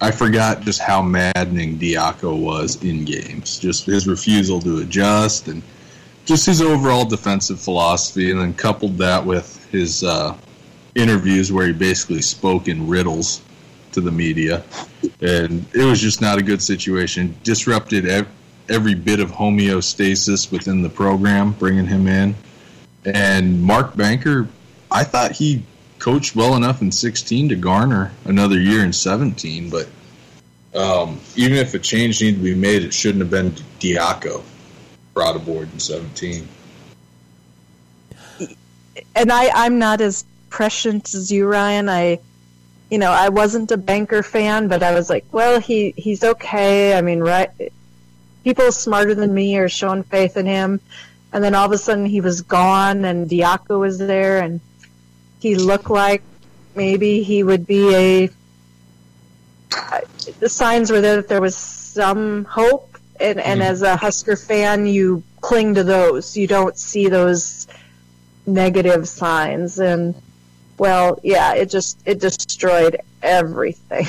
I 0.00 0.12
forgot 0.12 0.60
just 0.60 0.80
how 0.80 1.02
maddening 1.02 1.76
Diaco 1.76 2.40
was 2.40 2.80
in 2.84 3.04
games. 3.04 3.58
Just 3.58 3.86
his 3.86 4.06
refusal 4.06 4.60
to 4.60 4.78
adjust 4.78 5.48
and 5.48 5.60
just 6.24 6.46
his 6.46 6.62
overall 6.62 7.04
defensive 7.04 7.60
philosophy, 7.60 8.30
and 8.30 8.40
then 8.40 8.54
coupled 8.54 8.96
that 8.98 9.26
with 9.26 9.68
his 9.72 10.04
uh, 10.04 10.36
interviews 10.94 11.50
where 11.50 11.66
he 11.66 11.72
basically 11.72 12.22
spoke 12.22 12.68
in 12.68 12.86
riddles 12.86 13.42
to 13.90 14.00
the 14.00 14.12
media, 14.12 14.62
and 15.20 15.66
it 15.74 15.84
was 15.84 16.00
just 16.00 16.20
not 16.20 16.38
a 16.38 16.42
good 16.42 16.62
situation. 16.62 17.36
Disrupted 17.42 18.06
ev- 18.06 18.28
every 18.68 18.94
bit 18.94 19.18
of 19.18 19.32
homeostasis 19.32 20.52
within 20.52 20.80
the 20.80 20.90
program, 20.90 21.50
bringing 21.54 21.86
him 21.86 22.06
in. 22.06 22.36
And 23.04 23.60
Mark 23.60 23.96
Banker, 23.96 24.46
I 24.92 25.02
thought 25.02 25.32
he 25.32 25.64
coached 26.02 26.34
well 26.34 26.56
enough 26.56 26.82
in 26.82 26.90
16 26.90 27.50
to 27.50 27.54
garner 27.54 28.10
another 28.24 28.58
year 28.58 28.84
in 28.84 28.92
17, 28.92 29.70
but 29.70 29.86
um, 30.74 31.20
even 31.36 31.56
if 31.56 31.74
a 31.74 31.78
change 31.78 32.20
needed 32.20 32.38
to 32.38 32.42
be 32.42 32.56
made, 32.56 32.82
it 32.82 32.92
shouldn't 32.92 33.20
have 33.20 33.30
been 33.30 33.52
Diaco 33.78 34.42
brought 35.14 35.36
aboard 35.36 35.72
in 35.72 35.78
17. 35.78 36.48
And 39.14 39.30
I, 39.30 39.48
I'm 39.54 39.78
not 39.78 40.00
as 40.00 40.24
prescient 40.50 41.14
as 41.14 41.30
you, 41.30 41.46
Ryan. 41.46 41.88
I, 41.88 42.18
you 42.90 42.98
know, 42.98 43.12
I 43.12 43.28
wasn't 43.28 43.70
a 43.70 43.76
banker 43.76 44.24
fan, 44.24 44.66
but 44.66 44.82
I 44.82 44.92
was 44.94 45.08
like, 45.08 45.24
well, 45.30 45.60
he, 45.60 45.94
he's 45.96 46.24
okay. 46.24 46.98
I 46.98 47.00
mean, 47.02 47.20
right, 47.20 47.50
people 48.42 48.72
smarter 48.72 49.14
than 49.14 49.32
me 49.32 49.56
are 49.56 49.68
showing 49.68 50.02
faith 50.02 50.36
in 50.36 50.46
him. 50.46 50.80
And 51.32 51.44
then 51.44 51.54
all 51.54 51.66
of 51.66 51.70
a 51.70 51.78
sudden 51.78 52.06
he 52.06 52.20
was 52.20 52.42
gone 52.42 53.04
and 53.04 53.30
Diaco 53.30 53.78
was 53.78 53.98
there 53.98 54.40
and 54.40 54.60
he 55.42 55.56
looked 55.56 55.90
like 55.90 56.22
maybe 56.76 57.24
he 57.24 57.42
would 57.42 57.66
be 57.66 57.94
a. 57.94 58.30
The 60.38 60.48
signs 60.48 60.92
were 60.92 61.00
there 61.00 61.16
that 61.16 61.26
there 61.26 61.40
was 61.40 61.56
some 61.56 62.44
hope, 62.44 62.96
and, 63.18 63.40
and 63.40 63.60
mm 63.60 63.64
as 63.64 63.82
a 63.82 63.96
Husker 63.96 64.36
fan, 64.36 64.86
you 64.86 65.24
cling 65.40 65.74
to 65.74 65.82
those. 65.82 66.36
You 66.36 66.46
don't 66.46 66.78
see 66.78 67.08
those 67.08 67.66
negative 68.46 69.08
signs, 69.08 69.80
and 69.80 70.14
well, 70.78 71.18
yeah, 71.24 71.54
it 71.54 71.68
just 71.70 71.98
it 72.06 72.20
destroyed 72.20 73.00
everything. 73.20 74.06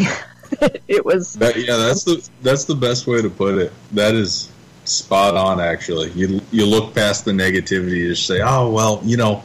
it 0.87 1.03
was 1.03 1.33
that, 1.33 1.55
yeah, 1.55 1.77
that's 1.77 2.03
the 2.03 2.29
that's 2.43 2.65
the 2.65 2.75
best 2.75 3.07
way 3.07 3.23
to 3.23 3.29
put 3.31 3.57
it. 3.57 3.73
That 3.93 4.13
is 4.13 4.51
spot 4.85 5.35
on. 5.35 5.59
Actually, 5.59 6.11
you 6.11 6.41
you 6.51 6.67
look 6.67 6.93
past 6.93 7.25
the 7.25 7.31
negativity 7.31 8.07
to 8.07 8.15
say, 8.15 8.41
oh 8.41 8.69
well, 8.69 9.01
you 9.03 9.17
know 9.17 9.43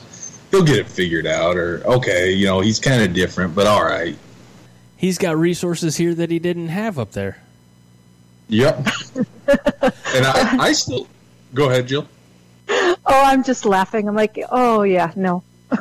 he'll 0.50 0.64
get 0.64 0.78
it 0.78 0.88
figured 0.88 1.26
out. 1.26 1.56
Or 1.56 1.82
okay, 1.84 2.32
you 2.32 2.46
know, 2.46 2.60
he's 2.60 2.78
kind 2.78 3.02
of 3.02 3.12
different, 3.12 3.54
but 3.54 3.66
all 3.66 3.84
right. 3.84 4.16
He's 4.96 5.18
got 5.18 5.36
resources 5.36 5.96
here 5.96 6.14
that 6.14 6.30
he 6.30 6.38
didn't 6.38 6.68
have 6.68 6.98
up 6.98 7.12
there. 7.12 7.38
Yep. 8.48 8.86
and 9.16 10.26
I, 10.26 10.56
I 10.58 10.72
still 10.72 11.06
go 11.54 11.68
ahead, 11.68 11.86
Jill. 11.88 12.08
Oh, 12.70 12.96
I'm 13.06 13.44
just 13.44 13.64
laughing. 13.64 14.08
I'm 14.08 14.14
like, 14.14 14.38
oh 14.50 14.82
yeah, 14.82 15.12
no. 15.16 15.42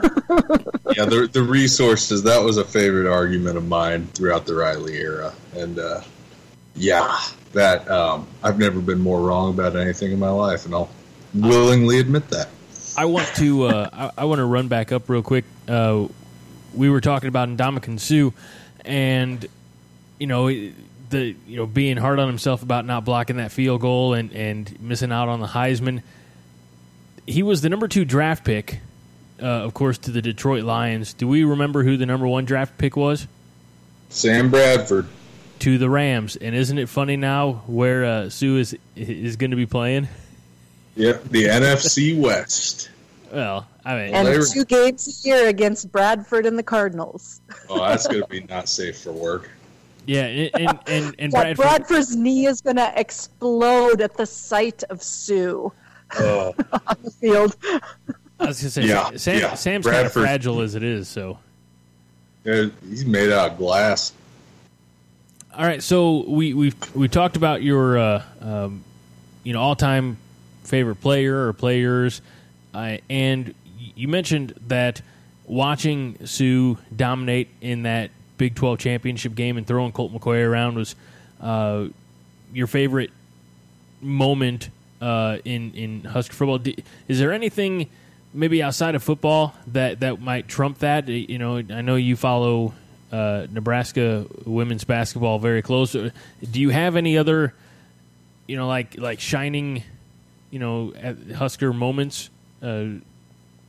yeah, 0.95 1.05
the 1.05 1.29
the 1.31 1.41
resources 1.41 2.23
that 2.23 2.43
was 2.43 2.57
a 2.57 2.65
favorite 2.65 3.09
argument 3.09 3.57
of 3.57 3.65
mine 3.67 4.07
throughout 4.07 4.45
the 4.45 4.53
Riley 4.53 4.97
era, 4.97 5.33
and 5.55 5.79
uh, 5.79 6.01
yeah, 6.75 7.19
that 7.53 7.89
um, 7.89 8.27
I've 8.43 8.59
never 8.59 8.81
been 8.81 8.99
more 8.99 9.21
wrong 9.21 9.53
about 9.53 9.77
anything 9.77 10.11
in 10.11 10.19
my 10.19 10.29
life, 10.29 10.65
and 10.65 10.75
I'll 10.75 10.89
willingly 11.33 11.99
admit 11.99 12.29
that. 12.29 12.49
I 12.97 13.05
want 13.05 13.27
to 13.35 13.65
uh, 13.65 13.89
I, 13.93 14.21
I, 14.21 14.25
want 14.25 14.39
to 14.39 14.45
run 14.45 14.67
back 14.67 14.91
up 14.91 15.07
real 15.07 15.21
quick. 15.21 15.45
Uh, 15.67 16.07
we 16.73 16.89
were 16.89 16.99
talking 16.99 17.29
about 17.29 17.47
Ndamukong 17.47 17.99
Suh, 17.99 18.35
and 18.83 19.45
you 20.19 20.25
know 20.25 20.47
the 20.47 21.35
you 21.47 21.57
know 21.57 21.67
being 21.67 21.97
hard 21.97 22.19
on 22.19 22.27
himself 22.27 22.63
about 22.63 22.85
not 22.85 23.05
blocking 23.05 23.37
that 23.37 23.51
field 23.51 23.81
goal 23.81 24.13
and 24.13 24.33
and 24.33 24.81
missing 24.81 25.11
out 25.11 25.29
on 25.29 25.39
the 25.39 25.47
Heisman. 25.47 26.01
He 27.27 27.43
was 27.43 27.61
the 27.61 27.69
number 27.69 27.87
two 27.87 28.03
draft 28.03 28.43
pick, 28.43 28.79
uh, 29.41 29.45
of 29.45 29.73
course, 29.73 29.97
to 29.99 30.11
the 30.11 30.21
Detroit 30.21 30.63
Lions. 30.63 31.13
Do 31.13 31.27
we 31.27 31.43
remember 31.43 31.83
who 31.83 31.97
the 31.97 32.05
number 32.05 32.27
one 32.27 32.45
draft 32.45 32.77
pick 32.77 32.95
was? 32.95 33.27
Sam 34.09 34.49
Bradford 34.49 35.07
to 35.59 35.77
the 35.77 35.89
Rams. 35.89 36.35
And 36.35 36.55
isn't 36.55 36.77
it 36.77 36.89
funny 36.89 37.17
now 37.17 37.63
where 37.67 38.05
uh, 38.05 38.29
Suh 38.29 38.55
is 38.55 38.77
is 38.95 39.35
going 39.35 39.51
to 39.51 39.57
be 39.57 39.65
playing? 39.65 40.07
Yep, 40.97 41.25
the 41.25 41.45
NFC 41.45 42.19
West. 42.19 42.89
Well, 43.31 43.67
I 43.85 43.95
mean, 43.95 44.15
and 44.15 44.27
well, 44.27 44.43
two 44.43 44.65
games 44.65 45.23
a 45.23 45.27
year 45.27 45.47
against 45.47 45.91
Bradford 45.91 46.47
and 46.47 46.57
the 46.57 46.63
Cardinals. 46.63 47.39
oh, 47.69 47.77
that's 47.77 48.07
going 48.07 48.21
to 48.21 48.27
be 48.27 48.41
not 48.41 48.67
safe 48.67 48.99
for 49.01 49.11
work. 49.11 49.49
Yeah, 50.07 50.23
and 50.23 50.79
and, 50.87 51.15
and 51.19 51.33
yeah, 51.33 51.53
Bradford, 51.53 51.57
Bradford's 51.57 52.15
knee 52.15 52.47
is 52.47 52.61
going 52.61 52.77
to 52.77 52.91
explode 52.99 54.01
at 54.01 54.17
the 54.17 54.25
sight 54.25 54.83
of 54.89 55.03
Suh 55.03 55.69
uh, 56.17 56.51
on 56.87 56.97
the 57.03 57.11
field. 57.11 57.55
I 58.39 58.45
was 58.45 58.59
going 58.59 58.67
to 58.67 58.69
say, 58.71 58.83
yeah, 58.83 59.11
Sam, 59.17 59.39
yeah. 59.39 59.53
Sam's 59.53 59.85
kind 59.85 60.07
of 60.07 60.13
fragile 60.13 60.61
as 60.61 60.73
it 60.73 60.83
is, 60.83 61.07
so. 61.07 61.37
Yeah, 62.43 62.67
he's 62.87 63.05
made 63.05 63.31
out 63.31 63.51
of 63.51 63.57
glass. 63.57 64.13
All 65.53 65.65
right, 65.65 65.83
so 65.83 66.23
we 66.27 66.53
we 66.53 66.73
we 66.95 67.07
talked 67.07 67.35
about 67.35 67.61
your 67.61 67.99
uh, 67.99 68.23
um, 68.41 68.83
you 69.43 69.53
know 69.53 69.61
all 69.61 69.75
time 69.75 70.17
favorite 70.67 71.01
player 71.01 71.47
or 71.47 71.53
players. 71.53 72.21
Uh, 72.73 72.97
and 73.09 73.53
you 73.95 74.07
mentioned 74.07 74.53
that 74.67 75.01
watching 75.45 76.17
Suh 76.25 76.75
dominate 76.95 77.49
in 77.61 77.83
that 77.83 78.11
Big 78.37 78.53
12 78.53 78.77
championship 78.77 79.33
game 79.33 79.57
and 79.57 79.65
throwing 79.65 79.91
Colt 79.91 80.13
McCoy 80.13 80.45
around 80.45 80.75
was 80.75 80.95
uh, 81.41 81.87
your 82.53 82.67
favorite 82.67 83.09
moment 84.01 84.69
uh, 85.01 85.37
in 85.43 85.73
in 85.73 86.03
Husker 86.03 86.33
football. 86.33 86.59
Is 87.07 87.19
there 87.19 87.31
anything 87.31 87.89
maybe 88.33 88.61
outside 88.61 88.93
of 88.95 89.03
football 89.03 89.55
that 89.67 90.01
that 90.01 90.21
might 90.21 90.47
trump 90.47 90.79
that? 90.79 91.07
You 91.07 91.39
know, 91.39 91.57
I 91.57 91.81
know 91.81 91.95
you 91.95 92.15
follow 92.15 92.73
uh, 93.11 93.47
Nebraska 93.49 94.25
women's 94.45 94.83
basketball 94.83 95.39
very 95.39 95.61
close. 95.61 95.93
Do 95.93 96.11
you 96.61 96.69
have 96.69 96.95
any 96.95 97.17
other, 97.17 97.53
you 98.47 98.55
know, 98.55 98.67
like 98.67 98.97
like 98.97 99.19
shining 99.19 99.83
you 100.51 100.59
know, 100.59 100.93
Husker 101.35 101.73
moments 101.73 102.29
uh, 102.61 102.85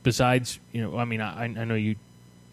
besides, 0.03 0.59
you 0.71 0.81
know, 0.81 0.97
I 0.97 1.05
mean, 1.05 1.21
I, 1.21 1.43
I 1.43 1.47
know 1.47 1.75
you, 1.75 1.95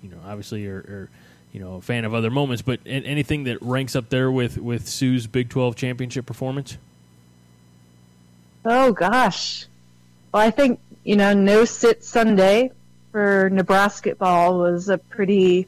you 0.02 0.10
know, 0.10 0.18
obviously 0.26 0.66
are, 0.66 0.78
are, 0.78 1.10
you 1.52 1.60
know, 1.60 1.76
a 1.76 1.80
fan 1.80 2.04
of 2.04 2.12
other 2.12 2.30
moments, 2.30 2.62
but 2.62 2.80
anything 2.84 3.44
that 3.44 3.62
ranks 3.62 3.96
up 3.96 4.08
there 4.10 4.30
with, 4.30 4.58
with 4.58 4.88
Suh's 4.88 5.26
Big 5.26 5.48
12 5.48 5.76
championship 5.76 6.26
performance? 6.26 6.76
Oh, 8.64 8.92
gosh. 8.92 9.66
Well, 10.32 10.42
I 10.42 10.50
think, 10.50 10.80
you 11.04 11.16
know, 11.16 11.32
no 11.32 11.64
sit 11.64 12.04
Sunday 12.04 12.72
for 13.12 13.48
Nebraska 13.50 14.14
ball 14.14 14.58
was 14.58 14.88
a 14.88 14.98
pretty 14.98 15.66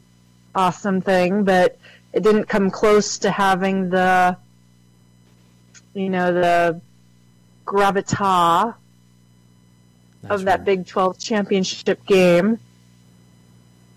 awesome 0.53 1.01
thing, 1.01 1.43
but 1.43 1.77
it 2.13 2.21
didn't 2.21 2.45
come 2.45 2.69
close 2.69 3.17
to 3.19 3.31
having 3.31 3.89
the, 3.89 4.37
you 5.93 6.09
know, 6.09 6.33
the 6.33 6.81
gravitas 7.69 8.73
That's 10.23 10.33
of 10.33 10.45
that 10.45 10.65
Big 10.65 10.87
12 10.87 11.19
championship 11.19 12.05
game. 12.05 12.57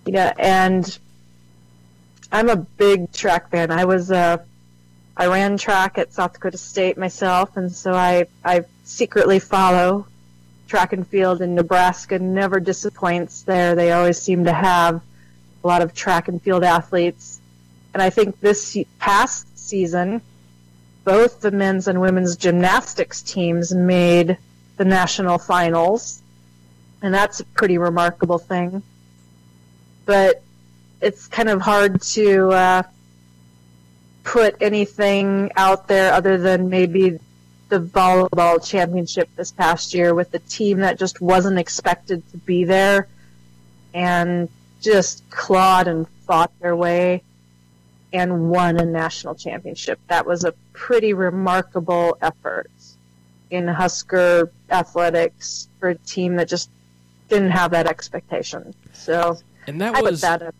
Yeah, 0.04 0.32
and 0.38 0.98
I'm 2.30 2.48
a 2.48 2.56
big 2.56 3.12
track 3.12 3.50
fan. 3.50 3.70
I 3.70 3.84
was 3.86 4.10
uh, 4.10 4.38
I 5.16 5.26
ran 5.26 5.56
track 5.56 5.96
at 5.98 6.12
South 6.12 6.34
Dakota 6.34 6.58
State 6.58 6.98
myself, 6.98 7.56
and 7.56 7.72
so 7.72 7.92
I 7.92 8.26
I 8.44 8.64
secretly 8.84 9.38
follow 9.38 10.06
track 10.68 10.92
and 10.92 11.06
field. 11.06 11.40
in 11.40 11.54
Nebraska 11.54 12.18
never 12.18 12.58
disappoints 12.58 13.42
there. 13.42 13.74
They 13.74 13.92
always 13.92 14.20
seem 14.20 14.44
to 14.44 14.52
have 14.52 15.02
a 15.62 15.66
lot 15.66 15.82
of 15.82 15.94
track 15.94 16.28
and 16.28 16.42
field 16.42 16.64
athletes. 16.64 17.40
And 17.94 18.02
I 18.02 18.10
think 18.10 18.40
this 18.40 18.76
past 18.98 19.46
season, 19.58 20.22
both 21.04 21.40
the 21.40 21.50
men's 21.50 21.88
and 21.88 22.00
women's 22.00 22.36
gymnastics 22.36 23.22
teams 23.22 23.74
made 23.74 24.38
the 24.76 24.84
national 24.84 25.38
finals, 25.38 26.22
and 27.02 27.12
that's 27.12 27.40
a 27.40 27.44
pretty 27.44 27.78
remarkable 27.78 28.38
thing. 28.38 28.82
But 30.04 30.42
it's 31.00 31.26
kind 31.26 31.48
of 31.48 31.60
hard 31.60 32.02
to 32.02 32.50
uh, 32.50 32.82
put 34.24 34.56
anything 34.60 35.50
out 35.56 35.88
there 35.88 36.12
other 36.12 36.38
than 36.38 36.68
maybe 36.68 37.18
the 37.68 37.80
volleyball 37.80 38.64
championship 38.64 39.28
this 39.34 39.50
past 39.50 39.94
year 39.94 40.14
with 40.14 40.30
the 40.30 40.38
team 40.40 40.80
that 40.80 40.98
just 40.98 41.20
wasn't 41.20 41.58
expected 41.58 42.22
to 42.30 42.36
be 42.38 42.64
there 42.64 43.08
and 43.94 44.48
just 44.80 45.28
clawed 45.30 45.88
and 45.88 46.06
fought 46.26 46.52
their 46.60 46.76
way 46.76 47.22
and 48.12 48.50
won 48.50 48.78
a 48.78 48.84
national 48.84 49.34
championship. 49.34 49.98
That 50.08 50.26
was 50.26 50.44
a 50.44 50.52
pretty 50.72 51.14
remarkable 51.14 52.16
effort 52.20 52.70
in 53.50 53.68
Husker 53.68 54.50
athletics 54.70 55.68
for 55.78 55.90
a 55.90 55.94
team 55.94 56.36
that 56.36 56.48
just 56.48 56.70
didn't 57.28 57.50
have 57.50 57.70
that 57.72 57.86
expectation. 57.86 58.74
So, 58.92 59.38
and 59.66 59.80
that 59.80 60.02
was 60.02 60.20
that, 60.22 60.54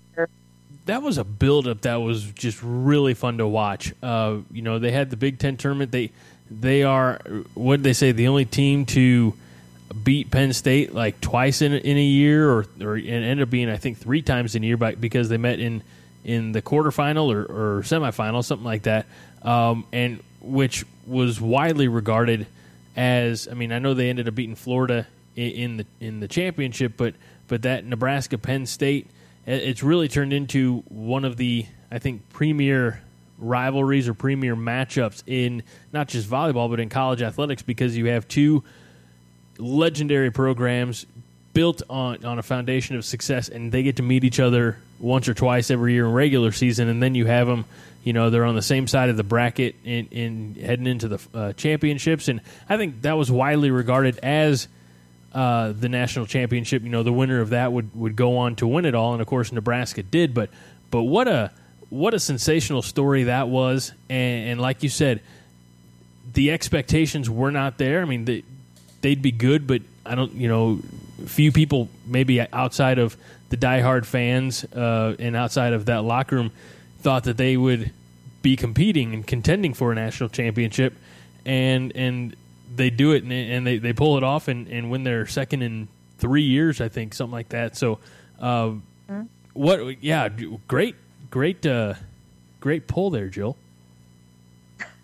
that 0.87 1.03
was 1.03 1.19
a 1.19 1.25
buildup 1.25 1.83
that 1.83 1.97
was 1.97 2.25
just 2.25 2.59
really 2.63 3.15
fun 3.15 3.39
to 3.39 3.47
watch. 3.47 3.93
Uh, 4.03 4.39
you 4.51 4.63
know, 4.63 4.79
they 4.79 4.91
had 4.91 5.11
the 5.11 5.17
Big 5.17 5.39
Ten 5.39 5.57
tournament. 5.57 5.93
They 5.93 6.11
they 6.51 6.83
are 6.83 7.21
what 7.55 7.77
did 7.77 7.83
they 7.85 7.93
say? 7.93 8.13
The 8.13 8.29
only 8.29 8.45
team 8.45 8.87
to 8.87 9.35
beat 10.03 10.31
Penn 10.31 10.53
State 10.53 10.95
like 10.95 11.21
twice 11.21 11.63
in 11.63 11.73
in 11.73 11.97
a 11.97 12.03
year, 12.03 12.51
or 12.51 12.67
or 12.81 12.97
it 12.97 13.07
ended 13.07 13.43
up 13.43 13.51
being 13.51 13.69
I 13.69 13.77
think 13.77 13.99
three 13.99 14.23
times 14.23 14.55
in 14.55 14.65
a 14.65 14.67
year, 14.67 14.77
by, 14.77 14.95
because 14.95 15.29
they 15.29 15.39
met 15.39 15.61
in 15.61 15.83
in 16.25 16.53
the 16.53 16.63
quarterfinal 16.63 17.33
or, 17.33 17.43
or 17.79 17.83
semifinal, 17.83 18.45
something 18.45 18.65
like 18.65 18.83
that, 18.83 19.07
um, 19.43 19.85
and 19.93 20.21
which 20.41 20.85
was 21.07 21.41
widely 21.41 21.89
regarded 21.89 22.47
as 22.97 23.49
I 23.49 23.55
mean 23.55 23.73
I 23.73 23.79
know 23.79 23.95
they 23.95 24.11
ended 24.11 24.29
up 24.29 24.35
beating 24.35 24.55
Florida 24.55 25.07
in, 25.37 25.51
in 25.51 25.77
the 25.79 25.87
in 26.01 26.21
the 26.21 26.29
championship, 26.29 26.95
but 26.97 27.15
but 27.49 27.63
that 27.63 27.85
Nebraska 27.85 28.39
Penn 28.39 28.67
State 28.67 29.09
it's 29.47 29.83
really 29.83 30.09
turned 30.09 30.33
into 30.33 30.85
one 30.89 31.25
of 31.25 31.37
the 31.37 31.67
I 31.91 31.99
think 31.99 32.29
premier 32.31 33.03
rivalries 33.39 34.09
or 34.09 34.15
premier 34.15 34.55
matchups 34.55 35.23
in 35.27 35.65
not 35.93 36.07
just 36.09 36.31
volleyball 36.31 36.71
but 36.71 36.79
in 36.79 36.89
college 36.89 37.23
athletics 37.23 37.63
because 37.63 37.97
you 37.97 38.07
have 38.07 38.29
two 38.29 38.63
legendary 39.59 40.31
programs 40.31 41.07
built 41.55 41.83
on 41.91 42.25
on 42.25 42.39
a 42.39 42.43
foundation 42.43 42.97
of 42.97 43.05
success 43.05 43.49
and 43.49 43.73
they 43.73 43.83
get 43.83 43.97
to 43.97 44.03
meet 44.03 44.25
each 44.25 44.41
other 44.41 44.79
once 44.99 45.29
or 45.29 45.35
twice 45.35 45.71
every 45.71 45.93
year 45.93 46.07
in 46.07 46.13
regular 46.13 46.53
season 46.53 46.89
and 46.89 47.03
then 47.03 47.15
you 47.15 47.27
have 47.27 47.47
them 47.47 47.65
you 48.05 48.13
know 48.13 48.31
they're 48.31 48.45
on 48.45 48.55
the 48.55 48.63
same 48.63 48.87
side 48.87 49.09
of 49.11 49.17
the 49.17 49.23
bracket 49.23 49.75
in, 49.85 50.07
in 50.07 50.55
heading 50.55 50.87
into 50.87 51.09
the 51.09 51.21
uh, 51.35 51.53
championships 51.53 52.29
and 52.29 52.41
I 52.69 52.77
think 52.77 53.03
that 53.03 53.17
was 53.17 53.31
widely 53.31 53.71
regarded 53.71 54.19
as 54.19 54.69
uh, 55.35 55.73
the 55.73 55.89
national 55.89 56.27
championship 56.27 56.83
you 56.83 56.89
know 56.89 57.03
the 57.03 57.13
winner 57.13 57.41
of 57.41 57.51
that 57.51 57.73
would 57.73 57.95
would 57.95 58.17
go 58.17 58.39
on 58.39 58.57
to 58.57 58.67
win 58.67 58.85
it 58.85 58.95
all 58.95 59.13
and 59.13 59.21
of 59.21 59.27
course 59.27 59.53
Nebraska 59.53 60.03
did 60.03 60.33
but 60.33 60.51
but 60.91 61.03
what 61.03 61.29
a 61.29 61.53
what 61.93 62.15
a 62.15 62.19
sensational 62.19 62.81
story 62.81 63.25
that 63.25 63.49
was. 63.49 63.93
And, 64.09 64.49
and, 64.49 64.61
like 64.61 64.83
you 64.83 64.89
said, 64.89 65.21
the 66.33 66.51
expectations 66.51 67.29
were 67.29 67.51
not 67.51 67.77
there. 67.77 68.01
I 68.01 68.07
mean, 68.07 68.25
they, 68.25 68.45
they'd 69.03 69.21
be 69.21 69.31
good, 69.31 69.67
but 69.67 69.83
I 70.07 70.15
don't, 70.15 70.33
you 70.33 70.49
know, 70.49 70.81
few 71.27 71.53
people 71.53 71.89
maybe 72.07 72.41
outside 72.41 72.99
of 72.99 73.17
the 73.49 73.57
diehard 73.57 74.05
fans 74.05 74.65
uh, 74.65 75.15
and 75.19 75.37
outside 75.37 75.73
of 75.73 75.87
that 75.87 76.03
locker 76.03 76.37
room 76.37 76.51
thought 77.01 77.25
that 77.25 77.37
they 77.37 77.57
would 77.57 77.91
be 78.41 78.57
competing 78.57 79.15
and 79.15 79.27
contending 79.27 79.75
for 79.75 79.93
a 79.93 79.95
national 79.95 80.29
championship, 80.29 80.95
and 81.45 81.95
and 81.95 82.37
they 82.75 82.91
do 82.91 83.13
it 83.13 83.23
and, 83.23 83.33
and 83.33 83.67
they, 83.67 83.77
they 83.77 83.93
pull 83.93 84.17
it 84.17 84.23
off 84.23 84.49
and, 84.49 84.67
and 84.69 84.91
win 84.91 85.05
their 85.05 85.27
second 85.27 85.61
in 85.61 85.89
three 86.19 86.45
years, 86.45 86.81
I 86.81 86.89
think, 86.89 87.13
something 87.13 87.33
like 87.33 87.51
that. 87.51 87.77
So, 87.77 87.99
uh, 88.41 88.67
mm-hmm. 88.67 89.23
what? 89.53 90.03
Yeah, 90.03 90.29
great 90.67 90.97
great, 91.33 91.67
uh, 91.67 91.95
great 92.61 92.87
pull 92.87 93.11
there, 93.11 93.29
Jill. 93.29 93.57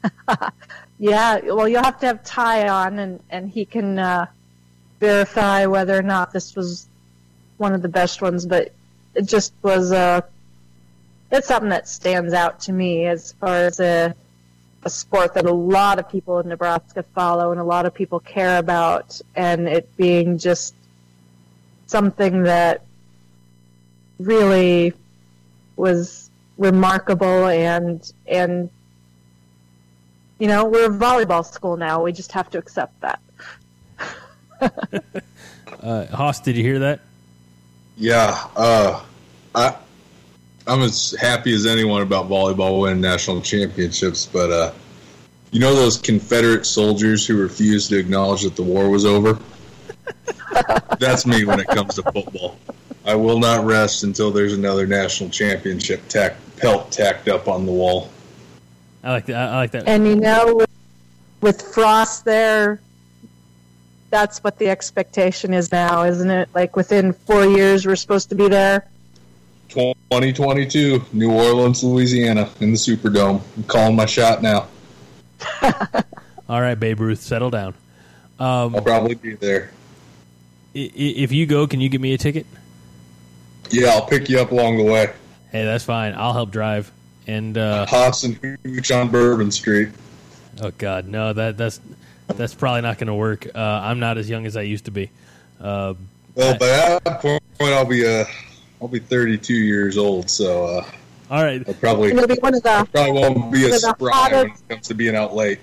yeah, 1.01 1.41
well, 1.41 1.67
you'll 1.67 1.83
have 1.83 1.99
to 1.99 2.07
have 2.07 2.23
Ty 2.23 2.69
on, 2.69 3.01
and 3.01 3.21
and 3.31 3.51
he 3.51 3.65
can 3.65 3.99
uh, 3.99 4.27
verify 5.01 5.67
whether 5.67 5.97
or 5.97 6.03
not 6.03 6.33
this 6.33 6.55
was 6.55 6.89
one 7.57 7.75
of 7.75 7.83
the 7.83 7.89
best 7.89 8.23
ones. 8.23 8.47
But 8.47 8.73
it 9.15 9.27
just 9.27 9.53
was 9.63 9.93
uh, 9.93 10.23
it's 11.31 11.49
something 11.49 11.71
that 11.71 11.89
stands 11.89 12.33
out 12.33 12.61
to 12.61 12.73
me 12.73 13.07
as 13.07 13.33
far 13.33 13.57
as 13.57 13.81
a 13.81 14.15
a 14.85 14.91
sport 14.91 15.35
that 15.35 15.45
a 15.45 15.53
lot 15.53 15.99
of 15.99 16.09
people 16.09 16.39
in 16.39 16.49
Nebraska 16.49 17.03
follow 17.03 17.51
and 17.51 17.61
a 17.61 17.65
lot 17.65 17.85
of 17.85 17.95
people 17.95 18.21
care 18.21 18.59
about, 18.59 19.21
and 19.35 19.69
it 19.69 19.97
being 19.97 20.39
just 20.39 20.75
something 21.87 22.45
that 22.45 22.83
really 24.19 24.93
was 25.77 26.31
remarkable 26.59 27.47
and 27.47 28.13
and 28.27 28.69
you 30.41 30.49
know 30.49 30.65
we're 30.65 30.87
a 30.87 30.95
volleyball 30.95 31.45
school 31.45 31.77
now. 31.77 32.03
We 32.03 32.13
just 32.13 32.33
have 32.33 32.51
to 32.51 32.59
accept 32.59 33.01
that. 33.01 33.21
Uh, 35.81 36.07
Hoss, 36.07 36.41
did 36.41 36.57
you 36.57 36.63
hear 36.63 36.81
that? 36.81 37.01
Yeah, 37.97 38.47
uh, 38.57 39.03
I 39.55 39.77
I'm 40.67 40.83
as 40.83 41.17
happy 41.19 41.55
as 41.55 41.67
anyone 41.67 42.03
about 42.03 42.29
volleyball 42.29 42.81
winning 42.81 43.01
national 43.01 43.41
championships, 43.41 44.27
but 44.27 44.51
uh, 44.51 44.73
you 45.51 45.61
know 45.61 45.75
those 45.75 45.97
Confederate 45.97 46.67
soldiers 46.67 47.27
who 47.27 47.41
refused 47.41 47.89
to 47.91 47.99
acknowledge 47.99 48.43
that 48.43 48.55
the 48.55 48.63
war 48.63 48.91
was 48.91 49.07
over. 49.07 49.39
That's 50.99 51.27
me 51.27 51.45
when 51.45 51.59
it 51.59 51.69
comes 51.69 51.95
to 51.95 52.03
football. 52.03 52.59
I 53.07 53.15
will 53.15 53.39
not 53.39 53.65
rest 53.65 54.05
until 54.05 54.31
there's 54.31 54.53
another 54.53 54.87
national 54.87 55.31
championship 55.31 56.07
tack, 56.09 56.37
pelt 56.59 56.93
tacked 56.93 57.29
up 57.29 57.49
on 57.49 57.65
the 57.65 57.73
wall. 57.73 58.11
I 59.03 59.13
like 59.13 59.27
that. 59.27 59.49
I 59.49 59.57
like 59.57 59.71
that. 59.71 59.89
And 59.89 60.07
you 60.07 60.17
know, 60.17 60.57
with, 60.57 60.71
with 61.41 61.63
Frost 61.73 62.27
there, 62.27 62.81
that's 64.11 64.43
what 64.43 64.59
the 64.59 64.69
expectation 64.69 65.53
is 65.53 65.71
now, 65.71 66.05
isn't 66.05 66.31
it? 66.31 66.49
Like 66.55 66.77
within 66.77 67.13
four 67.13 67.45
years, 67.45 67.87
we're 67.87 67.97
supposed 67.97 68.29
to 68.31 68.35
be 68.35 68.49
there. 68.49 68.89
2022, 69.69 71.05
New 71.13 71.31
Orleans, 71.31 71.85
Louisiana, 71.85 72.49
in 72.61 72.71
the 72.73 72.79
Superdome. 72.79 73.43
I'm 73.57 73.63
calling 73.65 73.97
my 73.97 74.07
shot 74.07 74.43
now. 74.43 74.67
All 76.49 76.61
right, 76.61 76.75
Babe 76.75 77.01
Ruth, 77.01 77.21
settle 77.21 77.51
down. 77.51 77.75
Um, 78.39 78.75
I'll 78.75 78.83
probably 78.83 79.15
be 79.15 79.35
there. 79.35 79.71
If 80.75 81.33
you 81.33 81.45
go, 81.45 81.67
can 81.67 81.81
you 81.81 81.89
give 81.89 82.01
me 82.01 82.15
a 82.15 82.19
ticket? 82.19 82.47
Yeah, 83.71 83.89
I'll 83.89 84.07
pick 84.07 84.29
you 84.29 84.41
up 84.41 84.53
along 84.53 84.79
the 84.79 84.85
way. 84.85 85.13
Hey, 85.51 85.65
that's 85.65 85.85
fine. 85.85 86.15
I'll 86.15 86.33
help 86.33 86.51
drive. 86.51 86.91
And 87.27 87.59
uh, 87.59 87.85
Hoss 87.87 88.25
and 88.25 88.37
Hooch 88.37 88.91
on 88.91 89.11
Bourbon 89.11 89.51
Street. 89.51 89.91
Oh 90.63 90.73
God, 90.77 91.07
no 91.07 91.33
that 91.33 91.57
that's 91.57 91.81
that's 92.37 92.55
probably 92.55 92.83
not 92.83 92.99
going 92.99 93.09
to 93.09 93.15
work. 93.15 93.47
Uh, 93.55 93.59
I'm 93.59 94.01
not 94.01 94.19
as 94.19 94.29
young 94.29 94.47
as 94.47 94.57
I 94.57 94.63
used 94.63 94.85
to 94.87 94.91
be. 94.91 95.11
Uh, 95.61 95.95
well, 96.35 96.57
by 96.59 96.67
that 96.67 97.21
point, 97.21 97.43
I'll 97.61 97.85
be 97.85 98.07
uh, 98.07 98.25
I'll 98.81 98.89
be 98.89 99.01
32 99.01 99.55
years 99.55 99.99
old. 99.99 100.31
So, 100.31 100.65
uh, 100.65 100.91
all 101.31 101.43
right, 101.43 101.69
I 101.69 101.73
probably 101.73 102.11
be 102.11 102.39
one 102.41 102.55
of 102.55 102.63
the, 102.63 102.71
I 102.71 102.85
probably 102.85 103.13
won't 103.13 103.53
be 103.53 103.69
a 103.69 103.79
spry 103.79 104.13
hottest, 104.13 104.45
when 104.45 104.51
it 104.51 104.69
comes 104.69 104.89
to 104.89 104.95
being 104.95 105.17
out 105.17 105.35
late. 105.35 105.59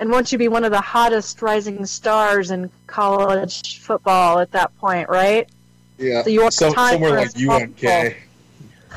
And 0.00 0.10
won't 0.10 0.32
you 0.32 0.38
be 0.38 0.48
one 0.48 0.64
of 0.64 0.72
the 0.72 0.80
hottest 0.80 1.42
rising 1.42 1.84
stars 1.86 2.50
in 2.50 2.70
college 2.86 3.78
football 3.78 4.38
at 4.40 4.50
that 4.52 4.76
point, 4.78 5.08
right? 5.08 5.48
Yeah, 5.98 6.22
so 6.22 6.50
some, 6.50 6.74
somewhere 6.74 7.16
like 7.16 7.30
UNK. 7.38 8.16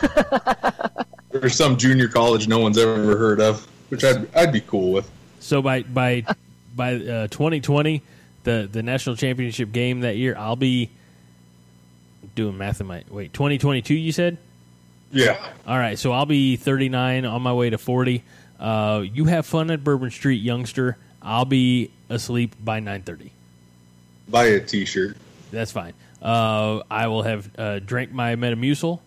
or 1.43 1.49
some 1.49 1.77
junior 1.77 2.07
college 2.07 2.47
no 2.47 2.59
one's 2.59 2.77
ever 2.77 3.17
heard 3.17 3.39
of, 3.39 3.65
which 3.89 4.03
I'd 4.03 4.33
I'd 4.36 4.51
be 4.51 4.61
cool 4.61 4.91
with. 4.91 5.09
So 5.39 5.61
by 5.61 5.83
by 5.83 6.25
by 6.76 6.95
uh, 6.95 7.28
2020, 7.28 8.01
the 8.43 8.69
the 8.71 8.84
national 8.84 9.15
championship 9.15 9.71
game 9.71 10.01
that 10.01 10.17
year, 10.17 10.36
I'll 10.38 10.55
be 10.55 10.89
doing 12.36 12.57
math 12.57 12.82
in 12.82 12.88
my 12.88 13.03
wait 13.09 13.34
2022. 13.34 13.93
You 13.93 14.11
said. 14.11 14.38
Yeah. 15.11 15.38
All 15.65 15.78
right, 15.78 15.97
so 15.97 16.11
I'll 16.11 16.26
be 16.26 16.57
39 16.57 17.26
on 17.26 17.41
my 17.41 17.53
way 17.53 17.69
to 17.69 17.78
40. 17.78 18.23
Uh, 18.59 19.03
you 19.13 19.26
have 19.26 19.45
fun 19.45 19.71
at 19.71 19.84
Bourbon 19.84 20.11
Street, 20.11 20.41
youngster. 20.41 20.97
I'll 21.21 21.45
be 21.45 21.91
asleep 22.09 22.55
by 22.63 22.80
9:30. 22.82 23.30
Buy 24.28 24.45
a 24.45 24.59
T-shirt. 24.59 25.17
That's 25.51 25.71
fine. 25.71 25.93
Uh, 26.21 26.82
I 26.89 27.07
will 27.07 27.23
have 27.23 27.49
uh, 27.57 27.80
drank 27.80 28.11
my 28.11 28.36
Metamucil. 28.36 28.99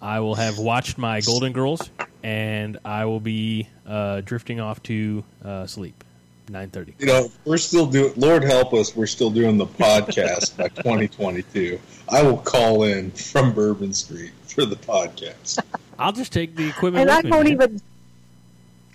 I 0.00 0.20
will 0.20 0.36
have 0.36 0.58
watched 0.58 0.96
my 0.96 1.20
Golden 1.20 1.52
Girls, 1.52 1.90
and 2.22 2.78
I 2.84 3.04
will 3.04 3.20
be 3.20 3.68
uh, 3.86 4.22
drifting 4.22 4.60
off 4.60 4.82
to 4.84 5.24
uh, 5.44 5.66
sleep. 5.66 6.04
Nine 6.50 6.68
thirty. 6.68 6.94
You 6.98 7.06
know, 7.06 7.30
we're 7.44 7.58
still 7.58 7.86
doing. 7.86 8.12
Lord 8.16 8.42
help 8.42 8.74
us, 8.74 8.96
we're 8.96 9.06
still 9.06 9.30
doing 9.30 9.56
the 9.56 9.66
podcast 9.66 10.56
by 10.56 10.66
2022. 10.82 11.78
I 12.08 12.24
will 12.24 12.38
call 12.38 12.82
in 12.82 13.12
from 13.12 13.52
Bourbon 13.52 13.92
Street 13.92 14.32
for 14.48 14.64
the 14.64 14.74
podcast. 14.74 15.60
I'll 15.96 16.10
just 16.10 16.32
take 16.32 16.56
the 16.56 16.68
equipment. 16.68 17.08
And 17.08 17.10
I 17.10 17.30
won't 17.30 17.46
me, 17.46 17.52
even. 17.52 17.80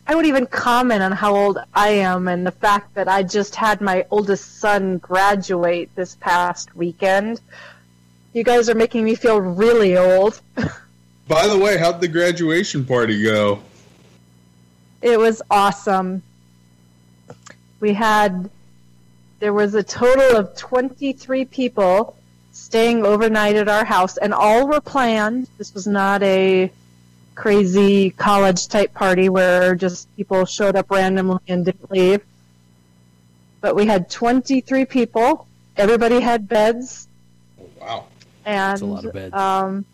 I 0.06 0.16
won't 0.16 0.28
even 0.28 0.48
comment 0.48 1.02
on 1.02 1.14
how 1.14 1.34
old 1.34 1.60
I 1.74 1.92
am 1.92 2.28
and 2.28 2.46
the 2.46 2.52
fact 2.52 2.94
that 2.96 3.08
I 3.08 3.24
just 3.24 3.56
had 3.56 3.80
my 3.80 4.06
oldest 4.12 4.60
son 4.60 4.98
graduate 4.98 5.90
this 5.96 6.18
past 6.20 6.76
weekend. 6.76 7.40
You 8.34 8.44
guys 8.44 8.70
are 8.70 8.76
making 8.76 9.06
me 9.06 9.16
feel 9.16 9.40
really 9.40 9.96
old. 9.96 10.42
By 11.30 11.48
the 11.48 11.58
way, 11.58 11.78
how'd 11.78 12.02
the 12.02 12.10
graduation 12.10 12.84
party 12.84 13.24
go? 13.24 13.62
It 15.02 15.18
was 15.18 15.42
awesome. 15.50 16.22
We 17.86 17.94
had, 17.94 18.50
there 19.38 19.54
was 19.54 19.76
a 19.76 19.84
total 19.84 20.38
of 20.38 20.58
23 20.58 21.46
people 21.46 22.18
staying 22.52 23.06
overnight 23.06 23.56
at 23.58 23.68
our 23.70 23.86
house, 23.86 24.18
and 24.18 24.34
all 24.34 24.68
were 24.68 24.82
planned. 24.82 25.48
This 25.60 25.72
was 25.76 25.86
not 25.86 26.24
a 26.24 26.72
crazy 27.36 28.10
college 28.10 28.70
type 28.70 28.92
party 28.96 29.30
where 29.30 29.76
just 29.76 30.08
people 30.16 30.46
showed 30.46 30.76
up 30.76 30.90
randomly 30.90 31.38
and 31.48 31.64
didn't 31.64 31.92
leave. 31.92 32.26
But 33.62 33.76
we 33.76 33.86
had 33.86 34.10
23 34.10 34.86
people. 34.86 35.48
Everybody 35.78 36.22
had 36.22 36.48
beds. 36.48 37.08
Oh, 37.60 37.70
wow. 37.80 38.06
And 38.46 38.72
That's 38.72 38.82
a 38.82 38.86
lot 38.88 39.06
of 39.06 39.14
beds. 39.14 39.36
Um, 39.36 39.86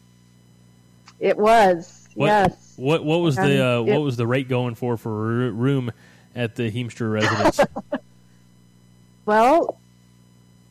it 1.20 1.38
was 1.38 2.08
what, 2.14 2.28
yes. 2.28 2.74
What 2.78 3.04
what 3.04 3.18
was 3.18 3.38
and 3.38 3.50
the 3.50 3.66
uh, 3.66 3.82
it, 3.82 3.92
what 3.92 4.02
was 4.02 4.16
the 4.16 4.26
rate 4.26 4.48
going 4.48 4.76
for 4.76 4.96
for 4.96 5.52
room 5.52 5.92
at 6.36 6.56
the 6.56 6.72
Heemstra 6.72 7.12
residence? 7.12 7.60
well, 9.26 9.80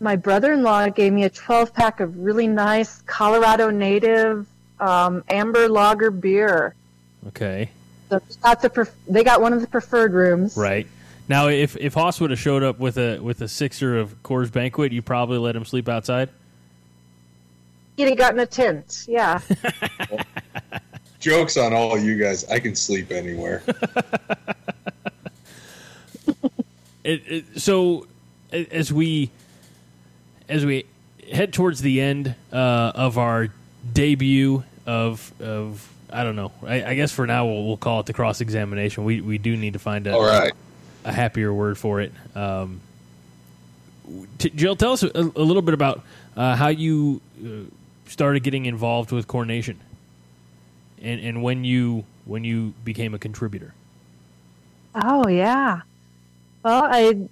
my 0.00 0.16
brother-in-law 0.16 0.88
gave 0.90 1.12
me 1.12 1.24
a 1.24 1.30
12 1.30 1.74
pack 1.74 2.00
of 2.00 2.16
really 2.18 2.46
nice 2.46 3.02
Colorado 3.02 3.70
native 3.70 4.46
um, 4.80 5.22
amber 5.28 5.68
lager 5.68 6.11
beer. 6.11 6.74
Okay. 7.28 7.70
So 8.08 8.18
they 8.18 8.34
got, 8.42 8.74
pref- 8.74 8.96
they 9.06 9.24
got 9.24 9.40
one 9.40 9.52
of 9.52 9.61
the 9.61 9.66
preferred 9.66 10.12
rooms. 10.12 10.56
Right. 10.56 10.86
Now, 11.28 11.46
if 11.46 11.76
if 11.76 11.94
Hoss 11.94 12.20
would 12.20 12.30
have 12.30 12.40
showed 12.40 12.64
up 12.64 12.80
with 12.80 12.98
a 12.98 13.20
with 13.20 13.40
a 13.40 13.46
sixer 13.46 13.96
of 13.96 14.20
Coors 14.24 14.50
Banquet, 14.50 14.90
you 14.90 15.00
probably 15.00 15.38
let 15.38 15.54
him 15.54 15.64
sleep 15.64 15.88
outside. 15.88 16.28
He'd 17.96 18.08
have 18.08 18.18
gotten 18.18 18.40
a 18.40 18.46
tent. 18.46 19.04
Yeah. 19.06 19.40
Jokes 21.20 21.56
on 21.56 21.72
all 21.72 21.96
you 21.96 22.18
guys. 22.18 22.44
I 22.50 22.58
can 22.58 22.74
sleep 22.74 23.12
anywhere. 23.12 23.62
it, 27.11 27.22
it, 27.26 27.61
so, 27.61 28.06
as 28.52 28.92
we 28.92 29.30
as 30.48 30.64
we 30.64 30.86
head 31.32 31.52
towards 31.52 31.80
the 31.80 32.00
end 32.00 32.34
uh, 32.52 32.92
of 32.94 33.18
our 33.18 33.48
debut 33.92 34.62
of 34.86 35.32
of 35.40 35.88
I 36.12 36.24
don't 36.24 36.36
know. 36.36 36.52
I, 36.64 36.84
I 36.84 36.94
guess 36.94 37.12
for 37.12 37.26
now 37.26 37.46
we'll, 37.46 37.64
we'll, 37.64 37.76
call 37.76 38.00
it 38.00 38.06
the 38.06 38.12
cross 38.12 38.40
examination. 38.40 39.04
We 39.04 39.20
we 39.20 39.38
do 39.38 39.56
need 39.56 39.72
to 39.74 39.78
find 39.78 40.06
a 40.06 40.14
all 40.14 40.24
right. 40.24 40.52
a 41.04 41.12
happier 41.12 41.52
word 41.52 41.78
for 41.78 42.00
it. 42.00 42.12
Um, 42.34 42.80
t- 44.38 44.50
Jill, 44.50 44.76
tell 44.76 44.92
us 44.92 45.02
a, 45.02 45.11
a 45.14 45.20
little 45.20 45.62
bit 45.62 45.74
about 45.74 46.04
uh, 46.36 46.56
how 46.56 46.68
you 46.68 47.20
uh, 47.44 47.48
started 48.06 48.42
getting 48.42 48.66
involved 48.66 49.12
with 49.12 49.26
Corn 49.26 49.48
Nation, 49.48 49.78
and 51.00 51.20
and 51.20 51.42
when 51.42 51.64
you 51.64 52.04
when 52.24 52.44
you 52.44 52.74
became 52.84 53.14
a 53.14 53.18
contributor. 53.18 53.74
Oh 54.94 55.28
yeah. 55.28 55.82
Well, 56.62 56.84
I 56.84 57.28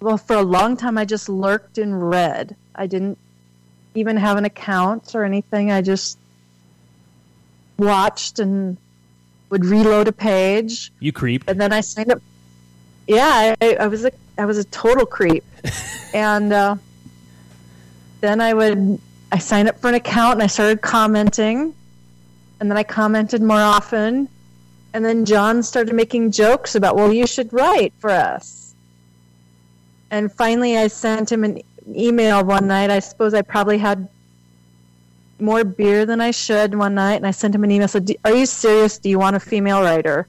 well 0.00 0.16
for 0.16 0.36
a 0.36 0.42
long 0.42 0.76
time 0.76 0.98
I 0.98 1.04
just 1.04 1.28
lurked 1.28 1.78
and 1.78 2.08
read. 2.10 2.56
I 2.74 2.86
didn't 2.86 3.18
even 3.94 4.16
have 4.16 4.36
an 4.36 4.44
account 4.44 5.14
or 5.14 5.24
anything. 5.24 5.70
I 5.70 5.82
just 5.82 6.18
watched 7.78 8.38
and 8.38 8.76
would 9.50 9.64
reload 9.64 10.08
a 10.08 10.12
page. 10.12 10.92
You 11.00 11.12
creep. 11.12 11.44
And 11.46 11.60
then 11.60 11.72
I 11.72 11.80
signed 11.80 12.10
up. 12.10 12.20
Yeah, 13.06 13.54
I, 13.60 13.76
I 13.80 13.86
was 13.86 14.04
a 14.04 14.12
I 14.38 14.46
was 14.46 14.58
a 14.58 14.64
total 14.64 15.06
creep, 15.06 15.44
and 16.14 16.52
uh, 16.52 16.76
then 18.20 18.40
I 18.40 18.54
would 18.54 18.98
I 19.30 19.38
signed 19.38 19.68
up 19.68 19.78
for 19.78 19.88
an 19.88 19.94
account 19.94 20.34
and 20.34 20.42
I 20.42 20.46
started 20.46 20.80
commenting, 20.80 21.74
and 22.60 22.70
then 22.70 22.78
I 22.78 22.82
commented 22.82 23.42
more 23.42 23.60
often, 23.60 24.28
and 24.94 25.04
then 25.04 25.24
John 25.24 25.62
started 25.62 25.92
making 25.94 26.30
jokes 26.30 26.76
about, 26.76 26.94
well, 26.94 27.12
you 27.12 27.26
should 27.26 27.52
write 27.52 27.92
for 27.98 28.10
us. 28.10 28.74
And 30.12 30.32
finally, 30.32 30.78
I 30.78 30.86
sent 30.86 31.30
him 31.32 31.42
an 31.42 31.60
email 31.88 32.44
one 32.44 32.68
night. 32.68 32.90
I 32.90 33.00
suppose 33.00 33.34
I 33.34 33.42
probably 33.42 33.76
had 33.76 34.08
more 35.40 35.64
beer 35.64 36.06
than 36.06 36.20
I 36.20 36.30
should 36.30 36.76
one 36.76 36.94
night, 36.94 37.16
and 37.16 37.26
I 37.26 37.32
sent 37.32 37.56
him 37.56 37.64
an 37.64 37.72
email. 37.72 37.88
Said, 37.88 38.08
"Are 38.24 38.32
you 38.32 38.46
serious? 38.46 38.98
Do 38.98 39.08
you 39.10 39.18
want 39.18 39.34
a 39.34 39.40
female 39.40 39.82
writer?" 39.82 40.28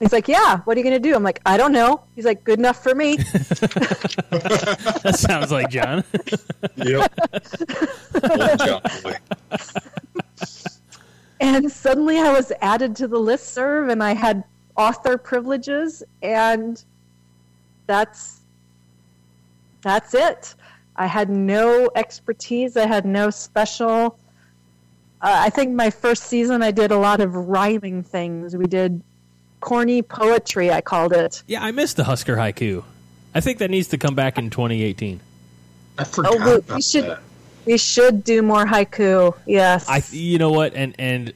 He's 0.00 0.12
like, 0.12 0.26
"Yeah. 0.26 0.58
What 0.64 0.76
are 0.76 0.80
you 0.80 0.84
going 0.84 1.00
to 1.00 1.08
do?" 1.08 1.14
I'm 1.14 1.22
like, 1.22 1.40
"I 1.46 1.56
don't 1.56 1.72
know." 1.72 2.02
He's 2.16 2.24
like, 2.24 2.42
"Good 2.42 2.58
enough 2.58 2.82
for 2.82 2.92
me." 2.92 3.16
that 4.26 5.14
sounds 5.16 5.52
like 5.52 5.70
John. 5.70 6.02
yep. 6.74 7.12
and 11.40 11.70
suddenly 11.70 12.18
I 12.18 12.32
was 12.32 12.52
added 12.60 12.96
to 12.96 13.08
the 13.08 13.18
list 13.18 13.52
serve, 13.52 13.88
and 13.88 14.02
I 14.02 14.14
had 14.14 14.44
author 14.76 15.18
privileges, 15.18 16.02
and 16.22 16.82
that's 17.86 18.40
that's 19.82 20.14
it. 20.14 20.54
I 20.96 21.06
had 21.06 21.28
no 21.28 21.90
expertise. 21.94 22.76
I 22.76 22.86
had 22.86 23.04
no 23.04 23.30
special. 23.30 24.18
Uh, 25.20 25.34
I 25.44 25.50
think 25.50 25.74
my 25.74 25.90
first 25.90 26.24
season 26.24 26.62
I 26.62 26.70
did 26.70 26.90
a 26.90 26.98
lot 26.98 27.20
of 27.20 27.34
rhyming 27.34 28.02
things. 28.02 28.56
We 28.56 28.66
did 28.66 29.02
corny 29.60 30.02
poetry. 30.02 30.70
I 30.70 30.80
called 30.80 31.12
it. 31.12 31.42
Yeah, 31.46 31.62
I 31.62 31.72
missed 31.72 31.96
the 31.96 32.04
Husker 32.04 32.36
haiku. 32.36 32.84
I 33.34 33.40
think 33.40 33.58
that 33.58 33.70
needs 33.70 33.88
to 33.88 33.98
come 33.98 34.14
back 34.14 34.38
in 34.38 34.50
2018. 34.50 35.20
I 35.98 36.04
forgot 36.04 36.34
oh, 36.36 36.62
we, 36.68 36.74
we 36.74 36.82
should, 36.82 37.04
that. 37.04 37.20
We 37.66 37.76
should 37.76 38.24
do 38.24 38.42
more 38.42 38.64
haiku. 38.64 39.36
Yes. 39.44 39.88
I. 39.88 40.02
You 40.10 40.38
know 40.38 40.50
what? 40.50 40.74
And 40.74 40.94
and 40.98 41.34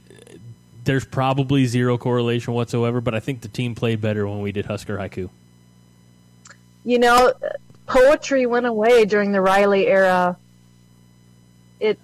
there's 0.83 1.05
probably 1.05 1.65
zero 1.65 1.97
correlation 1.97 2.53
whatsoever, 2.53 3.01
but 3.01 3.13
I 3.13 3.19
think 3.19 3.41
the 3.41 3.47
team 3.47 3.75
played 3.75 4.01
better 4.01 4.27
when 4.27 4.41
we 4.41 4.51
did 4.51 4.65
Husker 4.65 4.97
haiku. 4.97 5.29
You 6.83 6.99
know, 6.99 7.33
poetry 7.85 8.45
went 8.45 8.65
away 8.65 9.05
during 9.05 9.31
the 9.31 9.41
Riley 9.41 9.87
era. 9.87 10.37
It. 11.79 11.99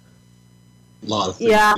A 1.04 1.06
lot 1.06 1.28
of 1.30 1.36
things 1.36 1.50
yeah. 1.50 1.74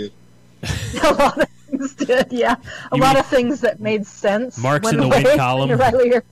a 1.03 1.15
lot 1.15 1.39
of 1.39 1.49
things 1.49 1.95
did. 1.95 2.33
Yeah, 2.33 2.57
a 2.93 2.97
you 2.97 3.03
lot 3.03 3.19
of 3.19 3.27
things 3.27 3.61
that 3.61 3.81
made 3.81 4.07
sense. 4.07 4.59
Marks 4.59 4.91
in 4.91 4.99
the 4.99 5.09
win 5.09 5.37
column. 5.37 5.69
The 5.71 5.77
Riley 5.77 6.13
era. 6.13 6.23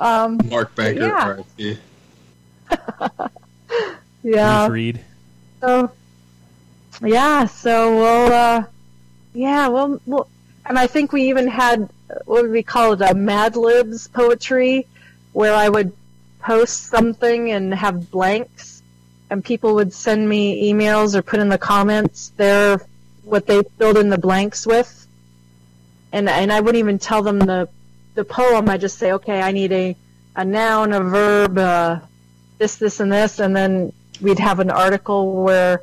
um, 0.00 0.40
Mark 0.48 0.74
Banker. 0.74 1.44
Yeah. 1.56 1.74
yeah. 4.34 4.68
So. 5.60 5.90
Yeah. 7.02 7.46
So 7.46 7.96
we'll. 7.96 8.32
Uh, 8.32 8.64
yeah. 9.34 9.68
Well. 9.68 10.00
Well. 10.06 10.28
And 10.64 10.78
I 10.78 10.86
think 10.88 11.12
we 11.12 11.28
even 11.28 11.46
had 11.46 11.88
what 12.24 12.42
would 12.42 12.50
we 12.50 12.62
call 12.62 12.92
it? 12.92 13.00
A 13.00 13.14
Mad 13.14 13.56
Libs 13.56 14.08
poetry 14.08 14.86
where 15.32 15.54
I 15.54 15.68
would 15.68 15.92
post 16.40 16.84
something 16.84 17.50
and 17.50 17.74
have 17.74 18.10
blanks, 18.10 18.82
and 19.30 19.44
people 19.44 19.74
would 19.74 19.92
send 19.92 20.28
me 20.28 20.72
emails 20.72 21.14
or 21.14 21.22
put 21.22 21.40
in 21.40 21.48
the 21.48 21.58
comments 21.58 22.32
their 22.36 22.80
what 23.24 23.46
they 23.46 23.62
filled 23.78 23.98
in 23.98 24.08
the 24.08 24.18
blanks 24.18 24.66
with, 24.66 25.06
and 26.12 26.28
and 26.28 26.52
I 26.52 26.60
wouldn't 26.60 26.78
even 26.78 26.98
tell 26.98 27.22
them 27.22 27.38
the 27.38 27.68
the 28.14 28.24
poem. 28.24 28.68
I 28.68 28.78
just 28.78 28.98
say, 28.98 29.12
okay, 29.12 29.40
I 29.40 29.52
need 29.52 29.72
a 29.72 29.96
a 30.36 30.44
noun, 30.44 30.92
a 30.92 31.00
verb, 31.00 31.56
uh, 31.56 32.00
this, 32.58 32.76
this, 32.76 33.00
and 33.00 33.10
this, 33.10 33.38
and 33.38 33.56
then 33.56 33.92
we'd 34.20 34.38
have 34.38 34.60
an 34.60 34.70
article 34.70 35.42
where 35.42 35.82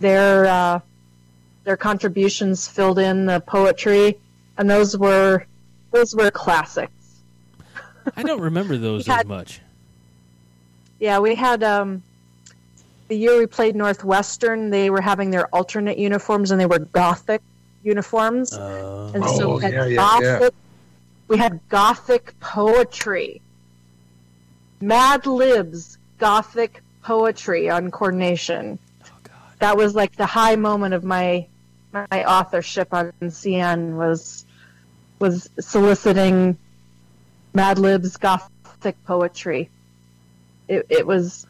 their 0.00 0.46
uh, 0.46 0.80
their 1.64 1.76
contributions 1.76 2.68
filled 2.68 2.98
in 2.98 3.26
the 3.26 3.40
poetry, 3.40 4.18
and 4.56 4.68
those 4.68 4.96
were 4.96 5.46
those 5.90 6.14
were 6.14 6.30
classic. 6.30 6.90
I 8.16 8.22
don't 8.22 8.40
remember 8.40 8.76
those 8.78 9.06
had, 9.06 9.20
as 9.20 9.26
much. 9.26 9.60
Yeah, 10.98 11.18
we 11.18 11.34
had 11.34 11.62
um, 11.62 12.02
the 13.08 13.16
year 13.16 13.38
we 13.38 13.46
played 13.46 13.76
Northwestern. 13.76 14.70
They 14.70 14.90
were 14.90 15.00
having 15.00 15.30
their 15.30 15.46
alternate 15.48 15.98
uniforms, 15.98 16.50
and 16.50 16.60
they 16.60 16.66
were 16.66 16.78
Gothic 16.78 17.42
uniforms. 17.82 18.52
Uh, 18.52 19.12
and 19.14 19.24
so 19.24 19.52
oh, 19.52 19.56
we 19.56 19.62
had 19.62 19.72
yeah, 19.72 19.94
Gothic. 19.94 20.40
Yeah. 20.40 20.48
We 21.28 21.36
had 21.36 21.60
Gothic 21.68 22.38
poetry. 22.40 23.42
Mad 24.80 25.26
Libs 25.26 25.98
Gothic 26.18 26.82
poetry 27.02 27.70
on 27.70 27.90
coordination. 27.90 28.70
Nation. 28.70 28.78
Oh, 29.04 29.32
that 29.58 29.76
was 29.76 29.94
like 29.94 30.16
the 30.16 30.26
high 30.26 30.56
moment 30.56 30.94
of 30.94 31.04
my 31.04 31.46
my 31.92 32.24
authorship 32.24 32.92
on 32.92 33.12
CN 33.22 33.96
was 33.96 34.44
was 35.18 35.48
soliciting 35.58 36.56
Mad 37.54 37.78
Libs 37.78 38.16
Gothic 38.16 39.02
poetry. 39.04 39.70
It, 40.68 40.86
it 40.90 41.06
was 41.06 41.46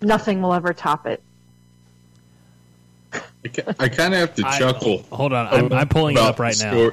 nothing 0.00 0.42
will 0.42 0.52
ever 0.52 0.72
top 0.72 1.06
it. 1.06 1.22
I 3.78 3.88
kind 3.88 4.12
of 4.12 4.20
have 4.20 4.34
to 4.36 4.46
I, 4.46 4.58
chuckle. 4.58 5.04
Hold 5.10 5.32
on, 5.32 5.46
I'm, 5.46 5.72
I'm 5.72 5.88
pulling 5.88 6.16
it 6.16 6.20
up 6.20 6.38
right 6.38 6.56
now. 6.60 6.90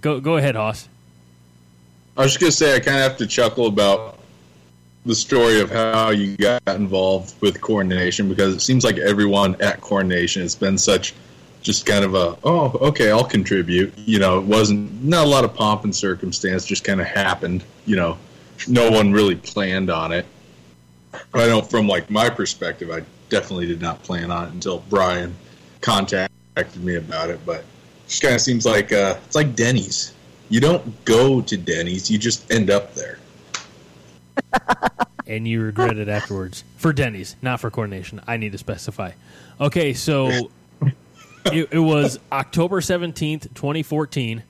Go 0.00 0.20
go 0.20 0.36
ahead, 0.36 0.54
Hoss. 0.54 0.88
I 2.16 2.22
was 2.22 2.32
just 2.32 2.40
gonna 2.40 2.52
say 2.52 2.76
I 2.76 2.80
kind 2.80 2.98
of 2.98 3.02
have 3.02 3.16
to 3.18 3.26
chuckle 3.26 3.66
about 3.66 4.13
the 5.06 5.14
story 5.14 5.60
of 5.60 5.70
how 5.70 6.10
you 6.10 6.36
got 6.36 6.62
involved 6.68 7.34
with 7.40 7.60
Corn 7.60 7.88
Nation 7.88 8.28
because 8.28 8.54
it 8.54 8.60
seems 8.60 8.84
like 8.84 8.96
everyone 8.98 9.60
at 9.60 9.80
Corn 9.80 10.08
Nation 10.08 10.42
has 10.42 10.54
been 10.54 10.78
such 10.78 11.14
just 11.60 11.86
kind 11.86 12.04
of 12.04 12.14
a 12.14 12.36
oh 12.44 12.78
okay 12.88 13.10
I'll 13.10 13.24
contribute. 13.24 13.92
You 13.98 14.18
know, 14.18 14.38
it 14.38 14.44
wasn't 14.44 15.02
not 15.02 15.26
a 15.26 15.28
lot 15.28 15.44
of 15.44 15.54
pomp 15.54 15.84
and 15.84 15.94
circumstance, 15.94 16.64
just 16.64 16.84
kind 16.84 17.00
of 17.00 17.06
happened. 17.06 17.64
You 17.86 17.96
know, 17.96 18.18
no 18.68 18.90
one 18.90 19.12
really 19.12 19.36
planned 19.36 19.90
on 19.90 20.12
it. 20.12 20.26
I 21.32 21.46
know 21.46 21.62
from 21.62 21.86
like 21.86 22.10
my 22.10 22.30
perspective, 22.30 22.90
I 22.90 23.02
definitely 23.28 23.66
did 23.66 23.80
not 23.80 24.02
plan 24.02 24.30
on 24.30 24.48
it 24.48 24.52
until 24.52 24.80
Brian 24.90 25.34
contacted 25.80 26.82
me 26.84 26.96
about 26.96 27.30
it. 27.30 27.40
But 27.44 27.60
it 27.60 27.66
just 28.08 28.22
kind 28.22 28.34
of 28.34 28.40
seems 28.40 28.64
like 28.66 28.92
uh, 28.92 29.16
it's 29.24 29.34
like 29.34 29.54
Denny's. 29.54 30.12
You 30.50 30.60
don't 30.60 31.04
go 31.04 31.40
to 31.40 31.56
Denny's, 31.56 32.10
you 32.10 32.18
just 32.18 32.50
end 32.52 32.70
up 32.70 32.94
there. 32.94 33.18
And 35.26 35.48
you 35.48 35.62
regret 35.62 35.96
it 35.96 36.08
afterwards. 36.08 36.64
For 36.76 36.92
Denny's, 36.92 37.36
not 37.40 37.60
for 37.60 37.70
Corn 37.70 37.90
Nation. 37.90 38.20
I 38.26 38.36
need 38.36 38.52
to 38.52 38.58
specify. 38.58 39.12
Okay, 39.60 39.94
so 39.94 40.28
it, 41.46 41.68
it, 41.70 41.78
was 41.78 42.18
October 42.30 42.80
17th, 42.80 43.54
2014. 43.54 44.42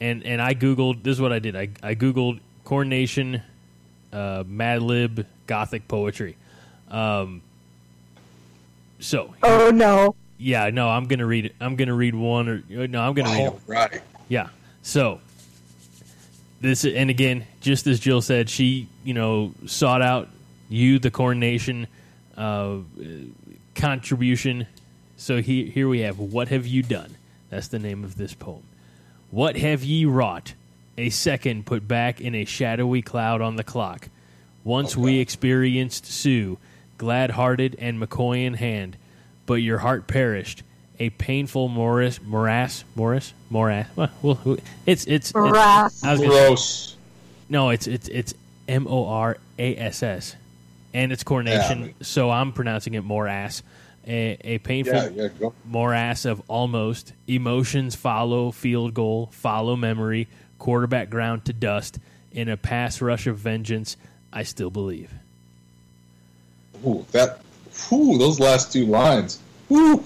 And, 0.00 0.24
and 0.24 0.42
I 0.42 0.54
Googled, 0.54 1.02
this 1.02 1.12
is 1.12 1.20
what 1.20 1.32
I 1.32 1.38
did. 1.38 1.54
I, 1.54 1.68
I 1.82 1.94
Googled 1.94 2.40
Corn 2.64 2.88
Nation, 2.88 3.42
uh, 4.12 4.44
Mad 4.46 4.82
Lib, 4.82 5.26
Gothic 5.46 5.86
poetry. 5.86 6.36
Um, 6.90 7.42
so. 8.98 9.34
Oh 9.42 9.70
no. 9.70 10.14
Yeah, 10.38 10.70
no, 10.70 10.88
I'm 10.88 11.04
gonna 11.04 11.26
read 11.26 11.46
it. 11.46 11.54
I'm 11.60 11.76
gonna 11.76 11.94
read 11.94 12.14
one 12.14 12.48
or 12.48 12.86
no, 12.86 13.02
I'm 13.02 13.12
gonna 13.12 13.28
read 13.28 13.52
it. 13.52 13.60
Right. 13.66 14.02
Yeah. 14.28 14.48
So 14.82 15.20
this 16.60 16.84
and 16.84 17.10
again, 17.10 17.46
just 17.60 17.86
as 17.86 18.00
Jill 18.00 18.20
said, 18.20 18.50
she 18.50 18.88
you 19.04 19.14
know 19.14 19.54
sought 19.66 20.02
out 20.02 20.28
you, 20.68 20.98
the 20.98 21.10
Corn 21.10 21.40
Nation 21.40 21.86
uh, 22.36 22.76
contribution. 23.74 24.66
So 25.16 25.42
he, 25.42 25.66
here 25.66 25.88
we 25.88 26.00
have 26.00 26.18
what 26.18 26.48
have 26.48 26.66
you 26.66 26.82
done? 26.82 27.16
That's 27.50 27.68
the 27.68 27.78
name 27.78 28.04
of 28.04 28.16
this 28.16 28.34
poem. 28.34 28.62
What 29.30 29.56
have 29.56 29.82
ye 29.82 30.04
wrought? 30.04 30.54
A 30.98 31.10
second 31.10 31.66
put 31.66 31.88
back 31.88 32.20
in 32.20 32.34
a 32.34 32.44
shadowy 32.44 33.00
cloud 33.00 33.40
on 33.40 33.56
the 33.56 33.64
clock. 33.64 34.08
Once 34.64 34.96
we 34.96 35.18
experienced 35.18 36.04
Suh, 36.04 36.56
glad 36.98 37.30
hearted 37.30 37.76
and 37.78 38.00
McCoy 38.00 38.44
in 38.44 38.54
hand, 38.54 38.96
but 39.46 39.54
your 39.54 39.78
heart 39.78 40.06
perished. 40.06 40.62
A 41.00 41.08
painful 41.10 41.68
Morris 41.68 42.20
morass 42.22 42.84
Morris 42.94 43.32
morass. 43.48 43.88
Well, 43.96 44.10
well 44.22 44.58
it's 44.84 45.06
it's 45.06 45.34
morass. 45.34 46.02
It's, 46.04 46.20
Gross. 46.22 46.96
no, 47.48 47.70
it's 47.70 47.86
it's 47.86 48.08
it's 48.08 48.34
M 48.68 48.86
O 48.86 49.06
R 49.06 49.38
A 49.58 49.76
S 49.76 50.02
S, 50.02 50.36
and 50.92 51.10
it's 51.10 51.24
Corn 51.24 51.46
Nation. 51.46 51.86
Yeah. 51.86 51.92
So 52.02 52.30
I'm 52.30 52.52
pronouncing 52.52 52.94
it 52.94 53.02
morass. 53.02 53.62
A, 54.06 54.38
a 54.42 54.58
painful 54.58 54.94
yeah, 54.94 55.28
yeah, 55.38 55.48
morass 55.66 56.24
of 56.24 56.42
almost 56.48 57.12
emotions 57.26 57.94
follow 57.94 58.50
field 58.50 58.94
goal, 58.94 59.28
follow 59.32 59.76
memory, 59.76 60.28
quarterback 60.58 61.10
ground 61.10 61.44
to 61.46 61.52
dust 61.52 61.98
in 62.32 62.48
a 62.48 62.56
pass 62.56 63.00
rush 63.00 63.26
of 63.26 63.38
vengeance. 63.38 63.96
I 64.32 64.44
still 64.44 64.70
believe. 64.70 65.12
Ooh, 66.86 67.04
that, 67.12 67.40
ooh, 67.92 68.16
those 68.16 68.40
last 68.40 68.72
two 68.72 68.86
lines. 68.86 69.38
Ooh, 69.70 70.02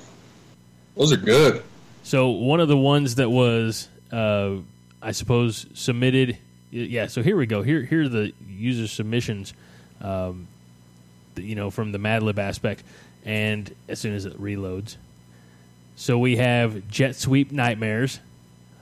those 0.96 1.12
are 1.12 1.16
good. 1.16 1.62
So 2.02 2.30
one 2.30 2.60
of 2.60 2.68
the 2.68 2.76
ones 2.76 3.16
that 3.16 3.30
was, 3.30 3.88
uh, 4.12 4.56
I 5.00 5.12
suppose, 5.12 5.66
submitted. 5.74 6.38
Yeah. 6.70 7.06
So 7.06 7.22
here 7.22 7.36
we 7.36 7.46
go. 7.46 7.62
Here, 7.62 7.82
here 7.82 8.02
are 8.02 8.08
the 8.08 8.32
user 8.48 8.86
submissions. 8.86 9.54
Um, 10.00 10.48
you 11.36 11.54
know, 11.54 11.70
from 11.70 11.92
the 11.92 11.98
Madlib 11.98 12.38
aspect 12.38 12.82
and 13.24 13.74
as 13.88 13.98
soon 13.98 14.14
as 14.14 14.26
it 14.26 14.40
reloads. 14.40 14.96
So 15.96 16.18
we 16.18 16.36
have 16.36 16.88
Jet 16.88 17.16
Sweep 17.16 17.52
Nightmares. 17.52 18.20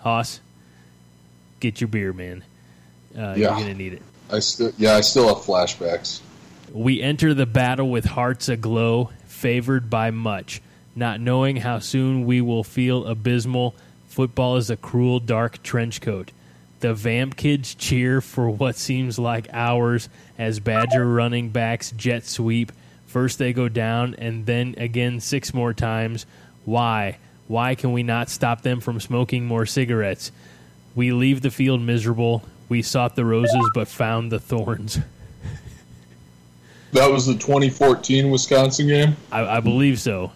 Hoss, 0.01 0.41
get 1.61 1.81
your 1.81 1.89
beer, 1.89 2.13
man. 2.13 2.43
Uh, 3.17 3.21
yeah. 3.21 3.37
You're 3.37 3.51
gonna 3.51 3.75
need 3.75 3.93
it. 3.95 4.03
I 4.31 4.39
still, 4.41 4.73
yeah, 4.79 4.95
I 4.95 5.01
still 5.03 5.29
have 5.29 5.45
flashbacks. 5.45 6.21
We 6.73 7.03
enter 7.03 7.35
the 7.35 7.47
battle 7.47 7.91
with 7.91 8.05
hearts 8.05 8.49
aglow, 8.49 9.11
favored 9.27 9.91
by 9.91 10.11
much, 10.11 10.63
not 10.95 11.21
knowing 11.21 11.57
how 11.57 11.79
soon 11.79 12.27
we 12.27 12.41
will 12.41 12.65
feel 12.65 13.07
abysmal. 13.07 13.75
Football 14.09 14.57
is 14.57 14.71
a 14.71 14.77
cruel, 14.77 15.21
dark 15.21 15.63
trench 15.63 16.01
coat. 16.01 16.31
The 16.81 16.95
Vamp 16.95 17.37
kids 17.37 17.75
cheer 17.75 18.21
for 18.21 18.51
what 18.51 18.77
seems 18.77 19.19
like 19.19 19.47
hours 19.53 20.09
as 20.39 20.61
Badger 20.61 21.07
running 21.07 21.51
backs 21.51 21.93
jet 21.93 22.25
sweep 22.25 22.73
First 23.13 23.39
they 23.39 23.53
go 23.53 23.69
down, 23.69 24.15
and 24.17 24.47
then 24.47 24.75
again 24.79 25.21
six 25.21 25.53
more 25.53 25.75
times. 25.75 26.25
Why? 26.65 27.19
Why 27.47 27.75
can 27.75 27.93
we 27.93 28.03
not 28.03 28.31
stop 28.31 28.63
them 28.63 28.81
from 28.81 29.01
smoking 29.01 29.45
more 29.45 29.67
cigarettes? 29.67 30.33
We 30.95 31.13
leave 31.13 31.43
the 31.43 31.51
field 31.51 31.83
miserable. 31.83 32.43
We 32.71 32.81
sought 32.81 33.15
the 33.15 33.27
roses, 33.27 33.71
but 33.75 33.87
found 33.87 34.33
the 34.33 34.39
thorns. 34.39 34.99
That 36.93 37.11
was 37.11 37.27
the 37.27 37.35
2014 37.35 38.31
Wisconsin 38.31 38.87
game? 38.87 39.17
I, 39.31 39.59
I 39.59 39.61
believe 39.61 40.01
so. 40.01 40.33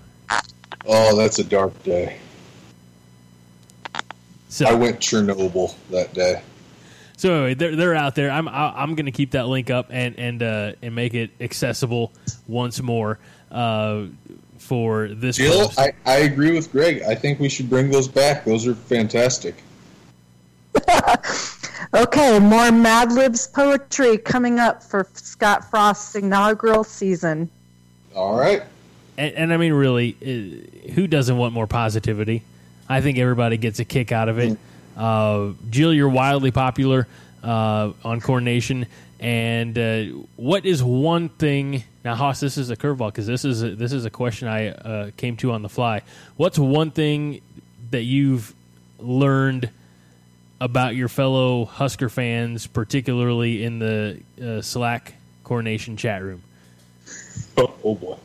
Oh, 0.87 1.17
that's 1.17 1.39
a 1.39 1.45
dark 1.45 1.83
day. 1.83 2.19
So, 4.49 4.67
I 4.67 4.73
went 4.75 5.01
Chernobyl 5.01 5.75
that 5.91 6.15
day. 6.15 6.43
So 7.17 7.33
anyway, 7.33 7.55
they're 7.55 7.77
they're 7.77 7.95
out 7.95 8.15
there. 8.15 8.31
I'm 8.31 8.47
I'm 8.49 8.95
going 8.95 9.07
to 9.07 9.13
keep 9.13 9.31
that 9.33 9.49
link 9.49 9.71
up 9.71 9.89
and 9.91 10.19
and 10.19 10.43
uh, 10.43 10.73
and 10.83 10.95
make 10.95 11.15
it 11.15 11.31
accessible 11.41 12.13
once 12.47 12.83
more 12.83 13.19
uh, 13.51 14.05
for 14.59 15.09
this. 15.09 15.37
Jill, 15.37 15.73
I, 15.79 15.93
I 16.05 16.17
agree 16.19 16.53
with 16.53 16.71
Greg. 16.71 17.03
I 17.03 17.15
think 17.15 17.41
we 17.41 17.49
should 17.49 17.71
bring 17.71 17.91
those 17.91 18.07
back. 18.07 18.45
Those 18.45 18.67
are 18.67 18.75
fantastic. 18.75 19.55
okay, 21.95 22.39
more 22.39 22.71
Mad 22.71 23.13
Libs 23.13 23.47
poetry 23.47 24.19
coming 24.19 24.59
up 24.59 24.83
for 24.83 25.09
Scott 25.15 25.71
Frost's 25.71 26.17
inaugural 26.17 26.85
season. 26.85 27.51
All 28.15 28.39
right. 28.39 28.63
And, 29.17 29.35
and 29.35 29.53
I 29.53 29.57
mean, 29.57 29.73
really, 29.73 30.17
uh, 30.21 30.91
who 30.93 31.07
doesn't 31.07 31.37
want 31.37 31.55
more 31.55 31.67
positivity? 31.67 32.43
I 32.89 33.01
think 33.01 33.19
everybody 33.19 33.57
gets 33.57 33.79
a 33.79 33.85
kick 33.85 34.13
out 34.13 34.29
of 34.29 34.39
it. 34.39 34.59
Uh, 34.97 35.51
Jill, 35.71 35.93
you're 35.93 36.09
wildly 36.09 36.51
popular 36.51 37.07
uh, 37.43 37.93
on 38.05 38.21
Corn 38.21 38.45
Nation. 38.45 38.87
And 39.19 39.79
uh, 39.79 40.03
what 40.37 40.67
is 40.67 40.83
one 40.83 41.29
thing? 41.31 41.85
Now, 42.05 42.15
Hoss, 42.15 42.41
this 42.41 42.59
is 42.59 42.71
a 42.71 42.77
curveball 42.77 43.09
because 43.09 43.27
this 43.27 43.45
is 43.45 43.63
a, 43.63 43.75
this 43.75 43.93
is 43.93 44.05
a 44.05 44.11
question 44.11 44.47
I 44.49 44.69
uh, 44.69 45.11
came 45.17 45.37
to 45.39 45.53
on 45.53 45.63
the 45.63 45.69
fly. 45.69 46.03
What's 46.37 46.59
one 46.59 46.91
thing 46.91 47.41
that 47.91 48.03
you've 48.03 48.55
learned 48.99 49.71
about 50.61 50.97
your 50.97 51.09
fellow 51.09 51.65
Husker 51.65 52.09
fans, 52.09 52.67
particularly 52.67 53.65
in 53.65 53.79
the 53.79 54.21
uh, 54.43 54.61
Slack 54.63 55.15
Corn 55.45 55.65
Nation 55.65 55.97
chat 55.97 56.23
room? 56.23 56.43
Oh, 57.57 57.73
oh 57.85 57.95
boy. 57.95 58.17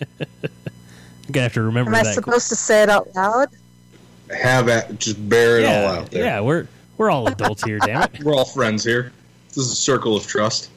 I'm 0.00 1.32
gonna 1.32 1.42
have 1.44 1.54
to 1.54 1.62
remember. 1.62 1.94
Am 1.94 2.06
I 2.06 2.12
supposed 2.12 2.48
to 2.48 2.56
say 2.56 2.82
it 2.82 2.88
out 2.88 3.14
loud? 3.14 3.48
have 4.34 4.68
at 4.68 4.98
just 4.98 5.28
bear 5.28 5.58
it 5.58 5.62
yeah, 5.62 5.80
all 5.80 5.96
out 5.96 6.10
there. 6.10 6.24
Yeah, 6.24 6.40
we're 6.40 6.66
we're 6.96 7.10
all 7.10 7.28
adults 7.28 7.62
here, 7.64 7.78
damn 7.78 8.02
it. 8.02 8.20
We're 8.24 8.34
all 8.34 8.44
friends 8.44 8.84
here. 8.84 9.12
This 9.48 9.58
is 9.58 9.72
a 9.72 9.76
circle 9.76 10.16
of 10.16 10.26
trust. 10.26 10.70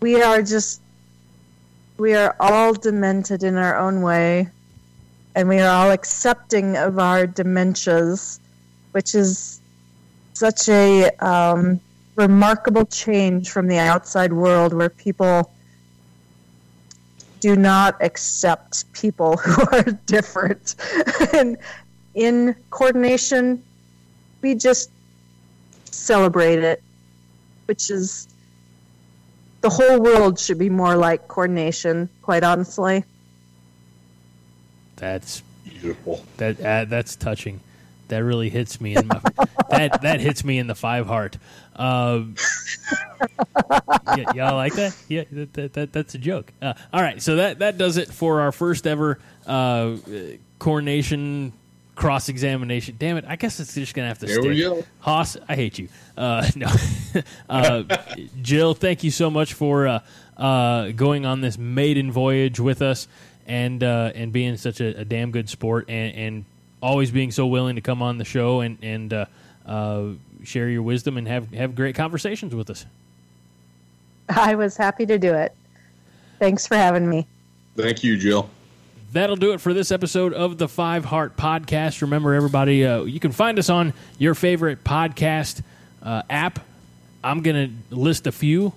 We 0.00 0.20
are 0.20 0.42
just 0.42 0.80
we 1.98 2.14
are 2.14 2.36
all 2.40 2.74
demented 2.74 3.44
in 3.44 3.56
our 3.56 3.78
own 3.78 4.02
way 4.02 4.48
and 5.34 5.48
we 5.48 5.60
are 5.60 5.68
all 5.68 5.90
accepting 5.90 6.76
of 6.76 6.98
our 6.98 7.26
dementias, 7.26 8.38
which 8.92 9.14
is 9.14 9.60
such 10.32 10.68
a 10.68 11.10
um, 11.24 11.80
remarkable 12.16 12.84
change 12.86 13.50
from 13.50 13.68
the 13.68 13.78
outside 13.78 14.32
world 14.32 14.72
where 14.72 14.90
people 14.90 15.50
do 17.44 17.56
not 17.56 18.02
accept 18.02 18.90
people 18.94 19.36
who 19.44 19.62
are 19.70 19.82
different. 20.06 20.76
and 21.34 21.58
in 22.14 22.56
Corn 22.70 23.02
Nation, 23.02 23.62
we 24.40 24.54
just 24.54 24.88
celebrate 25.84 26.60
it, 26.60 26.82
which 27.66 27.90
is 27.90 28.28
the 29.60 29.68
whole 29.68 30.00
world 30.00 30.38
should 30.38 30.58
be 30.58 30.70
more 30.70 30.96
like 30.96 31.28
Corn 31.28 31.54
Nation, 31.54 32.08
quite 32.22 32.44
honestly. 32.44 33.04
That's 34.96 35.42
beautiful. 35.64 36.24
That 36.38 36.58
uh, 36.60 36.86
that's 36.86 37.14
touching. 37.14 37.60
That 38.08 38.24
really 38.24 38.48
hits 38.48 38.80
me 38.80 38.96
in 38.96 39.06
my 39.06 39.20
that 39.70 40.00
that 40.00 40.20
hits 40.20 40.44
me 40.44 40.58
in 40.58 40.66
the 40.66 40.74
five 40.74 41.06
heart. 41.06 41.36
Um, 41.76 42.36
yeah, 44.16 44.32
y'all 44.34 44.56
like 44.56 44.74
that? 44.74 44.96
Yeah, 45.08 45.24
that, 45.32 45.52
that, 45.54 45.72
that 45.74 45.92
that's 45.92 46.14
a 46.14 46.18
joke. 46.18 46.52
Uh, 46.60 46.74
all 46.92 47.02
right, 47.02 47.20
so 47.20 47.36
that 47.36 47.60
that 47.60 47.78
does 47.78 47.96
it 47.96 48.08
for 48.08 48.40
our 48.40 48.52
first 48.52 48.86
ever 48.86 49.18
uh, 49.46 49.96
Corn 50.58 50.84
Nation 50.84 51.52
cross 51.94 52.28
examination. 52.28 52.96
Damn 52.98 53.16
it! 53.16 53.24
I 53.26 53.36
guess 53.36 53.60
it's 53.60 53.74
just 53.74 53.94
gonna 53.94 54.08
have 54.08 54.18
to 54.20 54.26
there 54.26 54.40
stick. 54.40 54.48
We 54.48 54.60
go. 54.60 54.84
Hoss, 55.00 55.36
I 55.48 55.54
hate 55.54 55.78
you. 55.78 55.88
Uh, 56.16 56.48
no, 56.56 56.68
uh, 57.48 57.82
Jill, 58.42 58.74
thank 58.74 59.04
you 59.04 59.10
so 59.10 59.30
much 59.30 59.54
for 59.54 59.86
uh, 59.86 60.00
uh, 60.36 60.90
going 60.90 61.26
on 61.26 61.40
this 61.40 61.58
maiden 61.58 62.12
voyage 62.12 62.60
with 62.60 62.82
us 62.82 63.08
and 63.46 63.82
and 63.82 64.32
being 64.32 64.56
such 64.56 64.80
a, 64.80 65.00
a, 65.00 65.04
damn 65.04 65.30
good 65.30 65.50
sport 65.50 65.86
and, 65.88 66.14
and 66.16 66.44
always 66.84 67.10
being 67.10 67.30
so 67.30 67.46
willing 67.46 67.76
to 67.76 67.80
come 67.80 68.02
on 68.02 68.18
the 68.18 68.24
show 68.24 68.60
and 68.60 68.78
and 68.82 69.12
uh, 69.12 69.26
uh, 69.66 70.08
share 70.44 70.68
your 70.68 70.82
wisdom 70.82 71.16
and 71.16 71.26
have 71.26 71.50
have 71.52 71.74
great 71.74 71.94
conversations 71.94 72.54
with 72.54 72.70
us. 72.70 72.84
I 74.28 74.54
was 74.54 74.76
happy 74.76 75.06
to 75.06 75.18
do 75.18 75.34
it. 75.34 75.54
Thanks 76.38 76.66
for 76.66 76.76
having 76.76 77.08
me. 77.08 77.26
Thank 77.76 78.04
you, 78.04 78.16
Jill. 78.16 78.48
That'll 79.12 79.36
do 79.36 79.52
it 79.52 79.60
for 79.60 79.72
this 79.72 79.92
episode 79.92 80.32
of 80.32 80.58
the 80.58 80.68
Five 80.68 81.04
Heart 81.04 81.36
Podcast. 81.36 82.02
Remember, 82.02 82.34
everybody, 82.34 82.84
uh, 82.84 83.04
you 83.04 83.20
can 83.20 83.30
find 83.30 83.58
us 83.58 83.70
on 83.70 83.92
your 84.18 84.34
favorite 84.34 84.82
podcast 84.82 85.62
uh, 86.02 86.22
app. 86.28 86.58
I'm 87.22 87.42
going 87.42 87.80
to 87.90 87.96
list 87.96 88.26
a 88.26 88.32
few 88.32 88.72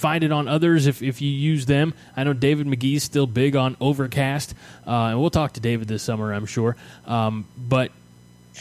find 0.00 0.24
it 0.24 0.32
on 0.32 0.48
others 0.48 0.86
if, 0.86 1.02
if 1.02 1.20
you 1.20 1.30
use 1.30 1.66
them. 1.66 1.92
I 2.16 2.24
know 2.24 2.32
David 2.32 2.66
McGee's 2.66 3.02
still 3.02 3.26
big 3.26 3.54
on 3.54 3.76
Overcast, 3.80 4.54
uh, 4.86 4.90
and 4.90 5.20
we'll 5.20 5.30
talk 5.30 5.52
to 5.52 5.60
David 5.60 5.88
this 5.88 6.02
summer, 6.02 6.32
I'm 6.32 6.46
sure. 6.46 6.74
Um, 7.06 7.46
but 7.56 7.92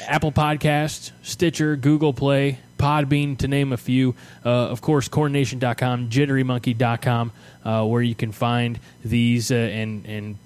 Apple 0.02 0.34
Podcasts, 0.34 1.12
Stitcher, 1.24 1.78
Google 1.78 2.14
Play, 2.14 2.60
Podbean, 2.80 3.38
to 3.40 3.48
name 3.48 3.72
a 3.74 3.78
few. 3.78 4.16
Uh, 4.44 4.50
of 4.50 4.82
course, 4.82 5.08
cornnation.com, 5.08 6.10
jitterymonkey.com, 6.10 7.32
uh, 7.64 7.86
where 7.86 8.02
you 8.02 8.16
can 8.16 8.32
find 8.32 8.80
these 9.04 9.52
uh, 9.52 9.56
and 9.56 10.06
and 10.06 10.38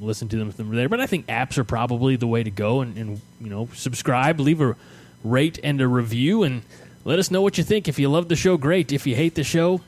listen 0.00 0.28
to 0.28 0.36
them 0.36 0.50
from 0.52 0.74
there. 0.74 0.88
But 0.88 1.00
I 1.00 1.06
think 1.06 1.26
apps 1.26 1.58
are 1.58 1.64
probably 1.64 2.16
the 2.16 2.26
way 2.26 2.42
to 2.42 2.50
go. 2.50 2.80
And, 2.80 2.96
and 2.96 3.20
you 3.40 3.50
know, 3.50 3.68
subscribe, 3.74 4.40
leave 4.40 4.60
a 4.60 4.76
rate 5.22 5.58
and 5.62 5.80
a 5.80 5.88
review, 5.88 6.42
and 6.42 6.62
let 7.04 7.18
us 7.18 7.30
know 7.30 7.42
what 7.42 7.58
you 7.58 7.64
think. 7.64 7.88
If 7.88 7.98
you 7.98 8.08
love 8.08 8.28
the 8.28 8.36
show, 8.36 8.56
great. 8.56 8.92
If 8.92 9.06
you 9.06 9.14
hate 9.14 9.34
the 9.34 9.44
show, 9.44 9.80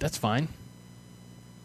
that's 0.00 0.18
fine. 0.18 0.48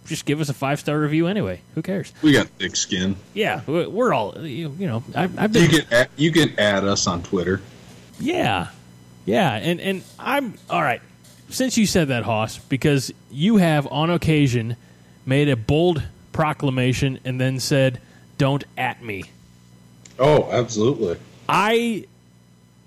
Just 0.05 0.25
give 0.25 0.41
us 0.41 0.49
a 0.49 0.53
five 0.53 0.79
star 0.79 0.99
review 0.99 1.27
anyway. 1.27 1.61
Who 1.75 1.82
cares? 1.82 2.11
We 2.21 2.34
got 2.34 2.47
thick 2.47 2.75
skin. 2.75 3.15
Yeah, 3.34 3.61
we're 3.65 4.13
all 4.13 4.45
you, 4.45 4.75
you 4.77 4.88
know. 4.88 5.03
I've, 5.15 5.39
I've 5.39 5.53
been. 5.53 5.69
You 5.69 5.79
can 5.79 5.93
add, 5.93 6.09
you 6.17 6.32
can 6.32 6.59
add 6.59 6.84
us 6.84 7.07
on 7.07 7.23
Twitter. 7.23 7.61
Yeah, 8.19 8.67
yeah, 9.26 9.53
and 9.53 9.80
and 9.80 10.03
I'm 10.19 10.55
all 10.69 10.82
right. 10.82 11.01
Since 11.49 11.78
you 11.78 11.86
said 11.86 12.07
that, 12.09 12.24
Hoss, 12.24 12.57
because 12.57 13.11
you 13.30 13.57
have 13.57 13.86
on 13.88 14.09
occasion 14.09 14.78
made 15.26 15.49
a 15.49 15.55
bold 15.55 16.01
proclamation 16.32 17.19
and 17.26 17.39
then 17.39 17.59
said, 17.59 17.99
"Don't 18.38 18.63
at 18.78 19.03
me." 19.03 19.26
Oh, 20.17 20.49
absolutely. 20.51 21.17
I 21.49 22.05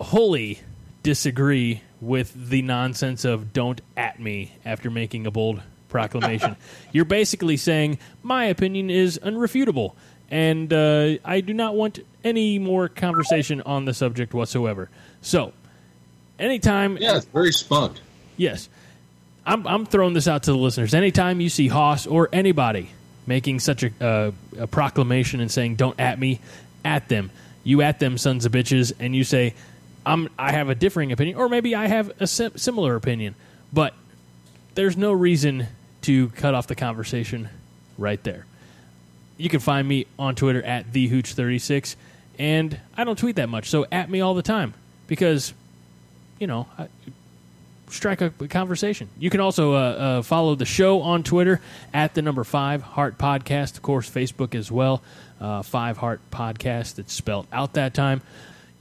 wholly 0.01 0.61
disagree 1.03 1.82
with 2.01 2.51
the 2.51 2.62
nonsense 2.62 3.24
of 3.24 3.53
"don't 3.53 3.80
at 3.97 4.18
me" 4.20 4.53
after 4.64 4.91
making 4.91 5.26
a 5.26 5.30
bold 5.30 5.62
proclamation. 5.89 6.57
You're 6.93 7.05
basically 7.05 7.57
saying 7.57 7.99
my 8.22 8.47
opinion 8.47 8.91
is 8.91 9.18
unrefutable, 9.22 9.95
and 10.30 10.72
uh, 10.72 11.18
I 11.24 11.41
do 11.41 11.55
not 11.55 11.74
want 11.74 12.01
any 12.24 12.59
more 12.59 12.89
conversation 12.89 13.61
on 13.62 13.85
the 13.85 13.95
subject 13.95 14.35
whatsoever. 14.35 14.91
So, 15.20 15.53
anytime, 16.39 16.97
yeah, 16.99 17.16
it's 17.16 17.26
very 17.26 17.53
spunked. 17.53 18.01
Yes, 18.37 18.68
I'm, 19.47 19.66
I'm 19.66 19.87
throwing 19.87 20.14
this 20.14 20.28
out 20.28 20.45
to 20.45 20.53
the 20.53 20.59
listeners. 20.59 20.95
Anytime 20.95 21.41
you 21.41 21.49
see 21.49 21.68
Hoss 21.68 22.07
or 22.07 22.28
anybody 22.32 22.91
making 23.26 23.61
such 23.61 23.82
a, 23.85 23.91
uh, 24.05 24.30
a 24.59 24.66
proclamation 24.66 25.41
and 25.41 25.51
saying 25.51 25.76
"don't 25.76 25.99
at 25.99 26.18
me," 26.18 26.41
at 26.85 27.09
them. 27.09 27.30
You 27.62 27.82
at 27.82 27.99
them, 27.99 28.18
sons 28.18 28.45
of 28.45 28.53
bitches, 28.53 28.93
and 28.99 29.14
you 29.14 29.24
say, 29.24 29.55
"I'm 30.05 30.28
I 30.39 30.53
have 30.53 30.68
a 30.68 30.74
differing 30.74 31.12
opinion," 31.12 31.37
or 31.37 31.49
maybe 31.49 31.74
I 31.74 31.87
have 31.87 32.12
a 32.20 32.26
sim- 32.26 32.57
similar 32.57 32.97
opinion, 32.97 33.35
but 33.72 33.95
there's 34.74 34.97
no 34.97 35.12
reason 35.12 35.66
to 36.03 36.28
cut 36.30 36.55
off 36.55 36.66
the 36.66 36.74
conversation 36.74 37.49
right 37.97 38.22
there. 38.24 38.45
You 39.37 39.49
can 39.49 39.61
find 39.61 39.87
me 39.87 40.07
on 40.18 40.35
Twitter 40.35 40.62
at 40.62 40.93
thehooch36, 40.93 41.97
and 42.39 42.78
I 42.97 43.05
don't 43.05 43.18
tweet 43.18 43.37
that 43.37 43.49
much, 43.49 43.68
so 43.68 43.87
at 43.91 44.11
me 44.11 44.20
all 44.20 44.35
the 44.35 44.43
time 44.43 44.74
because, 45.07 45.55
you 46.39 46.47
know, 46.47 46.66
I, 46.78 46.89
strike 47.89 48.20
a 48.20 48.30
conversation. 48.30 49.09
You 49.18 49.30
can 49.30 49.41
also 49.41 49.74
uh, 49.74 49.76
uh, 49.76 50.22
follow 50.22 50.55
the 50.55 50.64
show 50.64 51.03
on 51.03 51.22
Twitter 51.22 51.61
at 51.93 52.14
the 52.14 52.22
number 52.22 52.45
five 52.45 52.82
Heart 52.82 53.18
Podcast. 53.18 53.76
Of 53.76 53.82
course, 53.82 54.09
Facebook 54.11 54.55
as 54.55 54.70
well. 54.70 55.03
Uh, 55.41 55.62
five 55.62 55.97
Heart 55.97 56.20
Podcast. 56.30 56.99
It's 56.99 57.12
spelled 57.12 57.47
out 57.53 57.74
that 57.74 57.95
time. 57.95 58.22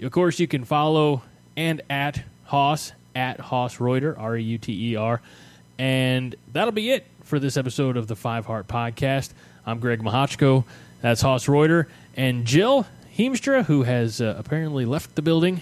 Of 0.02 0.12
course, 0.12 0.40
you 0.40 0.48
can 0.48 0.64
follow 0.66 1.22
and 1.56 1.82
at 1.90 2.24
Hoss 2.46 2.92
at 3.16 3.40
Hoss 3.40 3.80
Reuter 3.80 4.18
R 4.18 4.36
E 4.38 4.44
U 4.44 4.58
T 4.58 4.92
E 4.92 4.96
R, 4.96 5.22
and 5.78 6.36
that'll 6.52 6.72
be 6.72 6.92
it 6.92 7.06
for 7.24 7.40
this 7.40 7.58
episode 7.58 7.98
of 7.98 8.08
the 8.08 8.16
Five 8.16 8.46
Heart 8.46 8.68
Podcast. 8.68 9.32
I'm 9.66 9.80
Greg 9.80 10.02
Mahochko. 10.02 10.66
That's 11.02 11.22
Hoss 11.22 11.48
Reuter 11.48 11.88
and 12.16 12.46
Jill 12.46 12.86
Heemstra, 13.18 13.66
who 13.66 13.84
has 13.84 14.20
uh, 14.20 14.36
apparently 14.38 14.86
left 14.86 15.16
the 15.16 15.22
building. 15.22 15.62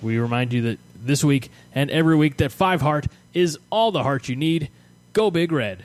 We 0.00 0.18
remind 0.18 0.52
you 0.52 0.62
that 0.62 0.78
this 1.06 1.24
week 1.24 1.50
and 1.74 1.90
every 1.90 2.16
week 2.16 2.36
that 2.38 2.52
Five 2.52 2.80
Heart 2.80 3.06
is 3.34 3.58
all 3.70 3.92
the 3.92 4.02
heart 4.02 4.28
you 4.28 4.36
need. 4.36 4.70
Go 5.12 5.30
Big 5.30 5.52
Red. 5.52 5.84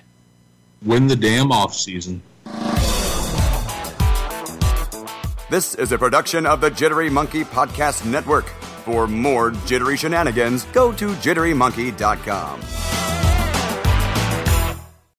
Win 0.84 1.08
the 1.08 1.16
damn 1.16 1.52
off 1.52 1.74
season. 1.74 2.22
This 5.50 5.76
is 5.76 5.92
a 5.94 5.98
production 5.98 6.46
of 6.46 6.60
the 6.62 6.70
Jittery 6.70 7.10
Monkey 7.10 7.44
Podcast 7.44 8.06
Network. 8.06 8.48
For 8.84 9.08
more 9.08 9.52
jittery 9.66 9.98
shenanigans, 9.98 10.66
go 10.66 10.92
to 10.94 11.10
jitterymonkey.com. 11.10 12.62